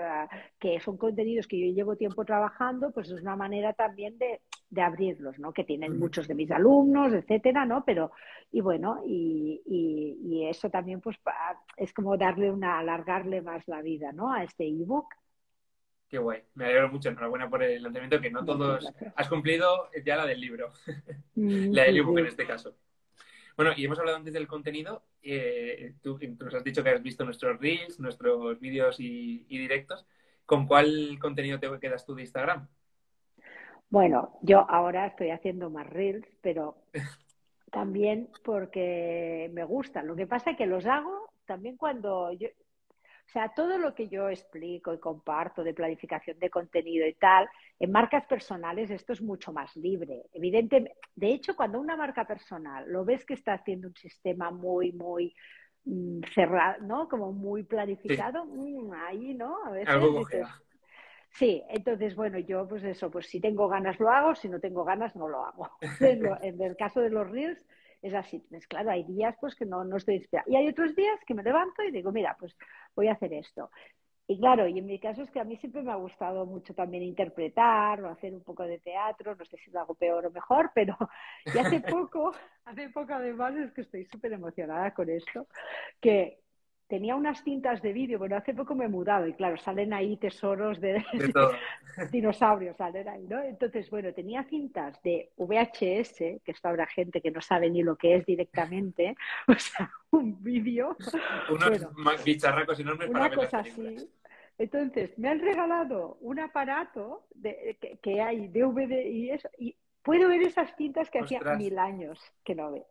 que 0.59 0.81
son 0.81 0.97
contenidos 0.97 1.47
que 1.47 1.61
yo 1.61 1.73
llevo 1.73 1.95
tiempo 1.95 2.25
trabajando, 2.25 2.91
pues 2.91 3.09
es 3.09 3.23
una 3.23 3.37
manera 3.37 3.73
también 3.73 4.19
de, 4.19 4.41
abrirlos, 4.83 5.39
¿no? 5.39 5.53
Que 5.53 5.63
tienen 5.63 5.97
muchos 6.01 6.27
de 6.27 6.35
mis 6.35 6.51
alumnos, 6.51 7.13
etcétera, 7.13 7.65
¿no? 7.65 7.85
Pero, 7.85 8.11
y 8.51 8.61
bueno, 8.63 9.03
y, 9.07 9.63
y 9.65 10.45
eso 10.49 10.71
también 10.71 11.01
pues 11.01 11.17
es 11.77 11.93
como 11.93 12.17
darle 12.17 12.51
una, 12.51 12.81
alargarle 12.81 13.43
más 13.43 13.63
la 13.69 13.81
vida, 13.81 14.11
¿no? 14.11 14.33
A 14.33 14.43
este 14.43 14.67
ebook 14.67 15.07
Qué 16.09 16.19
guay. 16.19 16.43
Me 16.55 16.67
alegro 16.67 16.89
mucho. 16.89 17.09
Enhorabuena 17.09 17.51
por 17.51 17.63
el 17.63 17.83
lanzamiento, 17.83 18.21
que 18.21 18.31
no 18.31 18.45
todos... 18.45 18.93
Has 19.17 19.29
cumplido 19.29 19.91
ya 20.05 20.17
la 20.17 20.27
del 20.27 20.41
libro. 20.41 20.73
Mm, 21.39 21.75
la 21.75 21.83
del 21.83 21.99
ebook 21.99 22.19
en 22.21 22.27
este 22.29 22.47
caso. 22.47 22.75
Bueno, 23.57 23.73
y 23.77 23.85
hemos 23.85 23.99
hablado 23.99 24.17
antes 24.17 24.33
del 24.33 24.47
contenido. 24.47 25.03
Eh, 25.23 25.93
tú, 26.03 26.19
nos 26.41 26.55
has 26.55 26.65
dicho 26.65 26.83
que 26.83 26.89
has 26.89 27.03
visto 27.03 27.27
nuestros 27.27 27.61
reels, 27.61 28.01
nuestros 28.01 28.59
vídeos 28.59 28.97
y, 29.01 29.45
directos. 29.45 30.07
¿Con 30.47 30.67
cuál 30.67 31.19
contenido 31.21 31.61
te 31.61 31.69
quedas 31.79 32.07
tú 32.07 32.15
de 32.15 32.23
Instagram? 32.23 32.69
Bueno, 33.91 34.39
yo 34.41 34.65
ahora 34.69 35.07
estoy 35.07 35.31
haciendo 35.31 35.69
más 35.69 35.87
reels, 35.87 36.27
pero 36.41 36.79
también 37.71 38.31
porque 38.45 39.51
me 39.53 39.65
gustan. 39.65 40.07
Lo 40.07 40.17
que 40.17 40.27
pasa 40.27 40.53
es 40.53 40.57
que 40.57 40.65
los 40.65 40.87
hago 40.87 41.31
también 41.45 41.77
cuando 41.77 42.33
yo, 42.33 42.49
o 43.27 43.29
sea, 43.29 43.49
todo 43.49 43.77
lo 43.77 43.93
que 43.93 44.09
yo 44.09 44.29
explico 44.29 44.95
y 44.95 45.01
comparto 45.01 45.65
de 45.65 45.75
planificación 45.75 46.39
de 46.39 46.49
contenido 46.49 47.07
y 47.07 47.15
tal, 47.15 47.49
en 47.81 47.91
marcas 47.91 48.25
personales 48.27 48.89
esto 48.91 49.13
es 49.13 49.21
mucho 49.21 49.53
más 49.53 49.75
libre. 49.77 50.27
Evidentemente, 50.33 50.97
de 51.17 51.33
hecho, 51.33 51.57
cuando 51.57 51.81
una 51.81 51.97
marca 51.97 52.25
personal 52.25 52.85
lo 52.87 53.05
ves 53.05 53.25
que 53.25 53.35
está 53.35 53.55
haciendo 53.55 53.89
un 53.89 53.97
sistema 53.97 54.53
muy, 54.53 54.93
muy 54.93 55.35
mm, 55.85 56.21
cerrado, 56.33 56.83
¿no? 56.83 57.09
Como 57.09 57.33
muy 57.33 57.65
planificado, 57.65 58.45
mm, 58.45 58.93
ahí, 58.93 59.35
¿no? 59.35 59.57
A 59.65 59.71
veces 59.71 59.89
Algo 59.89 60.25
Sí, 61.31 61.63
entonces, 61.69 62.15
bueno, 62.15 62.39
yo 62.39 62.67
pues 62.69 62.85
eso, 62.85 63.11
pues 63.11 63.27
si 63.27 63.41
tengo 63.41 63.69
ganas 63.69 63.99
lo 63.99 64.09
hago, 64.09 64.37
si 64.37 64.49
no 64.49 64.61
tengo 64.61 64.85
ganas 64.85 65.17
no 65.17 65.29
lo 65.29 65.45
hago. 65.45 65.71
en 66.43 66.63
el 66.63 66.77
caso 66.77 67.01
de 67.01 67.11
los 67.11 67.29
Reels, 67.29 67.67
es 68.03 68.15
así. 68.15 68.45
Pues 68.49 68.67
claro, 68.67 68.91
hay 68.91 69.05
días 69.05 69.35
pues 69.41 69.55
que 69.55 69.67
no, 69.67 69.85
no 69.85 69.97
estoy 69.97 70.17
inspirada. 70.17 70.49
Y 70.49 70.57
hay 70.57 70.69
otros 70.69 70.95
días 70.95 71.19
que 71.27 71.35
me 71.35 71.43
levanto 71.43 71.83
y 71.83 71.91
digo, 71.91 72.13
mira, 72.13 72.37
pues 72.39 72.57
voy 72.95 73.09
a 73.09 73.13
hacer 73.13 73.33
esto. 73.33 73.71
Y 74.29 74.41
claro, 74.41 74.67
y 74.67 74.79
en 74.79 74.87
mi 74.87 74.99
caso 74.99 75.23
es 75.23 75.31
que 75.31 75.39
a 75.39 75.45
mí 75.45 75.57
siempre 75.59 75.83
me 75.83 75.93
ha 75.93 75.97
gustado 75.97 76.47
mucho 76.47 76.75
también 76.75 77.05
interpretar 77.05 78.03
o 78.03 78.09
hacer 78.09 78.35
un 78.35 78.43
poco 78.43 78.65
de 78.65 78.81
teatro, 78.81 79.37
no 79.37 79.45
sé 79.45 79.57
si 79.59 79.71
lo 79.71 79.81
hago 79.81 79.95
peor 79.95 80.27
o 80.27 80.31
mejor, 80.33 80.73
pero 80.75 80.97
y 81.47 81.57
hace 81.57 81.81
poco, 81.81 82.33
hace 82.65 82.89
poco 82.91 83.15
además 83.15 83.55
es 83.55 83.73
que 83.73 83.83
estoy 83.83 84.05
súper 84.07 84.33
emocionada 84.33 84.93
con 84.93 85.09
esto, 85.11 85.47
que 86.01 86.41
tenía 86.89 87.17
unas 87.17 87.43
cintas 87.43 87.83
de 87.83 87.93
vídeo, 87.93 88.19
bueno, 88.19 88.37
hace 88.37 88.55
poco 88.55 88.75
me 88.75 88.85
he 88.85 88.89
mudado 88.89 89.27
y 89.27 89.35
claro, 89.35 89.57
salen 89.57 89.93
ahí 89.93 90.17
tesoros 90.17 90.81
de, 90.81 91.05
dinosaurios, 92.13 92.77
salen 92.77 93.09
ahí, 93.09 93.27
¿no? 93.29 93.43
Entonces, 93.43 93.91
bueno, 93.91 94.13
tenía 94.13 94.45
cintas 94.45 95.01
de 95.03 95.31
VHS, 95.37 96.19
que 96.45 96.53
esto 96.53 96.69
habrá 96.69 96.87
gente 96.87 97.21
que 97.21 97.31
no 97.31 97.41
sabe 97.41 97.71
ni 97.71 97.83
lo 97.83 97.97
que 97.97 98.17
es 98.17 98.27
directamente, 98.27 99.17
o 99.49 99.55
sea, 99.55 99.91
un 100.11 100.43
vídeo. 100.43 100.97
Unos 101.51 102.25
bicharracos 102.25 102.79
enormes 102.81 103.09
una 103.09 103.31
cosa 103.31 103.59
así. 103.59 104.09
Entonces, 104.59 105.19
me 105.19 105.29
han 105.29 105.41
regalado 105.41 106.17
un 106.21 106.41
aparato 106.41 107.27
de, 107.35 107.77
que, 108.01 108.21
hay 108.23 108.49
DVD 108.49 109.05
y 109.05 109.31
eso, 109.31 109.51
y 109.59 109.77
puedo 110.03 110.29
ver 110.29 110.43
esas 110.43 110.75
cintas 110.77 111.11
que 111.11 111.19
hacía 111.19 111.41
mil 111.57 111.79
años 111.79 112.19
que 112.45 112.55
no 112.55 112.73
ve. 112.73 112.87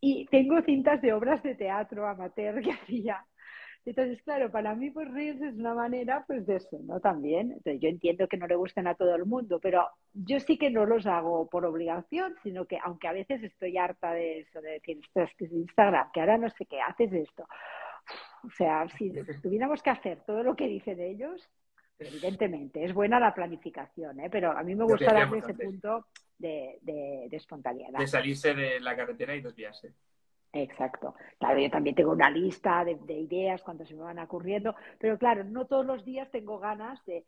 Y 0.00 0.26
tengo 0.26 0.60
cintas 0.62 1.00
de 1.02 1.12
obras 1.12 1.42
de 1.42 1.54
teatro 1.54 2.08
amateur 2.08 2.60
que 2.62 2.72
hacía 2.72 3.24
entonces, 3.86 4.22
claro, 4.22 4.50
para 4.50 4.74
mí, 4.74 4.90
pues 4.90 5.10
Reels 5.12 5.42
es 5.42 5.54
una 5.56 5.74
manera, 5.74 6.24
pues 6.26 6.46
de 6.46 6.56
eso, 6.56 6.78
¿no? 6.84 7.00
También. 7.00 7.52
Entonces, 7.52 7.80
yo 7.82 7.88
entiendo 7.88 8.26
que 8.28 8.38
no 8.38 8.46
le 8.46 8.56
gusten 8.56 8.86
a 8.86 8.94
todo 8.94 9.14
el 9.14 9.26
mundo, 9.26 9.60
pero 9.60 9.86
yo 10.14 10.40
sí 10.40 10.56
que 10.56 10.70
no 10.70 10.86
los 10.86 11.06
hago 11.06 11.48
por 11.50 11.66
obligación, 11.66 12.34
sino 12.42 12.64
que, 12.64 12.78
aunque 12.82 13.08
a 13.08 13.12
veces 13.12 13.42
estoy 13.42 13.76
harta 13.76 14.12
de 14.12 14.40
eso, 14.40 14.62
de 14.62 14.72
decir, 14.72 15.00
que 15.12 15.22
es 15.44 15.52
Instagram, 15.52 16.10
que 16.12 16.20
ahora 16.20 16.38
no 16.38 16.48
sé 16.48 16.64
qué, 16.64 16.80
haces 16.80 17.12
esto. 17.12 17.46
O 18.42 18.50
sea, 18.50 18.88
si 18.88 19.12
tuviéramos 19.42 19.82
que 19.82 19.90
hacer 19.90 20.20
todo 20.26 20.42
lo 20.42 20.56
que 20.56 20.66
dicen 20.66 21.00
ellos, 21.00 21.46
evidentemente, 21.98 22.84
es 22.84 22.94
buena 22.94 23.20
la 23.20 23.34
planificación, 23.34 24.20
¿eh? 24.20 24.28
pero 24.30 24.52
a 24.52 24.62
mí 24.62 24.74
me 24.74 24.84
gusta 24.84 25.12
darle 25.12 25.38
ese 25.38 25.54
punto 25.54 26.06
de, 26.38 26.78
de, 26.82 27.26
de 27.30 27.36
espontaneidad. 27.36 27.98
De 27.98 28.06
salirse 28.06 28.54
de 28.54 28.80
la 28.80 28.96
carretera 28.96 29.34
y 29.34 29.42
desviarse. 29.42 29.92
Exacto. 30.54 31.16
Claro, 31.38 31.58
yo 31.58 31.68
también 31.68 31.96
tengo 31.96 32.12
una 32.12 32.30
lista 32.30 32.84
de, 32.84 33.12
ideas 33.12 33.62
cuando 33.62 33.84
se 33.84 33.94
me 33.94 34.02
van 34.02 34.20
ocurriendo, 34.20 34.74
pero 34.98 35.18
claro, 35.18 35.42
no 35.42 35.66
todos 35.66 35.84
los 35.84 36.04
días 36.04 36.30
tengo 36.30 36.60
ganas 36.60 37.04
de, 37.06 37.24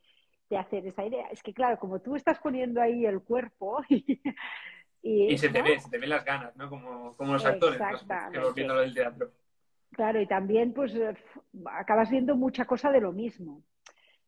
hacer 0.57 0.87
esa 0.87 1.05
idea. 1.05 1.27
Es 1.33 1.43
que 1.43 1.53
claro, 1.53 1.77
como 1.79 2.01
tú 2.01 2.15
estás 2.15 2.39
poniendo 2.39 2.81
ahí 2.81 3.05
el 3.05 3.21
cuerpo 3.21 3.83
y... 3.89 4.21
y, 5.03 5.37
se 5.37 5.49
te 5.49 5.61
ve, 5.61 5.81
se 5.81 5.91
te 5.91 5.99
ven 5.99 6.11
las 6.11 6.25
ganas, 6.25 6.57
¿no? 6.57 6.71
Como, 6.71 7.17
como 7.17 7.33
los 7.33 7.45
actores, 7.45 7.81
que 8.33 8.39
los 8.39 8.55
viendo 8.55 8.77
del 8.77 8.95
teatro. 8.95 9.33
Claro, 9.91 10.21
y 10.21 10.27
también 10.27 10.73
pues 10.73 10.95
eh, 10.95 11.15
acabas 11.65 12.11
viendo 12.11 12.37
mucha 12.37 12.65
cosa 12.65 12.93
de 12.93 13.01
lo 13.01 13.13
mismo. 13.13 13.63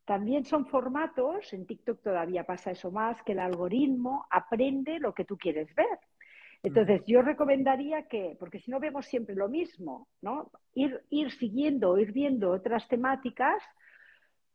También 0.05 0.45
son 0.45 0.67
formatos, 0.67 1.53
en 1.53 1.67
TikTok 1.67 2.03
todavía 2.03 2.45
pasa 2.45 2.73
eso 2.73 2.91
más, 2.91 3.23
que 3.23 3.33
el 3.33 3.39
algoritmo 3.39 4.27
aprende 4.31 4.99
lo 4.99 5.15
que 5.15 5.25
tú 5.25 5.37
quieres 5.37 5.73
ver. 5.75 5.99
Entonces, 6.63 7.03
yo 7.07 7.23
recomendaría 7.23 8.09
que, 8.09 8.37
porque 8.39 8.59
si 8.59 8.71
no 8.71 8.81
vemos 8.81 9.07
siempre 9.07 9.35
lo 9.35 9.49
mismo, 9.49 10.09
¿no? 10.21 10.51
Ir, 10.75 11.03
ir 11.11 11.31
siguiendo, 11.31 11.97
ir 11.99 12.13
viendo 12.13 12.51
otras 12.51 12.89
temáticas 12.89 13.63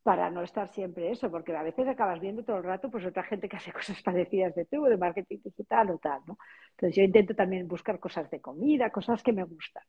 para 0.03 0.29
no 0.29 0.43
estar 0.43 0.67
siempre 0.73 1.11
eso, 1.11 1.31
porque 1.31 1.55
a 1.55 1.63
veces 1.63 1.87
acabas 1.87 2.19
viendo 2.19 2.43
todo 2.43 2.57
el 2.57 2.63
rato 2.63 2.91
pues 2.91 3.05
otra 3.05 3.23
gente 3.23 3.47
que 3.47 3.55
hace 3.55 3.71
cosas 3.73 4.01
parecidas 4.03 4.53
de 4.53 4.65
tú, 4.65 4.83
de 4.83 4.97
marketing 4.97 5.39
digital 5.43 5.91
o 5.91 5.97
tal, 5.97 6.21
¿no? 6.27 6.37
Entonces 6.71 6.97
yo 6.97 7.03
intento 7.03 7.33
también 7.33 7.67
buscar 7.67 7.99
cosas 7.99 8.29
de 8.29 8.41
comida, 8.41 8.89
cosas 8.89 9.23
que 9.23 9.31
me 9.31 9.45
gustan, 9.45 9.83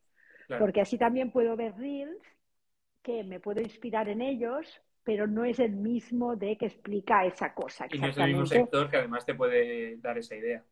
porque 0.57 0.81
así 0.81 0.97
también 0.97 1.33
puedo 1.33 1.57
ver 1.57 1.75
reels 1.77 2.23
que 3.03 3.25
me 3.25 3.41
puedo 3.41 3.61
inspirar 3.61 4.09
en 4.09 4.23
ellos, 4.23 4.81
pero 5.03 5.27
no 5.27 5.45
es 5.45 5.59
el 5.59 5.73
mismo 5.73 6.37
de 6.37 6.57
que 6.57 6.67
explica 6.67 7.27
esa 7.27 7.53
cosa. 7.53 7.87
Y 7.91 7.99
no 7.99 8.07
es 8.07 8.17
el 8.17 8.29
mismo 8.29 8.47
sector 8.47 8.89
que 8.89 8.97
además 8.97 9.27
te 9.27 9.35
puede 9.35 9.99
dar 9.99 10.17
esa 10.17 10.37
idea. 10.37 10.65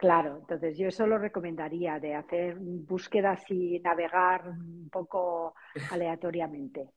Claro, 0.00 0.38
entonces 0.38 0.78
yo 0.78 0.88
eso 0.88 1.06
lo 1.06 1.18
recomendaría, 1.18 2.00
de 2.00 2.14
hacer 2.14 2.56
búsquedas 2.58 3.42
y 3.50 3.80
navegar 3.80 4.48
un 4.48 4.88
poco 4.90 5.54
aleatoriamente. 5.90 6.88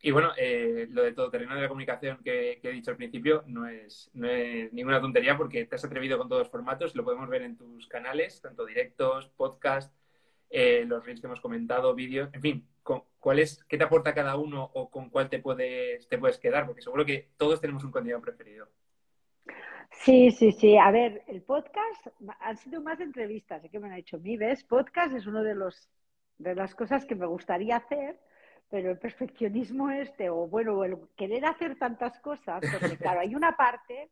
Y 0.00 0.12
bueno, 0.12 0.30
eh, 0.36 0.86
lo 0.90 1.02
de 1.02 1.12
todo 1.12 1.28
terreno 1.28 1.56
de 1.56 1.62
la 1.62 1.68
comunicación 1.68 2.18
que, 2.22 2.60
he 2.62 2.70
dicho 2.70 2.92
al 2.92 2.96
principio 2.96 3.42
no 3.48 3.66
es, 3.66 4.12
ninguna 4.14 5.00
tontería 5.00 5.36
porque 5.36 5.64
te 5.64 5.74
has 5.74 5.84
atrevido 5.84 6.18
con 6.18 6.28
todos 6.28 6.42
los 6.42 6.52
formatos, 6.52 6.94
lo 6.94 7.02
podemos 7.02 7.28
ver 7.28 7.42
en 7.42 7.56
tus 7.56 7.88
canales, 7.88 8.40
tanto 8.40 8.64
directos, 8.64 9.28
podcast, 9.30 9.92
eh, 10.50 10.84
los 10.86 11.04
reels 11.04 11.20
que 11.20 11.26
hemos 11.26 11.40
comentado, 11.40 11.96
vídeos, 11.96 12.30
en 12.32 12.40
fin, 12.40 12.68
¿cuál 13.18 13.40
es, 13.40 13.64
¿qué 13.64 13.76
te 13.76 13.82
aporta 13.82 14.14
cada 14.14 14.36
uno 14.36 14.70
o 14.72 14.88
con 14.88 15.10
cuál 15.10 15.28
te 15.28 15.40
puedes, 15.40 16.06
te 16.06 16.16
puedes 16.16 16.38
quedar? 16.38 16.64
Porque 16.64 16.80
seguro 16.80 17.04
que 17.04 17.30
todos 17.36 17.60
tenemos 17.60 17.82
un 17.82 17.90
contenido 17.90 18.20
preferido. 18.20 18.68
Sí, 19.90 20.30
sí, 20.30 20.52
sí. 20.52 20.76
A 20.76 20.90
ver, 20.90 21.22
el 21.26 21.42
podcast 21.42 22.06
han 22.40 22.56
sido 22.56 22.80
más 22.80 23.00
entrevistas, 23.00 23.64
¿eh? 23.64 23.68
que 23.68 23.78
me 23.78 23.88
han 23.88 23.94
hecho 23.94 24.18
mi 24.18 24.36
ves. 24.36 24.64
Podcast 24.64 25.14
es 25.14 25.26
uno 25.26 25.42
de 25.42 25.54
los 25.54 25.88
de 26.38 26.54
las 26.54 26.74
cosas 26.74 27.04
que 27.04 27.16
me 27.16 27.26
gustaría 27.26 27.76
hacer, 27.76 28.20
pero 28.70 28.90
el 28.90 28.98
perfeccionismo 28.98 29.90
este, 29.90 30.30
o 30.30 30.46
bueno, 30.46 30.84
el 30.84 30.96
querer 31.16 31.44
hacer 31.44 31.76
tantas 31.76 32.18
cosas, 32.20 32.62
porque 32.72 32.96
claro, 32.96 33.20
hay 33.20 33.34
una 33.34 33.56
parte 33.56 34.10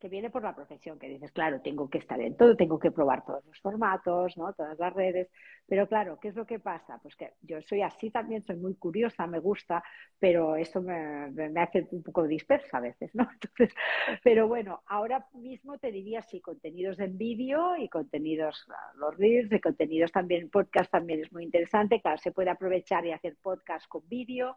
que 0.00 0.08
viene 0.08 0.30
por 0.30 0.42
la 0.42 0.54
profesión, 0.54 0.98
que 0.98 1.08
dices, 1.08 1.30
claro, 1.30 1.60
tengo 1.60 1.88
que 1.90 1.98
estar 1.98 2.18
en 2.20 2.34
todo, 2.36 2.56
tengo 2.56 2.78
que 2.78 2.90
probar 2.90 3.24
todos 3.24 3.44
los 3.44 3.60
formatos, 3.60 4.36
¿no? 4.38 4.52
Todas 4.54 4.78
las 4.78 4.92
redes. 4.94 5.28
Pero 5.66 5.86
claro, 5.86 6.18
¿qué 6.20 6.28
es 6.28 6.34
lo 6.34 6.46
que 6.46 6.58
pasa? 6.58 6.98
Pues 7.02 7.14
que 7.16 7.34
yo 7.42 7.60
soy 7.60 7.82
así 7.82 8.10
también, 8.10 8.42
soy 8.42 8.56
muy 8.56 8.74
curiosa, 8.76 9.26
me 9.26 9.38
gusta, 9.38 9.84
pero 10.18 10.56
esto 10.56 10.80
me, 10.80 11.30
me 11.30 11.60
hace 11.60 11.86
un 11.90 12.02
poco 12.02 12.26
dispersa 12.26 12.78
a 12.78 12.80
veces, 12.80 13.14
¿no? 13.14 13.28
Entonces, 13.32 13.74
pero 14.24 14.48
bueno, 14.48 14.82
ahora 14.86 15.26
mismo 15.34 15.78
te 15.78 15.92
diría 15.92 16.22
sí, 16.22 16.40
contenidos 16.40 16.98
en 16.98 17.18
vídeo 17.18 17.76
y 17.76 17.88
contenidos, 17.90 18.66
los 18.96 19.16
reels, 19.18 19.50
de 19.50 19.60
contenidos 19.60 20.10
también, 20.12 20.48
podcast 20.48 20.90
también 20.90 21.20
es 21.20 21.30
muy 21.30 21.44
interesante, 21.44 22.00
claro, 22.00 22.16
se 22.16 22.32
puede 22.32 22.48
aprovechar 22.48 23.04
y 23.04 23.12
hacer 23.12 23.36
podcast 23.42 23.86
con 23.86 24.08
vídeo 24.08 24.56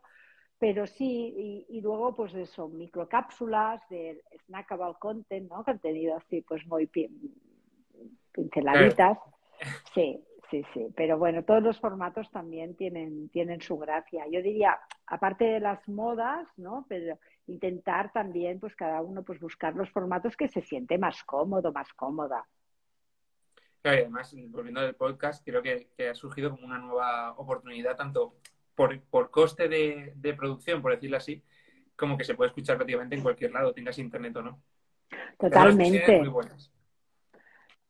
pero 0.64 0.88
sí, 0.88 1.66
y, 1.68 1.82
luego 1.82 2.16
pues 2.16 2.34
eso, 2.36 2.70
microcápsulas 2.70 3.82
de 3.90 4.24
snackable 4.46 4.96
content, 4.98 5.50
¿no? 5.50 5.62
Contenido 5.62 6.16
así 6.16 6.40
pues 6.40 6.66
muy 6.68 6.90
pinceladitas. 8.32 9.18
Sí, 9.94 10.24
sí, 10.50 10.64
sí. 10.74 10.88
Pero 10.96 11.18
bueno, 11.18 11.44
todos 11.44 11.62
los 11.62 11.78
formatos 11.82 12.32
también 12.32 12.78
tienen, 12.78 13.28
tienen 13.28 13.60
su 13.60 13.78
gracia. 13.78 14.24
Yo 14.32 14.42
diría, 14.42 14.80
aparte 15.08 15.44
de 15.44 15.60
las 15.60 15.86
modas, 15.90 16.48
¿no? 16.56 16.86
Pero 16.88 17.20
intentar 17.48 18.14
también, 18.14 18.62
pues 18.62 18.74
cada 18.74 19.02
uno, 19.02 19.22
pues 19.22 19.42
buscar 19.42 19.76
los 19.76 19.90
formatos 19.90 20.38
que 20.38 20.48
se 20.48 20.62
siente 20.62 20.98
más 20.98 21.26
cómodo, 21.26 21.74
más 21.74 21.92
cómoda. 21.92 22.48
Claro, 23.82 23.98
y 23.98 24.02
además, 24.04 24.34
volviendo 24.48 24.80
al 24.80 24.96
podcast, 24.96 25.46
creo 25.46 25.62
que, 25.62 25.90
que 25.98 26.08
ha 26.08 26.16
surgido 26.16 26.52
como 26.52 26.66
una 26.66 26.78
nueva 26.78 27.34
oportunidad, 27.34 27.98
tanto 27.98 28.38
por, 28.76 29.00
por 29.02 29.32
coste 29.32 29.68
de, 29.68 30.14
de, 30.16 30.34
producción, 30.34 30.82
por 30.82 30.92
decirlo 30.92 31.18
así, 31.18 31.44
como 31.96 32.18
que 32.18 32.24
se 32.24 32.36
puede 32.36 32.50
escuchar 32.50 32.78
prácticamente 32.78 33.16
en 33.16 33.22
cualquier 33.22 33.52
lado, 33.52 33.74
tengas 33.74 34.00
internet 34.00 34.36
o 34.38 34.42
no. 34.42 34.62
Totalmente. 35.38 36.20
Muy 36.20 36.30
buenas. 36.30 36.72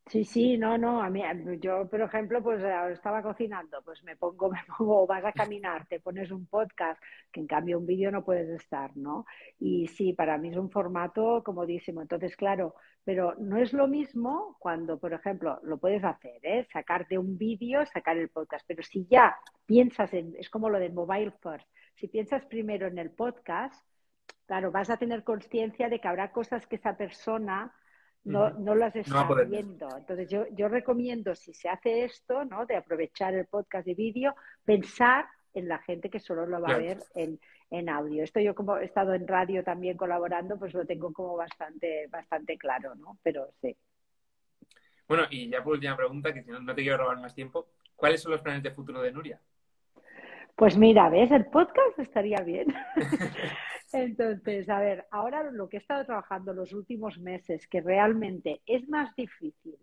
Sí, 0.05 0.25
sí, 0.25 0.57
no, 0.57 0.77
no, 0.77 1.01
a 1.01 1.09
mí, 1.09 1.21
yo, 1.59 1.89
por 1.89 2.01
ejemplo, 2.01 2.43
pues 2.43 2.61
eh, 2.61 2.91
estaba 2.91 3.21
cocinando, 3.23 3.81
pues 3.83 4.03
me 4.03 4.15
pongo, 4.17 4.49
me 4.51 4.59
pongo, 4.77 5.07
vas 5.07 5.23
a 5.25 5.31
caminar, 5.31 5.87
te 5.87 5.99
pones 6.01 6.29
un 6.31 6.45
podcast, 6.45 7.01
que 7.31 7.39
en 7.39 7.47
cambio 7.47 7.79
un 7.79 7.85
vídeo 7.85 8.11
no 8.11 8.23
puedes 8.23 8.49
estar, 8.49 8.95
¿no? 8.97 9.25
Y 9.59 9.87
sí, 9.87 10.13
para 10.13 10.37
mí 10.37 10.49
es 10.49 10.57
un 10.57 10.69
formato 10.69 11.41
comodísimo. 11.43 12.01
Entonces, 12.01 12.35
claro, 12.35 12.75
pero 13.03 13.35
no 13.39 13.57
es 13.57 13.71
lo 13.73 13.87
mismo 13.87 14.57
cuando, 14.59 14.99
por 14.99 15.13
ejemplo, 15.13 15.59
lo 15.63 15.77
puedes 15.79 16.03
hacer, 16.03 16.39
¿eh? 16.43 16.67
Sacarte 16.71 17.17
un 17.17 17.37
vídeo, 17.37 17.85
sacar 17.85 18.17
el 18.17 18.29
podcast, 18.29 18.65
pero 18.67 18.83
si 18.83 19.07
ya 19.07 19.35
piensas 19.65 20.13
en, 20.13 20.35
es 20.37 20.49
como 20.49 20.69
lo 20.69 20.79
del 20.79 20.93
mobile 20.93 21.31
first, 21.41 21.67
si 21.95 22.07
piensas 22.09 22.45
primero 22.45 22.87
en 22.87 22.97
el 22.99 23.11
podcast, 23.11 23.83
claro, 24.45 24.71
vas 24.71 24.89
a 24.89 24.97
tener 24.97 25.23
conciencia 25.23 25.89
de 25.89 25.99
que 25.99 26.07
habrá 26.07 26.31
cosas 26.31 26.67
que 26.67 26.75
esa 26.75 26.97
persona 26.97 27.73
no, 28.23 28.49
no 28.51 28.75
las 28.75 28.95
está 28.95 29.27
viendo. 29.47 29.87
Entonces 29.97 30.29
yo, 30.29 30.45
yo 30.51 30.67
recomiendo, 30.67 31.35
si 31.35 31.53
se 31.53 31.69
hace 31.69 32.05
esto, 32.05 32.45
¿no? 32.45 32.65
De 32.65 32.75
aprovechar 32.75 33.33
el 33.33 33.45
podcast 33.47 33.85
de 33.85 33.95
vídeo, 33.95 34.35
pensar 34.63 35.25
en 35.53 35.67
la 35.67 35.79
gente 35.79 36.09
que 36.09 36.19
solo 36.19 36.45
lo 36.45 36.61
va 36.61 36.73
a 36.73 36.77
ver 36.77 36.99
en, 37.15 37.39
en 37.69 37.89
audio. 37.89 38.23
Esto 38.23 38.39
yo 38.39 38.55
como 38.55 38.77
he 38.77 38.85
estado 38.85 39.13
en 39.13 39.27
radio 39.27 39.63
también 39.63 39.97
colaborando, 39.97 40.57
pues 40.57 40.73
lo 40.73 40.85
tengo 40.85 41.11
como 41.11 41.35
bastante, 41.35 42.07
bastante 42.07 42.57
claro, 42.57 42.95
¿no? 42.95 43.17
Pero 43.21 43.49
sí. 43.61 43.75
Bueno, 45.07 45.23
y 45.29 45.49
ya 45.49 45.63
por 45.63 45.73
última 45.73 45.95
pregunta, 45.95 46.33
que 46.33 46.43
si 46.43 46.49
no, 46.49 46.59
no 46.59 46.73
te 46.73 46.81
quiero 46.81 46.97
robar 46.97 47.19
más 47.19 47.35
tiempo, 47.35 47.67
¿cuáles 47.95 48.21
son 48.21 48.31
los 48.31 48.41
planes 48.41 48.63
de 48.63 48.71
futuro 48.71 49.01
de 49.01 49.11
Nuria? 49.11 49.39
Pues 50.55 50.77
mira, 50.77 51.09
¿ves? 51.09 51.31
El 51.31 51.45
podcast 51.47 51.99
estaría 51.99 52.39
bien. 52.39 52.67
Entonces, 53.93 54.67
a 54.69 54.79
ver, 54.79 55.05
ahora 55.11 55.43
lo 55.51 55.69
que 55.69 55.77
he 55.77 55.79
estado 55.79 56.03
trabajando 56.05 56.51
los 56.53 56.73
últimos 56.73 57.19
meses, 57.19 57.67
que 57.67 57.79
realmente 57.79 58.61
es 58.65 58.89
más 58.89 59.15
difícil 59.15 59.77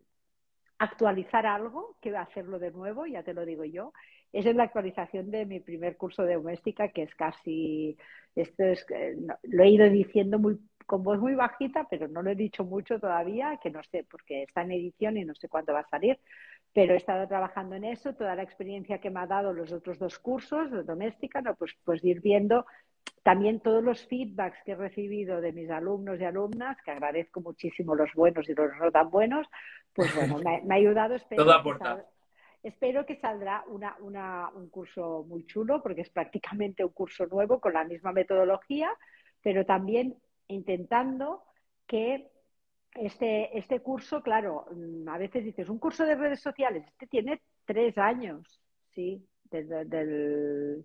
actualizar 0.79 1.47
algo 1.47 1.97
que 2.01 2.17
hacerlo 2.17 2.59
de 2.59 2.73
nuevo, 2.73 3.07
ya 3.07 3.23
te 3.23 3.35
lo 3.35 3.45
digo 3.45 3.65
yo, 3.65 3.93
es 4.33 4.45
la 4.55 4.65
actualización 4.65 5.31
de 5.31 5.47
mi 5.47 5.61
primer 5.61 5.97
curso 5.97 6.25
de 6.25 6.35
doméstica, 6.35 6.89
que 6.89 7.03
es 7.03 7.15
casi, 7.15 7.97
esto 8.35 8.65
es, 8.65 8.85
eh, 8.91 9.17
lo 9.43 9.63
he 9.63 9.69
ido 9.69 9.89
diciendo 9.89 10.39
muy, 10.39 10.59
con 10.87 11.03
voz 11.05 11.21
muy 11.21 11.35
bajita, 11.35 11.87
pero 11.89 12.09
no 12.09 12.23
lo 12.23 12.31
he 12.31 12.35
dicho 12.35 12.65
mucho 12.65 12.99
todavía, 12.99 13.59
que 13.63 13.71
no 13.71 13.83
sé, 13.85 14.07
porque 14.11 14.45
está 14.45 14.63
en 14.63 14.73
edición 14.73 15.19
y 15.19 15.25
no 15.25 15.35
sé 15.35 15.49
cuándo 15.49 15.73
va 15.73 15.81
a 15.81 15.89
salir, 15.89 16.19
pero 16.73 16.95
he 16.95 16.97
estado 16.97 17.29
trabajando 17.29 17.77
en 17.77 17.85
eso, 17.85 18.15
toda 18.15 18.35
la 18.35 18.43
experiencia 18.43 19.01
que 19.01 19.11
me 19.11 19.21
ha 19.21 19.27
dado 19.27 19.53
los 19.53 19.73
otros 19.73 19.99
dos 19.99 20.19
cursos 20.19 20.71
de 20.71 20.83
doméstica, 20.83 21.43
¿no? 21.43 21.55
pues, 21.57 21.77
pues 21.85 22.03
ir 22.05 22.21
viendo 22.21 22.65
también 23.23 23.61
todos 23.61 23.83
los 23.83 24.07
feedbacks 24.07 24.59
que 24.65 24.73
he 24.73 24.77
recibido 24.77 25.41
de 25.41 25.53
mis 25.53 25.71
alumnos 25.71 26.19
y 26.21 26.25
alumnas, 26.25 26.79
que 26.83 26.91
agradezco 26.91 27.41
muchísimo 27.41 27.95
los 27.95 28.11
buenos 28.15 28.49
y 28.49 28.55
los 28.55 28.71
no 28.81 28.91
tan 28.91 29.11
buenos, 29.11 29.47
pues 29.93 30.15
bueno, 30.15 30.39
me, 30.39 30.75
ha 30.75 30.77
ayudado. 30.77 31.15
Espero 31.15 31.45
Todo 31.45 31.53
aporta. 31.53 32.07
espero 32.63 33.05
que 33.05 33.17
saldrá 33.17 33.65
una, 33.69 33.97
una, 34.01 34.49
un 34.55 34.71
curso 34.71 35.25
muy 35.29 35.45
chulo, 35.45 35.83
porque 35.83 36.03
es 36.03 36.11
prácticamente 36.11 36.85
un 36.85 36.93
curso 36.93 37.27
nuevo 37.27 37.61
con 37.61 37.75
la 37.75 37.85
misma 37.85 38.13
metodología, 38.13 38.91
pero 39.43 39.67
también 39.67 40.17
intentando 40.49 41.43
que 41.87 42.31
este, 42.95 43.57
este 43.57 43.81
curso, 43.81 44.23
claro, 44.23 44.67
mm, 44.73 45.09
a 45.09 45.19
veces 45.19 45.45
dices, 45.45 45.69
un 45.69 45.79
curso 45.79 46.05
de 46.05 46.17
redes 46.17 46.41
sociales, 46.41 46.85
este 46.87 47.07
tiene 47.07 47.43
tres 47.65 47.97
años, 47.99 48.61
¿sí? 48.95 49.27
Desde 49.45 49.85
del, 49.85 50.85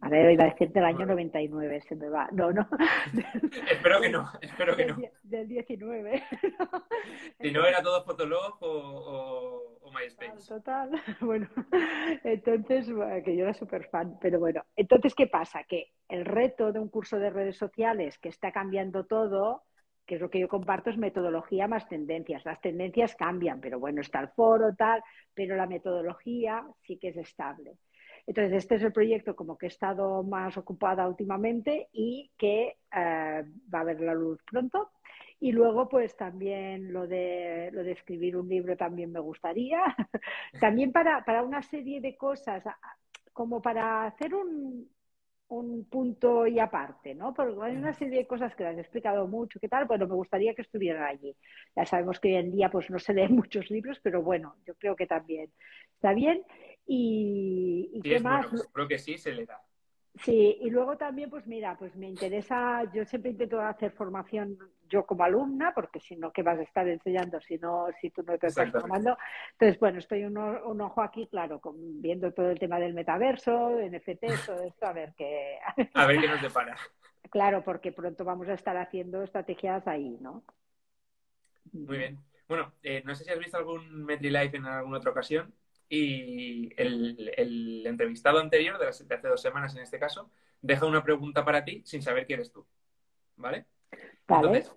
a 0.00 0.08
ver, 0.08 0.32
iba 0.32 0.44
a 0.44 0.50
decir 0.50 0.72
del 0.72 0.84
año 0.84 1.06
99, 1.06 1.80
se 1.82 1.94
me 1.94 2.08
va. 2.08 2.28
No, 2.32 2.50
no. 2.50 2.68
espero 3.70 4.00
que 4.00 4.08
no, 4.08 4.28
espero 4.40 4.76
que 4.76 4.86
no. 4.86 4.96
Del 5.22 5.48
19. 5.48 6.22
si 7.40 7.52
no 7.52 7.64
era 7.64 7.80
todo 7.80 8.02
Fotolog 8.04 8.56
o, 8.60 9.78
o, 9.80 9.92
MySpace. 9.92 10.48
Total, 10.48 10.90
Bueno, 11.20 11.48
entonces, 12.24 12.86
que 13.24 13.36
yo 13.36 13.44
era 13.44 13.54
súper 13.54 13.88
fan, 13.88 14.18
pero 14.20 14.40
bueno. 14.40 14.64
Entonces, 14.74 15.14
¿qué 15.14 15.28
pasa? 15.28 15.62
Que 15.62 15.92
el 16.08 16.24
reto 16.24 16.72
de 16.72 16.80
un 16.80 16.88
curso 16.88 17.18
de 17.18 17.30
redes 17.30 17.56
sociales 17.56 18.18
que 18.18 18.30
está 18.30 18.50
cambiando 18.50 19.06
todo, 19.06 19.62
que 20.04 20.16
es 20.16 20.20
lo 20.20 20.30
que 20.30 20.40
yo 20.40 20.48
comparto, 20.48 20.90
es 20.90 20.98
metodología 20.98 21.68
más 21.68 21.88
tendencias. 21.88 22.44
Las 22.44 22.60
tendencias 22.60 23.14
cambian, 23.14 23.60
pero 23.60 23.78
bueno, 23.78 24.00
está 24.00 24.18
el 24.18 24.30
foro, 24.30 24.74
tal, 24.74 25.00
pero 25.32 25.54
la 25.54 25.66
metodología 25.66 26.66
sí 26.82 26.98
que 26.98 27.08
es 27.08 27.16
estable. 27.16 27.78
Entonces, 28.28 28.58
este 28.58 28.76
es 28.76 28.84
el 28.84 28.92
proyecto 28.92 29.36
como 29.36 29.58
que 29.58 29.66
he 29.66 29.70
estado 29.70 30.22
más 30.22 30.56
ocupada 30.58 31.08
últimamente 31.08 31.88
y 31.92 32.30
que 32.38 32.76
eh, 32.94 33.44
va 33.74 33.80
a 33.80 33.84
ver 33.84 34.00
la 34.00 34.14
luz 34.14 34.40
pronto. 34.44 34.90
Y 35.40 35.52
luego, 35.52 35.88
pues 35.88 36.16
también 36.16 36.92
lo 36.92 37.06
de, 37.08 37.70
lo 37.72 37.82
de 37.84 37.92
escribir 37.92 38.36
un 38.36 38.48
libro 38.48 38.76
también 38.76 39.12
me 39.12 39.20
gustaría. 39.20 39.80
también 40.60 40.92
para, 40.92 41.24
para 41.24 41.42
una 41.42 41.62
serie 41.62 42.00
de 42.02 42.16
cosas, 42.16 42.64
como 43.32 43.62
para 43.62 44.04
hacer 44.06 44.34
un, 44.34 44.90
un 45.48 45.84
punto 45.86 46.46
y 46.46 46.58
aparte, 46.58 47.14
¿no? 47.14 47.32
Porque 47.34 47.56
hay 47.62 47.76
una 47.76 47.94
serie 47.94 48.18
de 48.20 48.26
cosas 48.26 48.54
que 48.54 48.64
las 48.64 48.76
he 48.76 48.80
explicado 48.80 49.26
mucho, 49.28 49.60
¿qué 49.60 49.68
tal? 49.68 49.86
Bueno, 49.86 50.06
me 50.06 50.14
gustaría 50.14 50.54
que 50.54 50.62
estuvieran 50.62 51.04
allí. 51.04 51.36
Ya 51.76 51.86
sabemos 51.86 52.20
que 52.20 52.28
hoy 52.28 52.34
en 52.36 52.52
día 52.52 52.70
pues 52.70 52.90
no 52.90 52.98
se 52.98 53.14
leen 53.14 53.34
muchos 53.36 53.70
libros, 53.70 53.98
pero 54.02 54.22
bueno, 54.22 54.56
yo 54.66 54.74
creo 54.76 54.96
que 54.96 55.06
también 55.06 55.50
está 55.94 56.12
bien. 56.14 56.44
¿Y, 56.90 58.00
qué 58.02 58.18
más? 58.18 58.46
creo 58.72 58.88
que 58.88 58.98
sí 58.98 59.18
se 59.18 59.32
le 59.32 59.44
da. 59.44 59.60
Sí, 60.24 60.58
y 60.60 60.70
luego 60.70 60.96
también, 60.96 61.30
pues 61.30 61.46
mira, 61.46 61.76
pues 61.78 61.94
me 61.94 62.08
interesa, 62.08 62.90
yo 62.92 63.04
siempre 63.04 63.30
intento 63.30 63.60
hacer 63.60 63.92
formación 63.92 64.58
yo 64.88 65.04
como 65.04 65.22
alumna, 65.22 65.72
porque 65.74 66.00
si 66.00 66.16
no, 66.16 66.32
¿qué 66.32 66.42
vas 66.42 66.58
a 66.58 66.62
estar 66.62 66.88
enseñando 66.88 67.40
si 67.40 67.58
no, 67.58 67.86
si 68.00 68.10
tú 68.10 68.22
no 68.22 68.38
te 68.38 68.48
estás 68.48 68.70
formando? 68.72 69.16
Entonces, 69.52 69.78
bueno, 69.78 69.98
estoy 69.98 70.24
un, 70.24 70.38
un 70.38 70.80
ojo 70.80 71.02
aquí, 71.02 71.28
claro, 71.28 71.60
viendo 71.74 72.32
todo 72.32 72.50
el 72.50 72.58
tema 72.58 72.80
del 72.80 72.94
metaverso, 72.94 73.78
NFT, 73.78 74.22
todo 74.46 74.62
esto, 74.62 74.86
a 74.86 74.92
ver 74.92 75.12
qué... 75.16 75.58
a 75.94 76.06
ver 76.06 76.20
qué 76.20 76.28
nos 76.28 76.42
depara. 76.42 76.76
Claro, 77.30 77.62
porque 77.62 77.92
pronto 77.92 78.24
vamos 78.24 78.48
a 78.48 78.54
estar 78.54 78.74
haciendo 78.78 79.22
estrategias 79.22 79.86
ahí, 79.86 80.16
¿no? 80.18 80.44
Muy 81.72 81.98
bien. 81.98 82.18
Bueno, 82.48 82.72
eh, 82.82 83.02
no 83.04 83.14
sé 83.14 83.24
si 83.24 83.30
has 83.30 83.38
visto 83.38 83.58
algún 83.58 84.06
MetriLife 84.06 84.56
en 84.56 84.64
alguna 84.64 84.96
otra 84.96 85.10
ocasión, 85.10 85.52
y 85.88 86.70
el, 86.76 87.86
entrevistado 87.86 88.38
anterior, 88.38 88.78
de, 88.78 88.88
hace 88.88 89.28
dos 89.28 89.40
semanas 89.40 89.74
en 89.74 89.82
este 89.82 89.98
caso, 89.98 90.30
deja 90.60 90.86
una 90.86 91.02
pregunta 91.02 91.44
para 91.44 91.64
ti 91.64 91.82
sin 91.84 92.02
saber 92.02 92.26
quién 92.26 92.40
eres 92.40 92.52
tú. 92.52 92.66
¿Vale? 93.36 93.66
Entonces, 94.26 94.72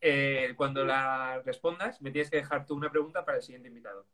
eh, 0.00 0.52
cuando 0.56 0.84
la 0.84 1.40
respondas, 1.44 2.00
me 2.02 2.10
tienes 2.10 2.30
que 2.30 2.36
dejar 2.36 2.66
tú 2.66 2.74
una 2.74 2.90
pregunta 2.90 3.24
para 3.24 3.38
el 3.38 3.42
siguiente 3.42 3.68
invitado. 3.68 4.06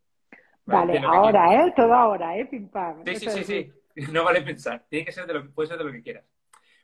Vale, 0.65 0.99
ahora, 0.99 1.67
¿eh? 1.67 1.73
Todo 1.75 1.93
ahora, 1.93 2.39
¿eh? 2.39 2.47
Pim 2.47 2.69
pam. 2.69 3.05
Sí, 3.05 3.17
sí, 3.17 3.31
sí, 3.31 3.45
sí. 3.45 3.73
No 4.13 4.25
vale 4.25 4.41
pensar. 4.43 4.87
Tiene 4.89 5.05
que 5.05 5.13
ser 5.13 5.27
de 5.27 5.35
lo 5.35 5.43
que, 5.43 5.49
puede 5.49 5.69
ser 5.69 5.79
de 5.79 5.85
lo 5.85 5.93
que 5.93 6.03
quieras. 6.03 6.25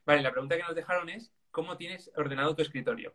Vale, 0.04 0.22
la 0.22 0.32
pregunta 0.32 0.56
que 0.56 0.64
nos 0.64 0.74
dejaron 0.74 1.08
es, 1.08 1.32
¿cómo 1.50 1.76
tienes 1.76 2.10
ordenado 2.16 2.54
tu 2.54 2.62
escritorio? 2.62 3.14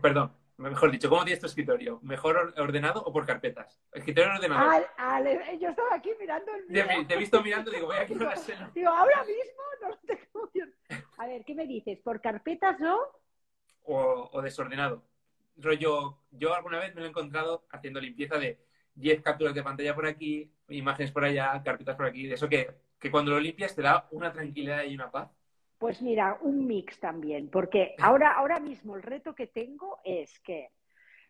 Perdón, 0.00 0.32
Mejor 0.60 0.90
dicho, 0.90 1.08
¿cómo 1.08 1.24
tienes 1.24 1.40
tu 1.40 1.46
escritorio? 1.46 2.00
¿Mejor 2.02 2.52
ordenado 2.58 3.02
o 3.02 3.10
por 3.10 3.24
carpetas? 3.24 3.80
Escritorio 3.92 4.34
ordenado. 4.34 4.70
yo 5.58 5.70
estaba 5.70 5.94
aquí 5.94 6.10
mirando 6.20 6.52
el 6.54 6.66
mío. 6.66 7.06
Te, 7.08 7.14
he 7.14 7.16
visto 7.16 7.42
mirando, 7.42 7.70
digo, 7.70 7.86
voy 7.86 7.96
a 7.96 8.06
quitar 8.06 8.38
Digo, 8.74 8.90
ahora 8.90 9.24
mismo 9.24 9.62
no 9.80 9.88
lo 9.88 9.96
tengo 10.06 10.50
bien. 10.52 10.74
A 11.16 11.26
ver, 11.26 11.44
¿qué 11.46 11.54
me 11.54 11.66
dices? 11.66 11.98
¿Por 12.00 12.20
carpetas 12.20 12.78
no? 12.78 12.98
O, 13.84 14.42
desordenado. 14.42 15.02
Rollo, 15.56 16.18
yo 16.30 16.54
alguna 16.54 16.78
vez 16.78 16.94
me 16.94 17.00
lo 17.00 17.06
he 17.06 17.10
encontrado 17.10 17.66
haciendo 17.70 17.98
limpieza 17.98 18.36
de 18.36 18.62
10 18.96 19.22
capturas 19.22 19.54
de 19.54 19.62
pantalla 19.62 19.94
por 19.94 20.06
aquí, 20.06 20.52
imágenes 20.68 21.10
por 21.10 21.24
allá, 21.24 21.62
carpetas 21.64 21.96
por 21.96 22.04
aquí. 22.04 22.26
De 22.26 22.34
eso 22.34 22.50
que, 22.50 22.70
que 22.98 23.10
cuando 23.10 23.30
lo 23.30 23.40
limpias 23.40 23.74
te 23.74 23.80
da 23.80 24.08
una 24.10 24.30
tranquilidad 24.30 24.84
y 24.84 24.94
una 24.94 25.10
paz. 25.10 25.30
Pues 25.80 26.02
mira, 26.02 26.36
un 26.42 26.66
mix 26.66 27.00
también, 27.00 27.48
porque 27.48 27.94
ahora, 28.02 28.34
ahora 28.34 28.60
mismo 28.60 28.96
el 28.96 29.02
reto 29.02 29.34
que 29.34 29.46
tengo 29.46 29.98
es 30.04 30.38
que 30.40 30.68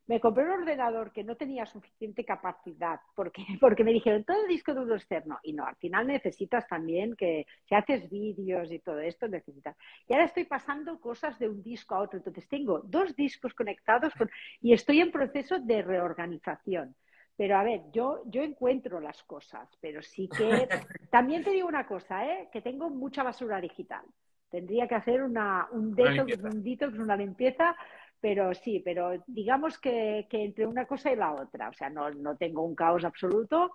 me 0.09 0.18
compré 0.18 0.42
un 0.42 0.62
ordenador 0.62 1.12
que 1.12 1.22
no 1.22 1.36
tenía 1.36 1.66
suficiente 1.66 2.24
capacidad, 2.24 2.98
porque, 3.14 3.44
porque 3.61 3.84
me 3.84 3.92
dijeron 3.92 4.24
todo 4.24 4.42
el 4.42 4.48
disco 4.48 4.74
duro 4.74 4.96
externo. 4.96 5.38
Y 5.44 5.53
no, 5.53 5.64
al 5.64 5.76
final 5.76 6.09
necesitas 6.09 6.66
también 6.66 7.14
que, 7.14 7.46
si 7.68 7.76
haces 7.76 8.11
vídeos 8.11 8.72
y 8.72 8.80
todo 8.80 8.98
esto, 8.98 9.28
necesitas. 9.28 9.76
Y 10.09 10.14
ahora 10.14 10.24
estoy 10.24 10.46
pasando 10.46 10.98
cosas 10.98 11.38
de 11.38 11.48
un 11.48 11.62
disco 11.62 11.94
a 11.94 12.01
otro. 12.01 12.18
Entonces 12.18 12.48
tengo 12.48 12.80
dos 12.80 13.14
discos 13.14 13.55
conectados 13.55 14.12
y 14.61 14.72
estoy 14.72 15.01
en 15.01 15.12
proceso 15.12 15.61
de 15.61 15.82
reorganización. 15.82 16.96
Pero 17.36 17.57
a 17.57 17.62
ver, 17.62 17.82
yo, 17.92 18.22
yo 18.26 18.42
encuentro 18.42 18.98
las 18.98 19.22
cosas, 19.22 19.68
pero 19.80 20.03
sí 20.03 20.28
que... 20.28 20.66
También 21.12 21.44
te 21.44 21.51
digo 21.51 21.68
una 21.68 21.86
cosa, 21.86 22.26
¿eh? 22.26 22.48
que 22.53 22.62
tengo 22.62 22.90
mucha 22.90 23.22
basura 23.22 23.61
digital. 23.61 24.05
Tendría 24.51 24.88
que 24.88 24.96
hacer 24.96 25.22
una, 25.22 25.68
un 25.70 25.94
detox, 25.94 26.38
una 26.38 26.51
un 26.51 26.62
detox, 26.62 26.98
una 26.98 27.16
limpieza, 27.16 27.76
pero 28.20 28.53
sí, 28.55 28.82
pero 28.84 29.12
digamos 29.26 29.78
que, 29.78 30.26
entre 30.30 30.66
una 30.66 30.86
cosa 30.86 31.12
y 31.12 31.16
la 31.16 31.32
otra. 31.32 31.68
O 31.68 31.72
sea, 31.72 31.88
no, 31.88 32.11
no 32.11 32.36
tengo 32.36 32.62
un 32.62 32.74
caos 32.74 33.05
absoluto, 33.05 33.70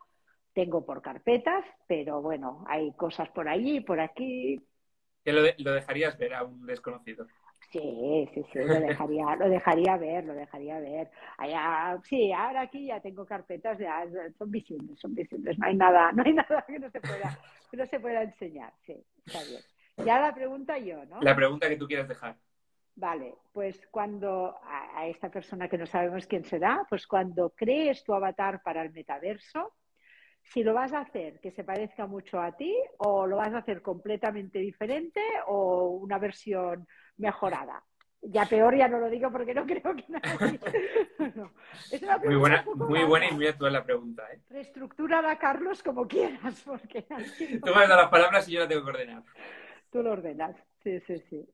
tengo 0.53 0.85
por 0.85 1.01
carpetas, 1.01 1.65
pero 1.87 2.21
bueno, 2.21 2.65
hay 2.67 2.91
cosas 2.93 3.29
por 3.29 3.47
allí, 3.47 3.79
por 3.81 3.99
aquí. 3.99 4.61
¿Que 5.23 5.33
lo, 5.33 5.41
lo 5.57 5.73
dejarías 5.73 6.17
ver 6.17 6.33
a 6.33 6.43
un 6.43 6.65
desconocido? 6.65 7.25
Sí, 7.71 8.29
sí, 8.33 8.41
sí, 8.53 8.59
lo 8.59 8.79
dejaría, 8.79 9.25
lo 9.35 9.49
dejaría 9.49 9.97
ver, 9.97 10.23
lo 10.25 10.33
dejaría 10.33 10.79
ver. 10.79 11.09
Allá, 11.37 11.99
sí, 12.03 12.31
ahora 12.31 12.61
aquí 12.61 12.87
ya 12.87 13.01
tengo 13.01 13.25
carpetas, 13.25 13.77
ya 13.77 14.05
son 14.37 14.51
visibles, 14.51 14.99
son 14.99 15.13
visibles, 15.13 15.57
no 15.57 15.67
hay 15.67 15.75
nada, 15.75 16.11
no 16.13 16.23
hay 16.23 16.33
nada 16.33 16.63
que 16.67 16.79
no 16.79 16.89
se 16.89 17.01
pueda, 17.01 17.37
que 17.69 17.77
no 17.77 17.85
se 17.85 17.99
pueda 17.99 18.23
enseñar, 18.23 18.71
sí, 18.85 18.95
está 19.25 19.43
bien. 19.43 19.61
Ya 19.97 20.19
la 20.19 20.33
pregunta 20.33 20.77
yo, 20.77 21.05
¿no? 21.05 21.21
La 21.21 21.35
pregunta 21.35 21.69
que 21.69 21.77
tú 21.77 21.87
quieras 21.87 22.07
dejar. 22.07 22.37
Vale, 22.95 23.35
pues 23.51 23.79
cuando 23.91 24.57
a, 24.63 25.05
esta 25.07 25.29
persona 25.29 25.67
que 25.67 25.77
no 25.77 25.85
sabemos 25.85 26.25
quién 26.27 26.45
será, 26.45 26.85
pues 26.89 27.05
cuando 27.07 27.49
crees 27.49 28.03
tu 28.03 28.13
avatar 28.13 28.61
para 28.63 28.81
el 28.81 28.93
metaverso, 28.93 29.73
si 30.41 30.63
lo 30.63 30.73
vas 30.73 30.93
a 30.93 30.99
hacer 30.99 31.39
que 31.41 31.51
se 31.51 31.65
parezca 31.65 32.07
mucho 32.07 32.39
a 32.39 32.55
ti 32.55 32.73
o 32.97 33.27
lo 33.27 33.37
vas 33.37 33.53
a 33.53 33.57
hacer 33.57 33.81
completamente 33.81 34.59
diferente 34.59 35.21
o 35.47 35.89
una 35.89 36.19
versión 36.19 36.87
mejorada. 37.17 37.83
Ya 38.21 38.45
peor 38.45 38.75
ya 38.75 38.87
no 38.87 38.99
lo 38.99 39.09
digo 39.09 39.29
porque 39.31 39.53
no 39.53 39.65
creo 39.65 39.93
que 39.95 40.05
nadie... 40.07 40.59
Es 41.91 42.01
una 42.01 42.17
muy 42.17 42.35
buena, 42.35 42.65
muy 42.75 43.03
buena 43.03 43.27
y 43.27 43.33
muy 43.33 43.47
actual 43.47 43.73
la 43.73 43.83
pregunta. 43.83 44.23
¿eh? 44.31 44.39
Reestructúrala, 44.49 45.37
Carlos, 45.37 45.83
como 45.83 46.07
quieras. 46.07 46.61
Porque 46.65 47.01
Tú 47.01 47.73
me 47.75 47.83
has 47.83 47.89
dado 47.89 48.01
las 48.01 48.09
palabras 48.09 48.47
y 48.47 48.53
yo 48.53 48.61
la 48.61 48.67
tengo 48.67 48.83
que 48.83 48.91
ordenar. 48.91 49.23
Tú 49.95 50.03
lo 50.03 50.11
ordenas, 50.11 50.53
sí, 50.83 50.99
sí, 51.07 51.23
sí. 51.29 51.49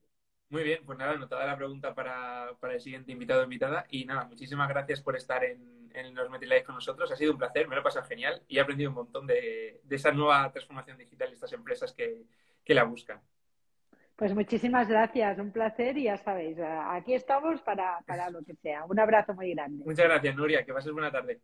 Muy 0.50 0.64
bien, 0.64 0.80
pues 0.84 0.98
nada, 0.98 1.12
anotada 1.12 1.46
la 1.46 1.56
pregunta 1.56 1.94
para, 1.94 2.50
el 2.74 2.82
siguiente 2.82 3.12
invitado 3.12 3.42
o 3.42 3.44
invitada. 3.44 3.86
Y 3.88 4.04
nada, 4.06 4.26
muchísimas 4.26 4.68
gracias 4.68 5.00
por 5.00 5.16
estar 5.16 5.44
en, 5.44 5.92
en 5.94 6.16
los 6.16 6.28
MetriLife 6.28 6.64
con 6.64 6.74
nosotros. 6.74 7.12
Ha 7.12 7.16
sido 7.16 7.34
un 7.34 7.38
placer, 7.38 7.68
me 7.68 7.76
lo 7.76 7.82
he 7.82 7.84
pasado 7.84 8.08
genial 8.08 8.42
y 8.48 8.58
he 8.58 8.62
aprendido 8.62 8.90
un 8.90 8.96
montón 8.96 9.28
de, 9.28 9.82
esa 9.88 10.12
nueva 10.12 10.52
transformación 10.52 10.98
digital 10.98 11.30
y 11.30 11.34
estas 11.34 11.54
empresas 11.54 11.94
que, 11.94 12.24
la 12.66 12.84
buscan. 12.84 13.22
Pues 14.16 14.34
muchísimas 14.34 14.88
gracias, 14.88 15.38
un 15.38 15.52
placer 15.52 15.96
y 16.00 16.06
ya 16.06 16.18
sabéis, 16.18 16.58
aquí 16.60 17.14
estamos 17.14 17.62
para, 17.62 18.00
para 18.08 18.32
lo 18.32 18.42
que 18.44 18.56
sea. 18.56 18.86
Un 18.86 19.00
abrazo 19.00 19.36
muy 19.36 19.54
grande. 19.54 19.86
Muchas 19.86 20.06
gracias, 20.06 20.36
Nuria, 20.36 20.66
que 20.66 20.74
pases 20.74 20.92
buena 20.92 21.12
tarde. 21.12 21.42